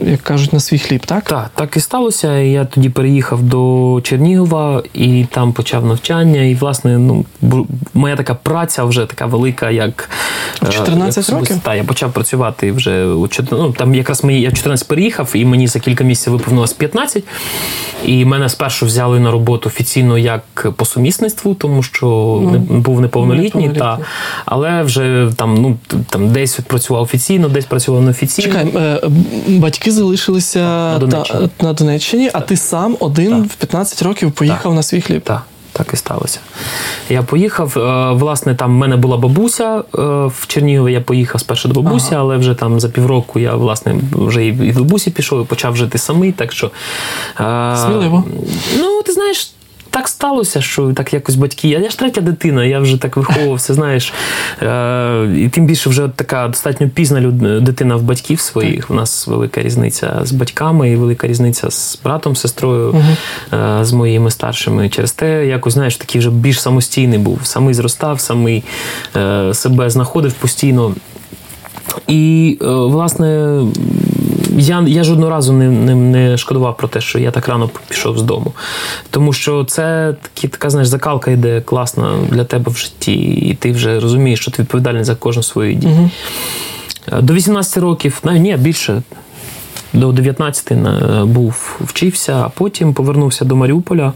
як 0.07 0.21
кажуть, 0.21 0.53
на 0.53 0.61
свій 0.61 0.79
хліб, 0.79 1.07
так? 1.07 1.25
Так, 1.25 1.51
так 1.55 1.77
і 1.77 1.81
сталося. 1.81 2.39
Я 2.39 2.65
тоді 2.65 2.89
переїхав 2.89 3.43
до 3.43 4.01
Чернігова 4.05 4.83
і 4.95 5.27
там 5.31 5.53
почав 5.53 5.87
навчання. 5.87 6.43
І, 6.43 6.55
власне, 6.55 6.99
ну, 6.99 7.25
моя 7.95 8.17
така 8.17 8.35
праця 8.35 8.85
вже 8.85 9.07
така 9.07 9.27
велика, 9.27 9.71
як. 9.71 10.11
В 10.63 10.69
14 10.69 11.31
років? 11.31 11.61
Так, 11.63 11.77
я 11.77 11.85
почав 11.85 12.13
працювати 12.13 12.73
вже 12.73 13.05
у 13.07 13.29
ну, 13.51 13.73
там 13.73 13.95
якраз 13.95 14.14
мені 14.23 14.41
я 14.41 14.51
в 14.51 14.55
14 14.55 14.89
переїхав, 14.89 15.31
і 15.35 15.45
мені 15.45 15.67
за 15.69 15.79
кілька 15.81 16.05
місяців 16.05 16.33
виповнилось 16.33 16.73
15. 16.73 17.25
І 18.07 18.25
мене 18.25 18.49
спершу 18.49 18.87
взяли 18.87 19.21
на 19.21 19.31
роботу 19.31 19.69
офіційно 19.69 20.19
як 20.19 20.67
по 20.77 20.85
сумісництву, 20.85 21.55
тому 21.55 21.83
що 21.83 22.41
не, 22.53 22.59
був 22.59 23.01
неповнолітній. 23.01 23.71
Та, 23.79 23.99
але 24.45 24.83
вже 24.83 25.31
там, 25.37 25.55
ну, 25.55 25.77
там 26.11 26.33
десь 26.33 26.59
працював 26.67 27.03
офіційно, 27.03 27.49
десь 27.49 27.65
працював 27.65 28.03
неофіційно. 28.03 28.49
Чекай, 28.49 28.67
е, 28.77 29.01
батьки 29.49 29.93
залишилися 29.93 30.59
На 30.61 30.99
Донеччині. 30.99 31.49
та- 31.57 31.67
на 31.67 31.73
Донеччині, 31.73 32.31
а 32.33 32.41
ти 32.41 32.57
сам 32.57 32.97
один 33.01 33.31
Так. 33.43 33.45
в 33.51 33.55
15 33.55 34.03
років 34.03 34.33
поїхав 34.33 34.75
на 34.75 34.83
свій 34.83 35.01
хліб. 35.01 35.23
Так, 35.23 35.43
так 35.77 35.87
і 35.93 35.97
сталося. 35.97 36.41
Я 37.09 37.23
поїхав. 37.23 37.79
е, 37.79 38.13
Власне, 38.13 38.55
там 38.55 38.71
в 38.71 38.75
мене 38.79 38.97
була 38.97 39.17
бабуся 39.17 39.77
е, 39.79 39.83
в 40.27 40.45
Чернігові. 40.47 40.93
Я 40.93 41.01
поїхав 41.01 41.41
спершу 41.41 41.69
до 41.69 41.83
бабусі, 41.83 42.09
Ага. 42.11 42.21
але 42.21 42.37
вже 42.37 42.55
там 42.55 42.81
за 42.81 42.89
півроку 42.89 43.39
я 43.39 43.55
власне 43.55 43.95
вже 44.13 44.47
і 44.47 44.53
в 44.53 44.75
до 44.75 44.85
бабусі 44.85 45.11
пішов, 45.11 45.43
і 45.43 45.45
почав 45.45 45.77
жити 45.77 45.99
самий. 45.99 46.33
Так 46.33 46.53
що 46.53 46.71
е, 47.41 47.77
Сміливо. 47.87 48.25
Ну, 48.79 49.03
ти 49.03 49.13
знаєш. 49.13 49.54
Так 49.95 50.09
сталося, 50.09 50.61
що 50.61 50.93
так 50.93 51.15
якось 51.15 51.35
батьки. 51.35 51.69
Я, 51.69 51.79
я 51.79 51.91
ж 51.91 51.99
третя 51.99 52.21
дитина, 52.21 52.65
я 52.65 52.81
вже 52.81 52.97
так 52.97 53.17
виховувався, 53.17 53.75
знаєш. 53.75 54.13
Е, 54.63 55.27
і 55.39 55.49
тим 55.49 55.67
більше 55.67 55.91
вже 55.91 56.09
така 56.17 56.49
достатньо 56.49 56.89
пізна 56.89 57.21
дитина 57.61 57.97
в 57.97 58.03
батьків 58.03 58.41
своїх. 58.41 58.91
У 58.91 58.95
нас 58.95 59.27
велика 59.27 59.63
різниця 59.63 60.21
з 60.23 60.33
батьками 60.33 60.91
і 60.91 60.97
велика 60.97 61.27
різниця 61.27 61.71
з 61.71 62.01
братом, 62.05 62.37
сестрою, 62.37 63.05
е, 63.53 63.79
з 63.85 63.93
моїми 63.93 64.31
старшими. 64.31 64.89
Через 64.89 65.13
те, 65.13 65.47
якось, 65.47 65.73
знаєш, 65.73 65.97
такий 65.97 66.19
вже 66.19 66.31
більш 66.31 66.61
самостійний 66.61 67.19
був. 67.19 67.41
Самий 67.43 67.75
зростав, 67.75 68.21
самий 68.21 68.65
е, 69.17 69.55
себе 69.55 69.91
знаходив 69.91 70.33
постійно. 70.33 70.95
І, 72.09 72.59
власне, 72.61 73.61
я, 74.59 74.85
я 74.87 75.05
жодного 75.05 75.31
разу 75.31 75.53
не, 75.53 75.71
не, 75.71 75.95
не 75.95 76.37
шкодував 76.39 76.77
про 76.77 76.89
те, 76.89 77.01
що 77.01 77.19
я 77.19 77.31
так 77.31 77.49
рано 77.49 77.71
пішов 77.89 78.19
з 78.19 78.23
дому. 78.23 78.53
Тому 79.11 79.33
що 79.33 79.65
це 79.65 80.15
такі, 80.23 80.49
така 80.49 80.71
знаєш, 80.71 80.89
закалка 80.89 81.31
йде 81.31 81.61
класна 81.61 82.15
для 82.31 82.45
тебе 82.45 82.73
в 82.73 82.77
житті, 82.77 83.13
і 83.23 83.55
ти 83.55 83.73
вже 83.73 84.01
розумієш, 84.01 84.41
що 84.41 84.51
ти 84.51 84.63
відповідальний 84.63 85.05
за 85.05 85.15
кожну 85.15 85.43
свою 85.43 85.75
дію. 85.75 86.11
Е, 87.13 87.23
До 87.23 87.33
18 87.35 87.77
років, 87.83 88.19
навіть 88.25 88.43
ні, 88.43 88.57
більше. 88.57 89.03
До 89.93 90.13
19 90.13 90.71
на- 90.71 91.27
був 91.27 91.77
вчився, 91.81 92.33
а 92.45 92.49
потім 92.49 92.95
повернувся 92.95 93.45
до 93.45 93.57
Маріуполя. 93.57 94.13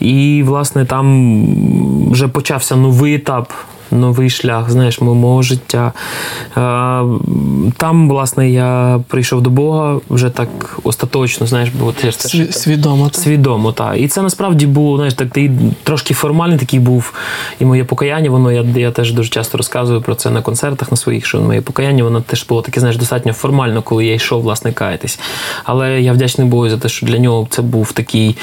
І, 0.00 0.42
власне, 0.46 0.84
там 0.84 2.10
вже 2.12 2.28
почався 2.28 2.76
новий 2.76 3.14
етап, 3.14 3.52
новий 3.90 4.30
шлях, 4.30 4.70
знаєш, 4.70 5.00
мо- 5.00 5.14
мого 5.14 5.42
життя. 5.42 5.92
Там, 7.76 8.08
власне, 8.08 8.50
я 8.50 9.00
прийшов 9.08 9.40
до 9.42 9.50
Бога 9.50 10.00
вже 10.10 10.30
так 10.30 10.78
остаточно, 10.84 11.46
знаєш, 11.46 11.68
бо 11.80 11.92
ти 11.92 12.10
ж 12.10 12.18
це 12.18 12.52
свідомо. 12.52 13.04
так? 13.08 13.14
Свідомо, 13.22 13.72
так. 13.72 13.94
І 13.98 14.08
це 14.08 14.22
насправді 14.22 14.66
було, 14.66 14.96
знаєш, 14.96 15.14
так, 15.14 15.30
ти 15.30 15.50
трошки 15.82 16.14
формальний 16.14 16.58
такий 16.58 16.80
був. 16.80 17.12
І 17.60 17.64
моє 17.64 17.84
покаяння, 17.84 18.30
воно 18.30 18.52
я, 18.52 18.64
я 18.76 18.90
теж 18.90 19.12
дуже 19.12 19.28
часто 19.28 19.58
розказую 19.58 20.00
про 20.02 20.14
це 20.14 20.30
на 20.30 20.42
концертах 20.42 20.90
на 20.90 20.96
своїх, 20.96 21.26
що 21.26 21.40
моє 21.40 21.60
покаяння, 21.60 22.04
воно 22.04 22.20
теж 22.20 22.46
було 22.46 22.62
таке, 22.62 22.80
знаєш, 22.80 22.96
достатньо 22.98 23.32
формально, 23.32 23.82
коли 23.82 24.06
я 24.06 24.14
йшов, 24.14 24.42
власне, 24.42 24.72
каятись. 24.72 25.20
Але 25.64 26.00
я 26.02 26.12
вдячний 26.12 26.48
Богу 26.48 26.68
за 26.68 26.76
те, 26.78 26.88
що 26.88 27.06
для 27.06 27.18
нього 27.18 27.46
це 27.50 27.62
був 27.62 27.92
такий 27.92 28.36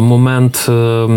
момент, 0.00 0.66
е, 0.68 1.08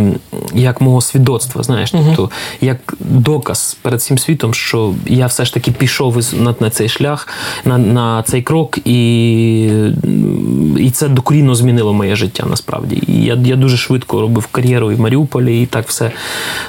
як 0.53 0.81
мого 0.81 1.01
свідоцтва, 1.01 1.63
знаєш, 1.63 1.91
тобто 1.91 2.29
як 2.61 2.77
доказ 3.21 3.77
перед 3.81 3.99
всім 3.99 4.17
світом, 4.17 4.53
що 4.53 4.93
я 5.05 5.25
все 5.25 5.45
ж 5.45 5.53
таки 5.53 5.71
пішов 5.71 6.33
на, 6.33 6.55
на 6.59 6.69
цей 6.69 6.89
шлях, 6.89 7.27
на, 7.65 7.77
на 7.77 8.23
цей 8.23 8.41
крок, 8.41 8.77
і, 8.85 9.63
і 10.77 10.91
це 10.93 11.07
докорінно 11.07 11.55
змінило 11.55 11.93
моє 11.93 12.15
життя 12.15 12.45
насправді. 12.49 13.03
І 13.07 13.23
я, 13.23 13.37
я 13.45 13.55
дуже 13.55 13.77
швидко 13.77 14.21
робив 14.21 14.47
кар'єру 14.47 14.91
і 14.91 14.95
в 14.95 14.99
Маріуполі, 14.99 15.61
і 15.61 15.65
так 15.65 15.87
все 15.87 16.11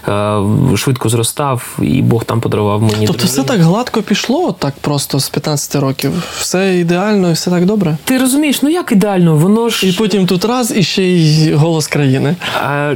е, 0.08 0.76
швидко 0.76 1.08
зростав, 1.08 1.78
і 1.82 2.02
Бог 2.02 2.24
там 2.24 2.40
подарував 2.40 2.82
мені. 2.82 3.06
Тобто 3.06 3.26
все 3.26 3.42
так 3.42 3.60
гладко 3.60 4.02
пішло, 4.02 4.52
так 4.58 4.74
просто 4.80 5.20
з 5.20 5.28
15 5.28 5.74
років. 5.74 6.12
Все 6.38 6.78
ідеально 6.78 7.30
і 7.30 7.32
все 7.32 7.50
так 7.50 7.66
добре. 7.66 7.96
Ти 8.04 8.18
розумієш, 8.18 8.62
ну 8.62 8.68
як 8.68 8.92
ідеально, 8.92 9.36
воно 9.36 9.68
ж. 9.68 9.86
І 9.86 9.92
потім 9.92 10.26
тут 10.26 10.44
раз 10.44 10.72
і 10.76 10.82
ще 10.82 11.02
й 11.02 11.52
голос 11.54 11.86
країни. 11.86 12.36
А, 12.64 12.94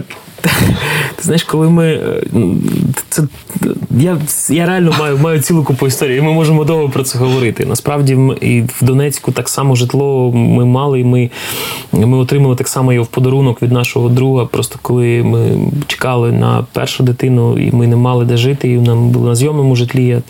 ти 1.16 1.22
знаєш, 1.22 1.42
коли 1.44 1.68
ми. 1.70 1.86
е, 1.86 2.22
Це, 3.08 3.22
я, 3.90 4.18
я 4.50 4.66
реально 4.66 4.94
маю, 4.98 5.18
маю 5.18 5.40
цілу 5.40 5.64
купу 5.64 5.86
історій, 5.86 6.16
і 6.16 6.20
ми 6.20 6.32
можемо 6.32 6.64
довго 6.64 6.88
про 6.88 7.02
це 7.02 7.18
говорити. 7.18 7.66
Насправді, 7.66 8.18
і 8.40 8.60
в 8.62 8.78
Донецьку 8.82 9.32
так 9.32 9.48
само 9.48 9.74
житло 9.74 10.32
ми 10.34 10.64
мали, 10.64 11.00
і 11.00 11.04
ми, 11.04 11.30
ми 11.92 12.16
отримали 12.16 12.56
так 12.56 12.68
само 12.68 12.92
його 12.92 13.04
в 13.04 13.08
подарунок 13.08 13.62
від 13.62 13.72
нашого 13.72 14.08
друга. 14.08 14.44
Просто 14.44 14.78
коли 14.82 15.22
ми 15.22 15.58
чекали 15.86 16.32
на 16.32 16.64
першу 16.72 17.02
дитину, 17.02 17.58
і 17.58 17.72
ми 17.72 17.86
не 17.86 17.96
мали 17.96 18.24
де 18.24 18.36
жити, 18.36 18.68
і 18.72 18.76
нам 18.76 19.08
були 19.10 19.28
на 19.28 19.34
зйомному 19.34 19.76
житлі. 19.76 20.06
Я 20.06 20.22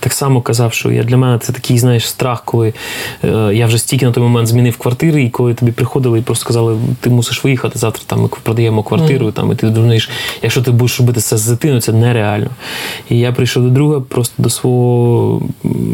так 0.00 0.12
само 0.12 0.40
казав, 0.42 0.72
що 0.72 0.90
я, 0.92 1.02
для 1.02 1.16
мене 1.16 1.38
це 1.38 1.52
такий, 1.52 1.78
знаєш, 1.78 2.08
страх, 2.08 2.42
коли 2.44 2.72
е, 3.24 3.50
я 3.54 3.66
вже 3.66 3.78
стільки 3.78 4.06
на 4.06 4.12
той 4.12 4.22
момент 4.22 4.48
змінив 4.48 4.76
квартири, 4.76 5.22
і 5.22 5.30
коли 5.30 5.54
тобі 5.54 5.72
приходили 5.72 6.18
і 6.18 6.22
просто 6.22 6.40
сказали, 6.42 6.76
ти 7.00 7.10
мусиш 7.10 7.44
виїхати 7.44 7.78
завтра. 7.78 8.02
Там 8.06 8.20
ми 8.20 8.28
продаємо 8.42 8.82
квартиру, 8.82 9.32
там 9.32 9.49
і 9.52 9.56
ти 9.56 9.70
думаєш, 9.70 10.10
якщо 10.42 10.62
ти 10.62 10.70
будеш 10.70 11.00
робити 11.00 11.20
це 11.20 11.36
з 11.36 11.46
дитиною, 11.46 11.80
це 11.80 11.92
нереально. 11.92 12.50
І 13.08 13.18
я 13.18 13.32
прийшов 13.32 13.62
до 13.62 13.68
друга 13.68 14.00
просто 14.00 14.42
до 14.42 14.50
свого 14.50 15.42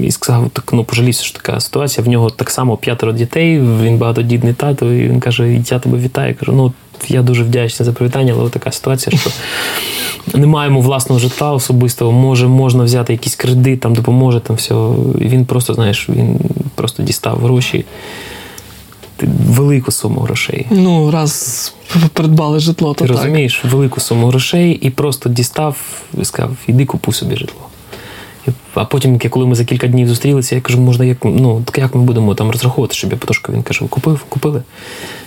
і 0.02 0.10
сказав, 0.10 0.50
так 0.50 0.72
ну 0.72 0.84
пожалівся, 0.84 1.24
що 1.24 1.38
така 1.38 1.60
ситуація. 1.60 2.04
В 2.04 2.08
нього 2.08 2.30
так 2.30 2.50
само 2.50 2.76
п'ятеро 2.76 3.12
дітей, 3.12 3.60
він 3.60 3.98
багатодітний 3.98 4.52
тато, 4.52 4.92
і 4.92 5.08
він 5.08 5.20
каже: 5.20 5.62
Я 5.70 5.78
тебе 5.78 5.98
вітаю. 5.98 6.28
Я 6.28 6.34
кажу, 6.34 6.52
ну. 6.52 6.72
Я 7.08 7.22
дуже 7.22 7.42
вдячний 7.42 7.84
за 7.84 7.92
привітання, 7.92 8.34
але 8.38 8.50
така 8.50 8.72
ситуація, 8.72 9.18
що 9.18 9.30
не 10.38 10.46
маємо 10.46 10.80
власного 10.80 11.18
житла 11.18 11.52
особистого, 11.52 12.12
може, 12.12 12.48
можна 12.48 12.84
взяти 12.84 13.12
якийсь 13.12 13.34
кредит, 13.34 13.80
там 13.80 13.94
допоможе 13.94 14.40
там 14.40 14.56
все. 14.56 14.74
І 15.20 15.24
він 15.24 15.44
просто, 15.44 15.74
знаєш, 15.74 16.08
він 16.08 16.40
просто 16.74 17.02
дістав 17.02 17.38
гроші 17.38 17.84
велику 19.22 19.92
суму 19.92 20.20
грошей. 20.20 20.66
Ну, 20.70 21.10
раз 21.10 21.74
придбали 22.12 22.60
житло, 22.60 22.94
то 22.94 23.04
Ти 23.04 23.08
так. 23.08 23.16
розумієш 23.16 23.64
велику 23.64 24.00
суму 24.00 24.26
грошей 24.26 24.72
і 24.72 24.90
просто 24.90 25.28
дістав 25.28 25.76
і 26.20 26.24
сказав, 26.24 26.56
іди 26.66 26.84
купуй 26.84 27.14
собі 27.14 27.36
житло. 27.36 27.60
А 28.74 28.84
потім, 28.84 29.18
коли 29.18 29.46
ми 29.46 29.54
за 29.54 29.64
кілька 29.64 29.86
днів 29.86 30.08
зустрілися, 30.08 30.54
я 30.54 30.60
кажу, 30.60 30.80
можна 30.80 31.04
як 31.04 31.18
ну 31.24 31.62
так 31.64 31.78
як 31.78 31.94
ми 31.94 32.00
будемо 32.00 32.34
там 32.34 32.50
розраховувати, 32.50 32.94
щоб 32.94 33.10
я 33.12 33.16
потрошку 33.16 33.52
він 33.52 33.62
каже, 33.62 33.80
купив, 33.90 34.24
купили. 34.28 34.62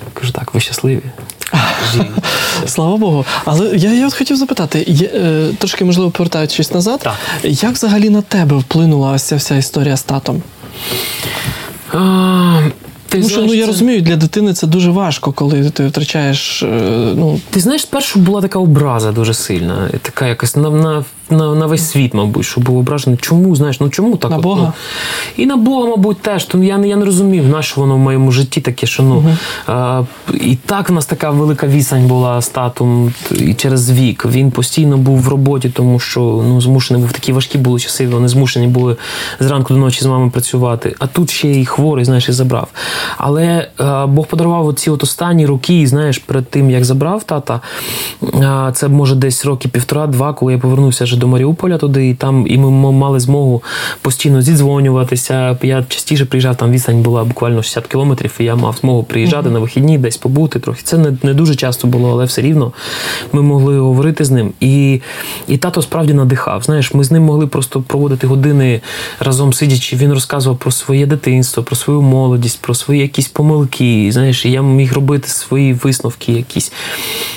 Я 0.06 0.22
кажу, 0.22 0.34
так, 0.34 0.54
ви 0.54 0.60
щасливі. 0.60 1.02
Слава 2.66 2.98
Богу. 2.98 3.26
Але 3.46 3.78
я, 3.78 3.94
я 3.94 4.08
от 4.08 4.14
хотів 4.14 4.38
запитати, 4.38 4.86
є, 4.88 5.08
е, 5.14 5.50
трошки 5.58 5.86
можливо 5.86 6.12
повертаючись 6.12 6.74
назад, 6.74 7.00
Так. 7.00 7.14
як 7.44 7.72
взагалі 7.72 8.10
на 8.10 8.22
тебе 8.22 8.58
вплинула 8.58 9.20
ця 9.20 9.36
вся 9.36 9.56
історія 9.56 9.98
з 9.98 10.04
татом? 10.04 10.42
А, 11.94 12.62
ти 13.10 13.18
Тому 13.18 13.30
що 13.30 13.42
ну 13.42 13.54
я 13.54 13.62
це- 13.62 13.68
розумію, 13.68 14.02
для 14.02 14.16
дитини 14.16 14.54
це 14.54 14.68
дуже 14.68 14.92
важко, 14.92 15.32
коли 15.32 15.70
ти 15.70 15.88
втрачаєш. 15.88 16.64
е, 16.64 16.68
Ну 17.16 17.40
Ти 17.50 17.60
знаєш, 17.60 17.82
спершу 17.82 18.20
була 18.20 18.42
така 18.42 18.60
образа 18.60 19.12
дуже 19.12 19.34
сильна, 19.34 19.90
така 20.02 20.28
якась 20.28 20.56
на, 20.56 20.70
на, 20.70 21.06
на, 21.32 21.56
на 21.56 21.66
весь 21.66 21.90
світ, 21.90 22.14
мабуть, 22.14 22.46
що 22.46 22.62
був 22.62 22.78
ображений. 22.78 23.20
Чому, 23.22 23.56
знаєш, 23.56 23.80
ну 23.80 23.90
чому 23.90 24.18
так? 24.18 24.32
На 24.32 24.38
от, 24.38 24.44
Бога? 24.44 24.62
Ну, 24.62 24.74
і 25.44 25.46
на 25.46 25.58
Бога, 25.58 25.88
мабуть, 25.88 26.22
теж. 26.22 26.46
Тому 26.46 26.64
я, 26.64 26.78
не- 26.78 26.88
я 26.88 26.96
не 26.96 27.06
розумів, 27.06 27.48
на 27.48 27.62
що 27.62 27.82
воно 27.82 27.96
в 27.96 28.00
моєму 28.00 28.32
житті 28.32 28.62
таке, 28.62 28.88
що 28.88 29.04
ну. 29.04 29.24
А, 29.68 30.04
і 30.34 30.56
так 30.66 30.90
в 30.90 30.94
нас 30.94 31.06
така 31.06 31.30
велика 31.30 31.68
вісань 31.68 32.08
була 32.08 32.42
з 32.42 32.50
татом 32.50 33.14
і 33.32 33.54
через 33.54 33.92
вік. 33.92 34.26
Він 34.26 34.52
постійно 34.52 34.98
був 34.98 35.20
в 35.20 35.28
роботі, 35.28 35.70
тому 35.70 36.00
що 36.00 36.20
ну, 36.22 36.62
змушений 36.62 37.02
був 37.02 37.12
такі 37.12 37.34
важкі 37.34 37.58
були 37.58 37.80
часи, 37.80 38.08
вони 38.08 38.28
змушені 38.28 38.68
були 38.68 38.96
зранку 39.40 39.74
до 39.74 39.80
ночі 39.80 40.02
з 40.02 40.06
мамою 40.06 40.32
працювати. 40.32 40.96
А 41.00 41.08
тут 41.08 41.30
ще 41.30 41.48
й 41.48 41.66
хворий, 41.66 42.06
знаєш, 42.06 42.30
і 42.30 42.32
забрав. 42.32 42.68
Але 43.18 43.68
е, 43.80 44.06
Бог 44.06 44.28
подарував 44.28 44.68
оці 44.68 44.90
от 44.90 45.04
останні 45.04 45.46
роки, 45.46 45.88
знаєш, 45.88 46.18
перед 46.18 46.50
тим, 46.50 46.70
як 46.70 46.86
забрав 46.86 47.24
тата, 47.24 47.62
е, 48.24 48.72
це 48.74 48.88
може 48.88 49.16
десь 49.16 49.46
роки 49.46 49.68
півтора-два, 49.68 50.34
коли 50.34 50.54
я 50.54 50.60
повернувся 50.60 51.04
вже 51.04 51.18
до 51.20 51.28
Маріуполя 51.28 51.78
туди, 51.78 52.10
і 52.10 52.14
там 52.14 52.48
і 52.48 52.58
ми 52.58 52.92
мали 52.92 53.20
змогу 53.20 53.64
постійно 54.02 54.42
зідзвонюватися. 54.42 55.58
Я 55.62 55.84
частіше 55.90 56.26
приїжджав, 56.26 56.56
там 56.56 56.72
відстань 56.72 57.02
була 57.02 57.24
буквально 57.24 57.64
60 57.64 57.88
кілометрів, 57.88 58.36
і 58.40 58.44
я 58.44 58.56
мав 58.56 58.78
змогу 58.82 59.04
приїжджати 59.04 59.50
на 59.50 59.60
вихідні, 59.60 59.98
десь 59.98 60.18
побути 60.18 60.60
трохи. 60.60 60.82
Це 60.84 60.98
не, 60.98 61.18
не 61.24 61.34
дуже 61.34 61.56
часто 61.56 61.88
було, 61.88 62.12
але 62.12 62.26
все 62.26 62.42
рівно 62.42 62.72
ми 63.34 63.42
могли 63.42 63.80
говорити 63.80 64.26
з 64.26 64.32
ним. 64.32 64.54
І, 64.60 65.02
і 65.48 65.58
тато 65.58 65.82
справді 65.82 66.14
надихав. 66.14 66.64
Знаєш, 66.64 66.94
ми 66.94 67.04
з 67.04 67.12
ним 67.12 67.24
могли 67.24 67.48
просто 67.48 67.82
проводити 67.82 68.28
години 68.28 68.82
разом 69.20 69.54
сидячи. 69.54 69.96
Він 69.96 70.14
розказував 70.14 70.60
про 70.60 70.72
своє 70.72 71.06
дитинство, 71.06 71.64
про 71.64 71.76
свою 71.76 72.02
молодість, 72.02 72.62
про 72.62 72.76
свої 72.76 73.02
якісь 73.02 73.28
помилки. 73.28 74.10
Знаєш, 74.12 74.46
і 74.46 74.52
я 74.52 74.62
міг 74.62 74.94
робити 74.94 75.28
свої 75.28 75.74
висновки 75.74 76.32
якісь. 76.32 76.72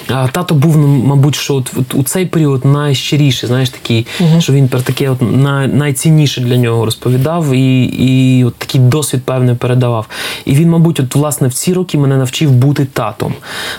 А 0.09 0.29
тато 0.29 0.55
був, 0.55 0.77
ну, 0.77 0.87
мабуть, 0.87 1.35
що 1.35 1.55
от, 1.55 1.73
от 1.77 1.95
у 1.95 2.03
цей 2.03 2.27
період 2.27 2.65
найщиріший, 2.65 3.47
знаєш, 3.47 3.72
такий, 3.73 4.07
що 4.39 4.53
він 4.53 4.69
про 4.69 4.81
таке 4.81 5.11
от 5.11 5.19
най, 5.23 5.69
найцінніше 5.69 6.41
для 6.41 6.57
нього 6.57 6.85
розповідав 6.85 7.53
і, 7.53 7.85
і 7.85 8.45
от 8.45 8.55
такий 8.55 8.81
досвід 8.81 9.23
певний 9.25 9.55
передавав. 9.55 10.09
І 10.45 10.55
він, 10.55 10.71
мабуть, 10.71 11.01
от 11.01 11.15
власне 11.15 11.49
в 11.49 11.55
ці 11.55 11.75
роки 11.75 11.99
мене 11.99 12.17
навчив 12.17 12.51
бути 12.51 12.85
татом. 12.85 13.35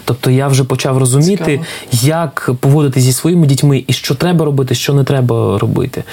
Тобто 0.05 0.31
я 0.31 0.47
вже 0.47 0.63
почав 0.63 0.97
розуміти, 0.97 1.61
Цікаво. 1.91 2.09
як 2.21 2.51
поводитися 2.59 3.05
зі 3.05 3.13
своїми 3.13 3.47
дітьми 3.47 3.83
і 3.87 3.93
що 3.93 4.15
треба 4.15 4.45
робити, 4.45 4.75
що 4.75 4.93
не 4.93 5.03
треба 5.03 5.59
робити. 5.59 6.03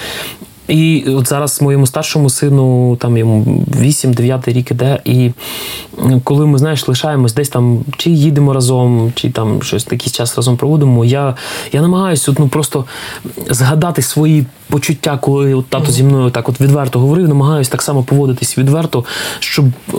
І 0.67 1.03
от 1.07 1.27
зараз 1.27 1.61
моєму 1.61 1.87
старшому 1.87 2.29
сину, 2.29 2.95
там 2.95 3.17
йому 3.17 3.65
8-9 3.81 4.53
рік 4.53 4.71
іде, 4.71 4.99
і 5.05 5.31
коли 6.23 6.45
ми 6.45 6.57
знаєш, 6.57 6.87
лишаємось 6.87 7.33
десь 7.33 7.49
там, 7.49 7.79
чи 7.97 8.09
їдемо 8.09 8.53
разом, 8.53 9.11
чи 9.15 9.29
там 9.29 9.61
щось 9.61 9.87
якийсь 9.91 10.13
час 10.13 10.37
разом 10.37 10.57
проводимо, 10.57 11.05
я, 11.05 11.35
я 11.71 11.81
намагаюся 11.81 12.35
ну, 12.39 12.47
просто 12.47 12.85
згадати 13.49 14.01
свої 14.01 14.45
почуття, 14.71 15.17
коли 15.21 15.53
от 15.53 15.65
тато 15.65 15.91
зі 15.91 16.03
мною 16.03 16.29
так 16.29 16.49
от 16.49 16.61
відверто 16.61 16.99
говорив, 16.99 17.27
намагаюся 17.27 17.71
так 17.71 17.81
само 17.81 18.03
поводитись 18.03 18.57
відверто, 18.57 19.05
щоб 19.39 19.65
е, 19.65 19.93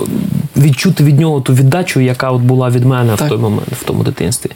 відчути 0.56 1.04
від 1.04 1.20
нього 1.20 1.40
ту 1.40 1.54
віддачу, 1.54 2.00
яка 2.00 2.30
от 2.30 2.42
була 2.42 2.70
від 2.70 2.84
мене 2.84 3.12
Так. 3.16 3.26
в 3.26 3.28
той 3.28 3.38
момент, 3.38 3.72
в 3.72 3.84
тому 3.84 4.02
дитинстві. 4.02 4.50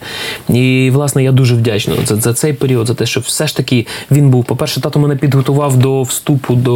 І 0.48 0.90
власне 0.94 1.24
я 1.24 1.32
дуже 1.32 1.54
вдячний 1.54 1.98
за, 2.04 2.16
за 2.16 2.34
цей 2.34 2.52
період, 2.52 2.86
за 2.86 2.94
те, 2.94 3.06
що 3.06 3.20
все 3.20 3.46
ж 3.46 3.56
таки 3.56 3.86
він 4.10 4.30
був. 4.30 4.44
По-перше, 4.44 4.80
тато 4.80 4.98
мене 4.98 5.16
підготував 5.16 5.76
до 5.76 5.95
вступу 6.02 6.54
до 6.54 6.74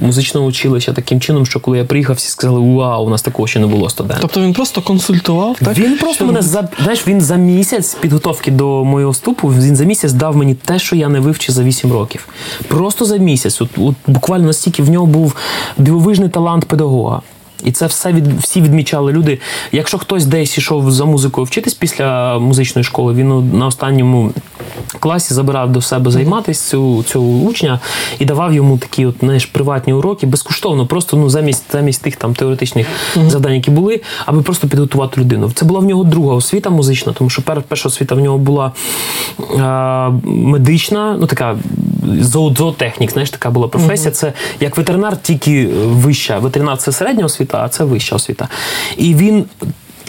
музичного 0.00 0.46
училища 0.46 0.92
таким 0.92 1.20
чином, 1.20 1.46
що 1.46 1.60
коли 1.60 1.78
я 1.78 1.84
приїхав, 1.84 2.16
всі 2.16 2.28
сказали: 2.28 2.60
Вау, 2.74 3.06
у 3.06 3.10
нас 3.10 3.22
такого 3.22 3.46
ще 3.48 3.60
не 3.60 3.66
було 3.66 3.90
студента. 3.90 4.18
тобто 4.22 4.40
він 4.40 4.52
просто 4.52 4.82
консультував, 4.82 5.56
так? 5.58 5.78
Він 5.78 5.96
просто 5.98 6.14
Що- 6.14 6.24
мене 6.26 6.42
за 6.42 6.68
знаєш, 6.82 7.06
він 7.08 7.20
за 7.20 7.36
місяць 7.36 7.94
підготовки 7.94 8.50
до 8.50 8.84
моєго 8.84 9.10
вступу. 9.10 9.48
Він 9.48 9.76
за 9.76 9.84
місяць 9.84 10.12
дав 10.12 10.36
мені 10.36 10.54
те, 10.54 10.78
що 10.78 10.96
я 10.96 11.08
не 11.08 11.20
вивчив 11.20 11.54
за 11.54 11.62
8 11.62 11.92
років. 11.92 12.28
Просто 12.68 13.04
за 13.04 13.16
місяць. 13.16 13.60
От, 13.60 13.68
от 13.78 13.94
буквально 14.06 14.46
настільки 14.46 14.82
в 14.82 14.90
нього 14.90 15.06
був 15.06 15.36
дивовижний 15.78 16.28
талант 16.28 16.64
педагога. 16.64 17.22
І 17.64 17.72
це 17.72 17.86
все 17.86 18.12
від 18.12 18.26
всі 18.40 18.60
відмічали 18.60 19.12
люди. 19.12 19.38
Якщо 19.72 19.98
хтось 19.98 20.26
десь 20.26 20.58
ішов 20.58 20.90
за 20.90 21.04
музикою 21.04 21.44
вчитись 21.44 21.74
після 21.74 22.38
музичної 22.38 22.84
школи, 22.84 23.14
він 23.14 23.58
на 23.58 23.66
останньому 23.66 24.32
класі 25.00 25.34
забирав 25.34 25.72
до 25.72 25.80
себе 25.80 26.10
займатися 26.10 26.70
цю, 26.70 27.02
цього 27.02 27.26
учня 27.26 27.80
і 28.18 28.24
давав 28.24 28.54
йому 28.54 28.78
такі, 28.78 29.06
от 29.06 29.14
знаєш, 29.20 29.46
приватні 29.46 29.92
уроки 29.92 30.26
безкоштовно, 30.26 30.86
просто 30.86 31.16
ну 31.16 31.30
замість 31.30 31.64
замість 31.72 32.02
тих 32.02 32.16
там 32.16 32.34
теоретичних 32.34 32.86
завдань, 33.26 33.54
які 33.54 33.70
були, 33.70 34.00
аби 34.26 34.42
просто 34.42 34.68
підготувати 34.68 35.20
людину. 35.20 35.50
Це 35.54 35.64
була 35.64 35.80
в 35.80 35.84
нього 35.84 36.04
друга 36.04 36.34
освіта 36.34 36.70
музична, 36.70 37.12
тому 37.12 37.30
що 37.30 37.42
перша 37.42 37.88
освіта 37.88 38.14
в 38.14 38.20
нього 38.20 38.38
була 38.38 38.72
а, 39.58 40.10
медична, 40.24 41.16
ну 41.20 41.26
така 41.26 41.56
зоотехнік, 42.20 43.10
знаєш, 43.10 43.30
така 43.30 43.50
була 43.50 43.68
професія. 43.68 44.10
Це 44.10 44.32
як 44.60 44.76
ветеринар, 44.76 45.16
тільки 45.16 45.66
вища. 45.86 46.38
Ветеринар 46.38 46.78
це 46.78 46.92
середня 46.92 47.24
освіта, 47.24 47.62
а 47.64 47.68
це 47.68 47.84
вища 47.84 48.16
освіта. 48.16 48.48
І 48.96 49.14
він. 49.14 49.44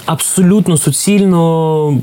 Абсолютно 0.06 0.78
суцільно, 0.78 1.98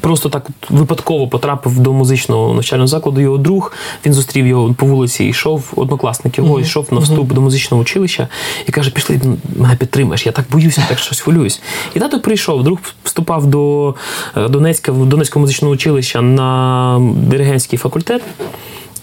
просто 0.00 0.28
так 0.28 0.46
випадково 0.70 1.28
потрапив 1.28 1.78
до 1.78 1.92
музичного 1.92 2.54
навчального 2.54 2.86
закладу. 2.86 3.20
Його 3.20 3.38
друг 3.38 3.72
він 4.06 4.12
зустрів 4.12 4.46
його 4.46 4.74
по 4.74 4.86
вулиці, 4.86 5.24
йшов 5.24 5.72
однокласник 5.76 6.38
його, 6.38 6.60
йшов 6.60 6.88
на 6.90 6.98
вступ 6.98 7.32
до 7.32 7.40
музичного 7.40 7.82
училища 7.82 8.28
і 8.66 8.72
каже: 8.72 8.90
Пішли, 8.90 9.20
мене 9.56 9.76
підтримаєш. 9.76 10.26
Я 10.26 10.32
так 10.32 10.44
боюся, 10.52 10.84
так 10.88 10.98
щось 10.98 11.20
хвилююсь. 11.20 11.60
І 11.94 11.98
тато 11.98 12.20
прийшов. 12.20 12.64
Друг 12.64 12.78
вступав 13.04 13.46
до 13.46 13.94
е, 14.36 14.48
Донецька 14.48 14.92
Донецького 14.92 15.40
музичного 15.40 15.74
училища 15.74 16.20
на 16.22 17.00
диригентський 17.16 17.78
факультет. 17.78 18.22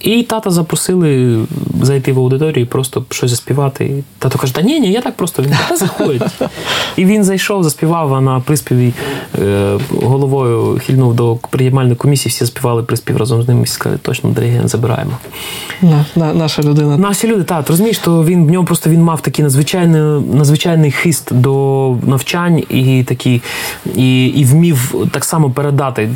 І 0.03 0.23
тата 0.23 0.49
запросили 0.49 1.39
зайти 1.81 2.13
в 2.13 2.19
аудиторію 2.19 2.63
і 2.63 2.67
просто 2.67 3.05
щось 3.09 3.29
заспівати. 3.29 3.85
І 3.85 4.03
тато 4.19 4.39
каже: 4.39 4.55
Та 4.55 4.61
ні, 4.61 4.79
ні, 4.79 4.91
я 4.91 5.01
так 5.01 5.15
просто 5.15 5.43
він 5.43 5.49
каже, 5.49 5.69
та 5.69 5.75
заходь. 5.75 6.21
І 6.95 7.05
він 7.05 7.23
зайшов, 7.23 7.63
заспівав, 7.63 8.13
а 8.13 8.21
на 8.21 8.39
приспіві 8.39 8.93
е, 9.41 9.77
головою 9.89 10.81
хильнув 10.85 11.13
до 11.13 11.35
приймальної 11.35 11.95
комісії, 11.95 12.29
всі 12.29 12.39
заспівали 12.39 12.83
приспів 12.83 13.17
разом 13.17 13.43
з 13.43 13.47
ним 13.47 13.63
і 13.63 13.65
сказали, 13.65 13.99
точно 14.01 14.29
диригент 14.29 14.69
забираємо. 14.69 15.11
На, 15.81 16.05
на, 16.15 16.33
наша 16.33 16.61
людина. 16.61 16.97
Наші 16.97 17.27
люди, 17.27 17.43
так, 17.43 17.69
розумієш, 17.69 17.97
то 17.97 18.25
він 18.25 18.45
в 18.45 18.51
нього 18.51 18.65
просто 18.65 18.89
він 18.89 19.01
мав 19.01 19.21
такий 19.21 19.43
надзвичайний, 19.43 20.01
надзвичайний 20.33 20.91
хист 20.91 21.33
до 21.33 21.95
навчань 22.07 22.63
і 22.69 23.03
такі, 23.03 23.41
і, 23.95 24.25
і 24.25 24.45
вмів 24.45 24.95
так 25.11 25.25
само 25.25 25.51
передати 25.51 26.09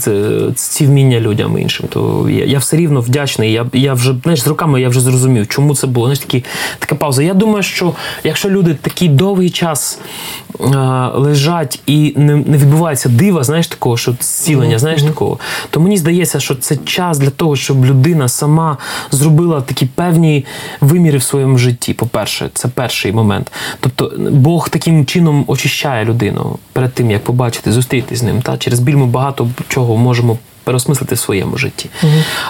ці 0.56 0.86
вміння 0.86 1.20
людям 1.20 1.58
іншим. 1.58 1.88
То 1.90 2.30
я, 2.30 2.46
я 2.46 2.60
все 2.60 2.78
рівно 2.78 3.02
вдячний. 3.02 3.52
Я, 3.52 3.66
я 3.80 3.94
вже 3.94 4.16
знаєш, 4.24 4.42
з 4.42 4.48
роками 4.48 4.82
я 4.82 4.90
вже 4.90 5.00
зрозумів, 5.00 5.48
чому 5.48 5.76
це 5.76 5.88
було. 5.88 6.06
Знаєш, 6.06 6.20
такі, 6.20 6.46
така 6.80 6.96
пауза. 6.96 7.24
Я 7.24 7.34
думаю, 7.34 7.64
що 7.64 7.94
якщо 8.24 8.50
люди 8.50 8.74
такий 8.74 9.08
довгий 9.08 9.50
час 9.50 10.00
е, 10.60 10.66
лежать 11.14 11.80
і 11.86 12.14
не, 12.18 12.36
не 12.36 12.58
відбувається 12.58 13.10
дива, 13.10 13.44
знаєш, 13.44 13.68
такого, 13.68 13.98
що 13.98 14.16
зцілення, 14.20 14.80
знаєш, 14.80 15.04
такого, 15.04 15.40
то 15.70 15.80
мені 15.80 15.98
здається, 15.98 16.40
що 16.40 16.56
це 16.56 16.78
час 16.78 17.18
для 17.20 17.30
того, 17.30 17.56
щоб 17.56 17.86
людина 17.86 18.28
сама 18.28 18.78
зробила 19.12 19.62
такі 19.62 19.86
певні 19.86 20.46
виміри 20.82 21.18
в 21.18 21.24
своєму 21.24 21.58
житті. 21.58 21.94
По-перше, 21.94 22.50
це 22.54 22.68
перший 22.68 23.12
момент. 23.12 23.52
Тобто 23.80 24.12
Бог 24.32 24.70
таким 24.70 25.06
чином 25.06 25.44
очищає 25.48 26.06
людину 26.06 26.60
перед 26.74 26.94
тим, 26.94 27.12
як 27.12 27.24
побачити, 27.24 27.72
зустрітися 27.72 28.20
з 28.20 28.24
ним. 28.24 28.42
Та? 28.42 28.58
Через 28.58 28.80
біль 28.80 28.96
ми 28.96 29.06
багато 29.06 29.50
чого 29.68 29.98
можемо 29.98 30.38
переосмислити 30.68 31.16
в 31.16 31.20
своєму 31.20 31.58
житті. 31.58 31.90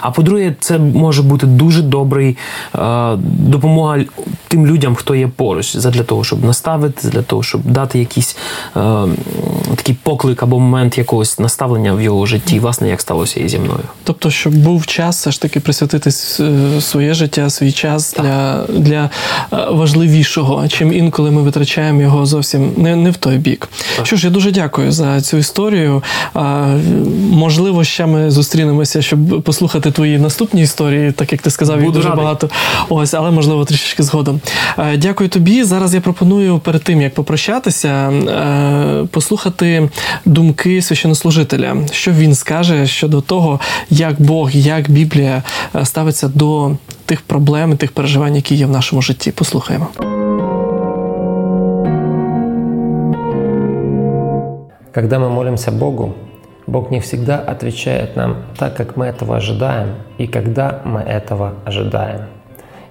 А 0.02 0.12
по-друге, 0.12 0.56
це 0.60 0.78
може 0.78 1.22
бути 1.22 1.46
дуже 1.46 1.82
добрий 1.82 2.38
е, 2.76 2.80
допомога 3.40 4.00
тим 4.48 4.68
людям, 4.68 4.96
хто 4.96 5.16
є 5.16 5.28
поруч, 5.28 5.76
для 5.76 6.04
того, 6.04 6.24
щоб 6.24 6.44
наставити, 6.44 7.08
для 7.08 7.22
того, 7.22 7.44
щоб 7.44 7.62
дати 7.62 8.00
якийсь 8.00 8.38
е, 8.78 8.80
такий 9.76 9.96
поклик 10.04 10.44
або 10.44 10.60
момент 10.60 10.98
якогось 10.98 11.40
наставлення 11.40 11.94
в 11.94 12.02
його 12.02 12.26
житті, 12.26 12.60
власне, 12.60 12.90
як 12.90 13.02
сталося 13.02 13.40
і 13.40 13.50
зі 13.50 13.60
мною. 13.60 13.84
Тобто, 14.04 14.32
щоб 14.32 14.54
був 14.56 14.86
час 14.86 15.18
все 15.18 15.32
ж 15.32 15.42
таки 15.42 15.60
присвятити 15.60 16.12
своє 16.82 17.14
життя, 17.14 17.50
свій 17.50 17.72
час 17.72 18.16
для, 18.20 18.66
для 18.70 19.10
е, 19.54 19.58
важливішого, 19.70 20.68
чим 20.68 20.94
інколи 20.94 21.32
ми 21.32 21.42
витрачаємо 21.42 22.02
його 22.02 22.26
зовсім 22.26 22.74
не, 22.78 22.96
не 22.96 23.12
в 23.12 23.18
той 23.18 23.38
бік. 23.38 23.70
Що 24.04 24.16
ж, 24.16 24.28
я 24.28 24.34
дуже 24.34 24.52
дякую 24.52 24.92
за 24.92 25.22
цю 25.22 25.38
історію. 25.38 26.04
Можливо, 27.32 27.84
ще 27.84 28.06
ми 28.08 28.32
зустрінемося, 28.32 29.02
щоб 29.02 29.42
послухати 29.44 29.92
твої 29.92 30.18
наступні 30.20 30.62
історії, 30.62 31.12
так 31.12 31.32
як 31.32 31.42
ти 31.42 31.50
сказав, 31.50 31.82
їх 31.82 31.92
дуже 31.92 32.10
радий. 32.10 32.24
багато. 32.24 32.50
Ось, 32.90 33.14
але 33.14 33.32
можливо 33.32 33.66
трішечки 33.66 34.04
згодом. 34.04 34.42
Е, 34.80 34.98
Дякую 34.98 35.30
тобі. 35.30 35.64
Зараз 35.64 35.94
я 35.94 36.02
пропоную 36.02 36.60
перед 36.60 36.84
тим 36.84 37.02
як 37.02 37.14
попрощатися, 37.14 37.90
е, 37.90 39.08
послухати 39.12 39.90
думки 40.26 40.82
священнослужителя, 40.82 41.78
що 41.92 42.12
він 42.12 42.36
скаже 42.36 42.88
щодо 42.88 43.22
того, 43.22 43.60
як 43.90 44.22
Бог, 44.22 44.52
як 44.52 44.90
Біблія 44.90 45.44
е, 45.76 45.86
ставиться 45.86 46.28
до 46.28 46.72
тих 47.06 47.22
проблем, 47.22 47.72
і 47.72 47.76
тих 47.76 47.92
переживань, 47.92 48.36
які 48.36 48.56
є 48.56 48.66
в 48.66 48.72
нашому 48.72 49.02
житті. 49.02 49.32
Послухаємо. 49.32 49.88
Когда 54.96 55.20
мы 55.20 55.30
молимся 55.30 55.72
Богу, 55.72 56.14
Бог 56.68 56.92
не 56.92 57.00
всегда 57.00 57.40
отвечает 57.40 58.18
нам 58.18 58.44
так, 58.58 58.76
как 58.76 58.98
мы 58.98 59.06
этого 59.06 59.38
ожидаем 59.38 59.96
и 60.18 60.28
когда 60.28 60.82
мы 60.84 61.00
этого 61.00 61.54
ожидаем. 61.64 62.26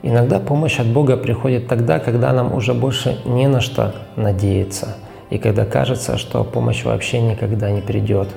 Иногда 0.02 0.38
помощь 0.40 0.78
от 0.80 0.86
Бога 0.86 1.16
приходит 1.16 1.68
тогда, 1.68 1.98
когда 1.98 2.32
нам 2.32 2.54
уже 2.54 2.72
больше 2.72 3.18
не 3.26 3.48
на 3.48 3.60
что 3.60 3.94
надеяться 4.16 4.96
и 5.28 5.38
когда 5.38 5.64
кажется, 5.64 6.16
что 6.16 6.44
помощь 6.44 6.84
вообще 6.84 7.20
никогда 7.20 7.70
не 7.70 7.82
придет. 7.82 8.28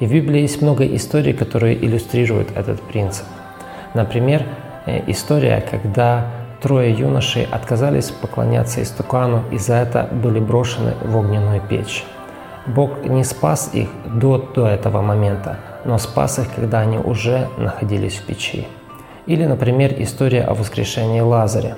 И 0.00 0.06
в 0.06 0.12
Библии 0.12 0.40
есть 0.40 0.60
много 0.60 0.84
историй, 0.84 1.34
которые 1.34 1.76
иллюстрируют 1.76 2.48
этот 2.56 2.80
принцип. 2.82 3.26
Например, 3.92 4.42
э, 4.86 5.02
история, 5.06 5.62
когда 5.70 6.26
трое 6.60 6.92
юношей 6.92 7.46
отказались 7.48 8.10
поклоняться 8.10 8.82
истукану 8.82 9.42
и 9.52 9.58
за 9.58 9.74
это 9.74 10.08
были 10.10 10.40
брошены 10.40 10.94
в 11.04 11.16
огненную 11.16 11.60
печь. 11.60 12.04
Бог 12.66 13.04
не 13.04 13.24
спас 13.24 13.70
их 13.74 13.88
до, 14.06 14.38
до 14.38 14.66
этого 14.66 15.02
момента, 15.02 15.58
но 15.84 15.98
спас 15.98 16.38
их, 16.38 16.46
когда 16.54 16.80
они 16.80 16.96
уже 16.96 17.48
находились 17.58 18.16
в 18.16 18.24
печи. 18.24 18.66
Или, 19.26 19.44
например, 19.44 19.94
история 19.98 20.42
о 20.42 20.54
воскрешении 20.54 21.20
Лазаря. 21.20 21.76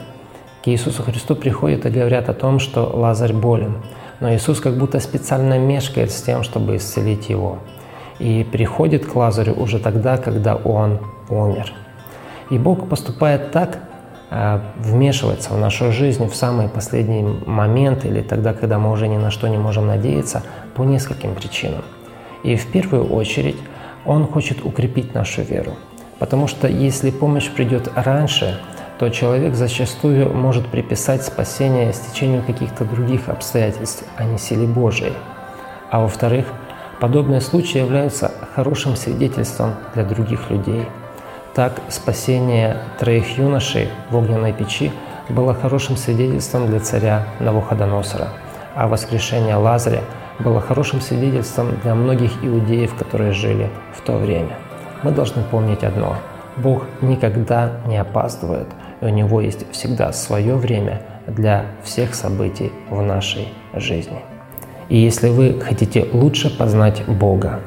К 0.64 0.68
Иисусу 0.68 1.02
Христу 1.02 1.34
приходят 1.34 1.86
и 1.86 1.90
говорят 1.90 2.28
о 2.28 2.34
том, 2.34 2.60
что 2.60 2.90
Лазарь 2.94 3.32
болен, 3.32 3.82
но 4.20 4.32
Иисус 4.32 4.60
как 4.60 4.74
будто 4.74 5.00
специально 5.00 5.58
мешкает 5.58 6.12
с 6.12 6.22
тем, 6.22 6.44
чтобы 6.44 6.76
исцелить 6.76 7.28
его. 7.28 7.58
И 8.20 8.44
приходит 8.44 9.06
к 9.06 9.14
Лазарю 9.14 9.54
уже 9.54 9.80
тогда, 9.80 10.16
когда 10.18 10.54
он 10.54 11.00
умер. 11.28 11.72
И 12.50 12.58
Бог 12.58 12.88
поступает 12.88 13.50
так, 13.50 13.80
вмешивается 14.30 15.54
в 15.54 15.58
нашу 15.58 15.92
жизнь 15.92 16.26
в 16.28 16.34
самые 16.34 16.68
последние 16.68 17.24
моменты 17.46 18.08
или 18.08 18.22
тогда, 18.22 18.52
когда 18.54 18.78
мы 18.78 18.90
уже 18.90 19.06
ни 19.08 19.16
на 19.16 19.30
что 19.30 19.48
не 19.48 19.58
можем 19.58 19.86
надеяться, 19.86 20.42
по 20.74 20.82
нескольким 20.82 21.34
причинам. 21.34 21.82
И 22.42 22.56
в 22.56 22.66
первую 22.66 23.06
очередь 23.06 23.56
Он 24.04 24.26
хочет 24.26 24.64
укрепить 24.64 25.14
нашу 25.14 25.42
веру. 25.42 25.72
Потому 26.18 26.48
что 26.48 26.66
если 26.66 27.10
помощь 27.10 27.50
придет 27.50 27.90
раньше, 27.94 28.58
то 28.98 29.10
человек 29.10 29.54
зачастую 29.54 30.34
может 30.34 30.66
приписать 30.68 31.22
спасение 31.22 31.92
стечению 31.92 32.42
каких-то 32.42 32.84
других 32.84 33.28
обстоятельств, 33.28 34.04
а 34.16 34.24
не 34.24 34.38
силе 34.38 34.66
Божией. 34.66 35.12
А 35.90 36.00
во-вторых, 36.00 36.46
подобные 37.00 37.40
случаи 37.40 37.78
являются 37.78 38.32
хорошим 38.54 38.96
свидетельством 38.96 39.74
для 39.94 40.04
других 40.04 40.50
людей. 40.50 40.86
Так, 41.56 41.80
спасение 41.88 42.76
троих 42.98 43.38
юношей 43.38 43.88
в 44.10 44.16
огненной 44.16 44.52
печи 44.52 44.92
было 45.30 45.54
хорошим 45.54 45.96
свидетельством 45.96 46.66
для 46.66 46.80
царя 46.80 47.24
Навуходоносора, 47.40 48.28
а 48.74 48.86
воскрешение 48.88 49.56
Лазаря 49.56 50.02
было 50.38 50.60
хорошим 50.60 51.00
свидетельством 51.00 51.80
для 51.82 51.94
многих 51.94 52.44
иудеев, 52.44 52.94
которые 52.94 53.32
жили 53.32 53.70
в 53.94 54.02
то 54.02 54.18
время. 54.18 54.58
Мы 55.02 55.12
должны 55.12 55.42
помнить 55.44 55.82
одно. 55.82 56.18
Бог 56.58 56.84
никогда 57.00 57.80
не 57.86 57.96
опаздывает, 57.96 58.68
и 59.00 59.06
у 59.06 59.08
Него 59.08 59.40
есть 59.40 59.64
всегда 59.72 60.12
свое 60.12 60.56
время 60.56 61.00
для 61.26 61.64
всех 61.82 62.14
событий 62.14 62.70
в 62.90 63.00
нашей 63.00 63.48
жизни. 63.72 64.20
И 64.90 64.98
если 64.98 65.30
вы 65.30 65.58
хотите 65.58 66.06
лучше 66.12 66.54
познать 66.54 67.02
Бога, 67.06 67.60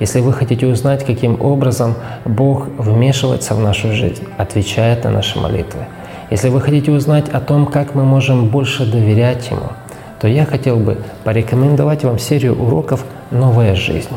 если 0.00 0.20
вы 0.20 0.32
хотите 0.32 0.66
узнать, 0.66 1.04
каким 1.04 1.40
образом 1.40 1.94
Бог 2.24 2.68
вмешивается 2.78 3.54
в 3.54 3.60
нашу 3.60 3.92
жизнь, 3.92 4.24
отвечает 4.38 5.04
на 5.04 5.10
наши 5.10 5.38
молитвы, 5.38 5.86
если 6.30 6.48
вы 6.48 6.60
хотите 6.62 6.90
узнать 6.90 7.28
о 7.28 7.40
том, 7.40 7.66
как 7.66 7.94
мы 7.94 8.04
можем 8.04 8.48
больше 8.48 8.90
доверять 8.90 9.50
Ему, 9.50 9.72
то 10.20 10.26
я 10.26 10.46
хотел 10.46 10.78
бы 10.78 10.98
порекомендовать 11.22 12.04
вам 12.04 12.18
серию 12.18 12.60
уроков 12.60 13.04
«Новая 13.30 13.74
жизнь». 13.74 14.14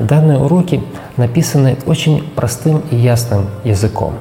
Данные 0.00 0.38
уроки 0.38 0.82
написаны 1.16 1.76
очень 1.86 2.28
простым 2.34 2.82
и 2.90 2.96
ясным 2.96 3.46
языком, 3.62 4.14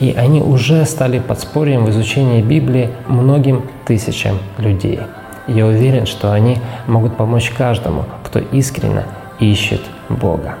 и 0.00 0.12
они 0.16 0.40
уже 0.40 0.84
стали 0.84 1.20
подспорьем 1.20 1.84
в 1.84 1.90
изучении 1.90 2.42
Библии 2.42 2.90
многим 3.06 3.62
тысячам 3.86 4.38
людей. 4.58 4.98
Я 5.46 5.66
уверен, 5.66 6.06
что 6.06 6.32
они 6.32 6.58
могут 6.88 7.16
помочь 7.16 7.50
каждому, 7.50 8.04
кто 8.24 8.40
искренне 8.40 9.04
ищет 9.38 9.82
Бога. 10.09 10.55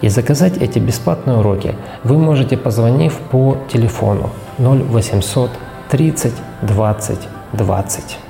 И 0.00 0.08
заказать 0.08 0.58
эти 0.58 0.78
бесплатные 0.78 1.38
уроки 1.38 1.74
вы 2.04 2.18
можете, 2.18 2.56
позвонив 2.56 3.14
по 3.30 3.56
телефону 3.72 4.30
0800 4.58 5.50
30 5.88 6.32
20 6.62 7.18
20. 7.52 8.21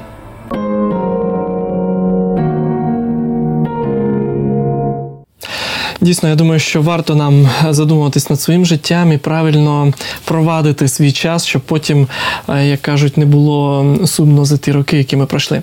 Дійсно, 6.03 6.29
я 6.29 6.35
думаю, 6.35 6.59
що 6.59 6.81
варто 6.81 7.15
нам 7.15 7.49
задумуватись 7.69 8.29
над 8.29 8.41
своїм 8.41 8.65
життям 8.65 9.11
і 9.11 9.17
правильно 9.17 9.93
провадити 10.25 10.87
свій 10.87 11.11
час, 11.11 11.45
щоб 11.45 11.61
потім, 11.61 12.07
е, 12.49 12.65
як 12.67 12.81
кажуть, 12.81 13.17
не 13.17 13.25
було 13.25 13.85
сумно 14.05 14.45
за 14.45 14.57
ті 14.57 14.71
роки, 14.71 14.97
які 14.97 15.17
ми 15.17 15.25
пройшли. 15.25 15.61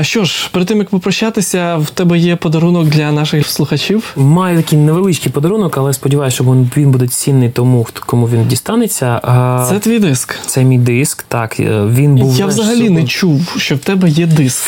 Що 0.00 0.24
ж, 0.24 0.48
перед 0.52 0.68
тим 0.68 0.78
як 0.78 0.88
попрощатися, 0.88 1.76
в 1.76 1.90
тебе 1.90 2.18
є 2.18 2.36
подарунок 2.36 2.86
для 2.88 3.12
наших 3.12 3.48
слухачів. 3.48 4.12
Маю 4.16 4.56
такий 4.62 4.78
невеличкий 4.78 5.32
подарунок, 5.32 5.78
але 5.78 5.92
сподіваюся, 5.92 6.34
що 6.34 6.44
він- 6.44 6.90
буде 6.90 7.08
цінний 7.08 7.48
тому, 7.50 7.86
кому 8.06 8.28
він 8.28 8.48
дістанеться. 8.48 9.20
Це 9.68 9.78
твій 9.78 9.98
диск. 9.98 10.34
Це 10.46 10.64
мій 10.64 10.78
диск. 10.78 11.22
Так, 11.22 11.60
е, 11.60 11.82
він 11.86 12.16
був 12.16 12.38
Я 12.38 12.46
взагалі 12.46 12.90
не 12.90 13.04
чув, 13.04 13.54
що 13.56 13.74
в 13.74 13.78
тебе 13.78 14.08
є 14.08 14.26
диск. 14.26 14.62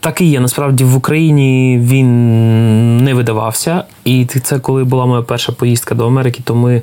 Так 0.00 0.20
і 0.20 0.24
є. 0.24 0.40
Насправді 0.40 0.84
в 0.84 0.96
Україні 0.96 1.80
він 1.82 3.04
не 3.04 3.14
видавався. 3.14 3.84
І 4.04 4.24
це 4.40 4.58
коли 4.58 4.84
була 4.84 5.06
моя 5.06 5.22
перша 5.22 5.52
поїздка 5.52 5.94
до 5.94 6.06
Америки, 6.06 6.40
то 6.44 6.54
ми 6.54 6.82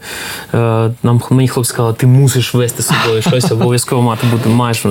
е, 0.54 0.92
нам 1.04 1.22
мені 1.30 1.48
хлопці 1.48 1.70
сказали, 1.70 1.94
ти 1.94 2.08
мусиш 2.08 2.54
вести 2.54 2.84
з 2.84 2.88
собою 2.88 3.22
щось, 3.22 3.52
обов'язково 3.52 4.02
мати 4.02 4.28
бути 4.28 4.50
маєш 4.50 4.86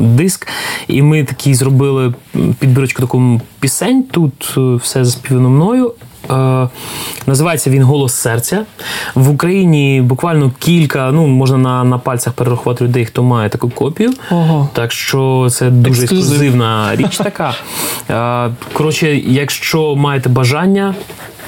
диск. 0.00 0.48
І 0.88 1.02
ми 1.02 1.24
такі 1.24 1.54
зробили 1.54 2.14
підбірочку 2.58 3.02
таку 3.02 3.40
пісень. 3.60 4.02
Тут 4.02 4.54
е, 4.56 4.74
все 4.74 5.04
заспівано 5.04 5.50
мною. 5.50 5.92
Е, 6.30 6.68
називається 7.26 7.70
він 7.70 7.82
Голос 7.82 8.14
серця. 8.14 8.64
В 9.14 9.30
Україні 9.30 10.00
буквально 10.00 10.52
кілька, 10.58 11.10
ну 11.12 11.26
можна 11.26 11.58
на, 11.58 11.84
на 11.84 11.98
пальцях 11.98 12.32
перерахувати 12.32 12.84
людей, 12.84 13.04
хто 13.04 13.22
має 13.22 13.48
таку 13.48 13.70
копію. 13.70 14.12
Ого. 14.30 14.68
Так 14.72 14.92
що 14.92 15.48
це 15.50 15.70
дуже 15.70 16.02
ексклюзивна 16.02 16.96
річ 16.96 17.16
така. 17.16 17.54
Е, 18.10 18.50
Коротше, 18.72 19.16
якщо 19.16 19.96
маєте 19.96 20.28
бажання, 20.28 20.94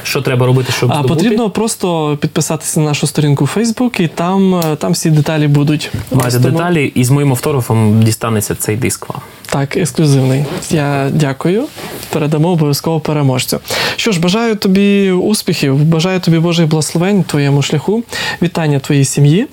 що 0.08 0.22
треба 0.22 0.46
робити, 0.46 0.72
щоб 0.72 0.90
А 0.92 0.94
здобути? 0.94 1.14
потрібно 1.14 1.50
просто 1.50 2.18
підписатися 2.20 2.80
на 2.80 2.86
нашу 2.86 3.06
сторінку 3.06 3.44
в 3.44 3.50
Facebook, 3.56 4.00
і 4.00 4.08
там, 4.08 4.54
е, 4.54 4.76
там 4.76 4.92
всі 4.92 5.10
деталі 5.10 5.46
будуть. 5.48 5.90
Маєте 6.12 6.38
деталі, 6.38 6.92
і 6.94 7.04
з 7.04 7.10
моїм 7.10 7.30
автографом 7.30 8.02
дістанеться 8.02 8.54
цей 8.54 8.76
диск 8.76 9.08
вам. 9.08 9.20
Так, 9.46 9.76
ексклюзивний. 9.76 10.44
Я 10.70 11.10
дякую. 11.12 11.64
Передамо 12.10 12.48
обов'язково 12.48 13.00
переможцю. 13.00 13.60
Що 13.96 14.12
ж, 14.12 14.20
бажаю 14.20 14.56
тобі 14.56 15.10
успіхів, 15.10 15.84
бажаю 15.84 16.20
тобі 16.20 16.38
Божих 16.38 16.66
благословень 16.68 17.22
твоєму 17.22 17.62
шляху, 17.62 18.02
вітання 18.42 18.78
твоїй 18.78 19.04
сім'ї 19.04 19.46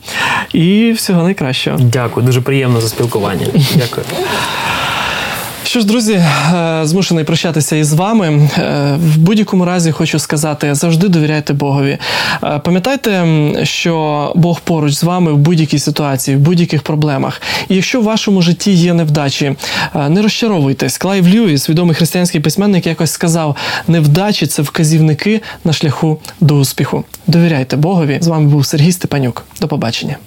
і 0.54 0.92
всього 0.92 1.24
найкращого. 1.24 1.78
Дякую, 1.82 2.26
дуже 2.26 2.42
приємно 2.42 2.82
за 2.82 2.88
спілкування. 2.88 3.48
Дякую. 3.76 4.06
Що 5.76 5.82
ж, 5.82 5.88
друзі, 5.88 6.14
е, 6.14 6.80
змушений 6.84 7.24
прощатися 7.24 7.76
із 7.76 7.94
вами. 7.94 8.50
Е, 8.58 8.98
В 9.00 9.18
будь-якому 9.18 9.66
разі 9.66 9.92
хочу 9.92 10.20
сказати: 10.20 10.76
завжди 10.76 11.08
довіряйте 11.08 11.54
Богові. 11.54 11.98
Е, 12.44 12.60
Пам'ятайте, 12.60 13.26
що 13.64 14.34
Бог 14.36 14.62
поруч 14.62 14.94
з 14.94 15.04
вами 15.04 15.34
в 15.34 15.38
будь-якій 15.38 15.80
ситуації, 15.80 16.38
в 16.38 16.40
будь-яких 16.40 16.82
проблемах. 16.82 17.42
І 17.70 17.76
якщо 17.76 18.02
в 18.02 18.04
вашому 18.04 18.42
житті 18.42 18.72
є 18.72 18.94
невдачі, 18.94 19.56
не 20.10 20.22
розчаровуйтесь. 20.22 20.98
Клайв 20.98 21.28
Льюіс, 21.28 21.70
відомий 21.70 21.96
християнський 21.96 22.42
письменник, 22.42 22.88
якось 22.88 23.12
сказав: 23.12 23.56
невдачі 23.88 24.48
це 24.48 24.62
вказівники 24.62 25.42
на 25.64 25.74
шляху 25.74 26.20
до 26.40 26.56
успіху. 26.56 27.04
Довіряйте 27.28 27.78
Богові. 27.78 28.18
З 28.22 28.28
вами 28.28 28.48
був 28.48 28.66
Сергій 28.66 28.92
Степанюк. 28.92 29.44
До 29.62 29.68
побачення. 29.68 30.18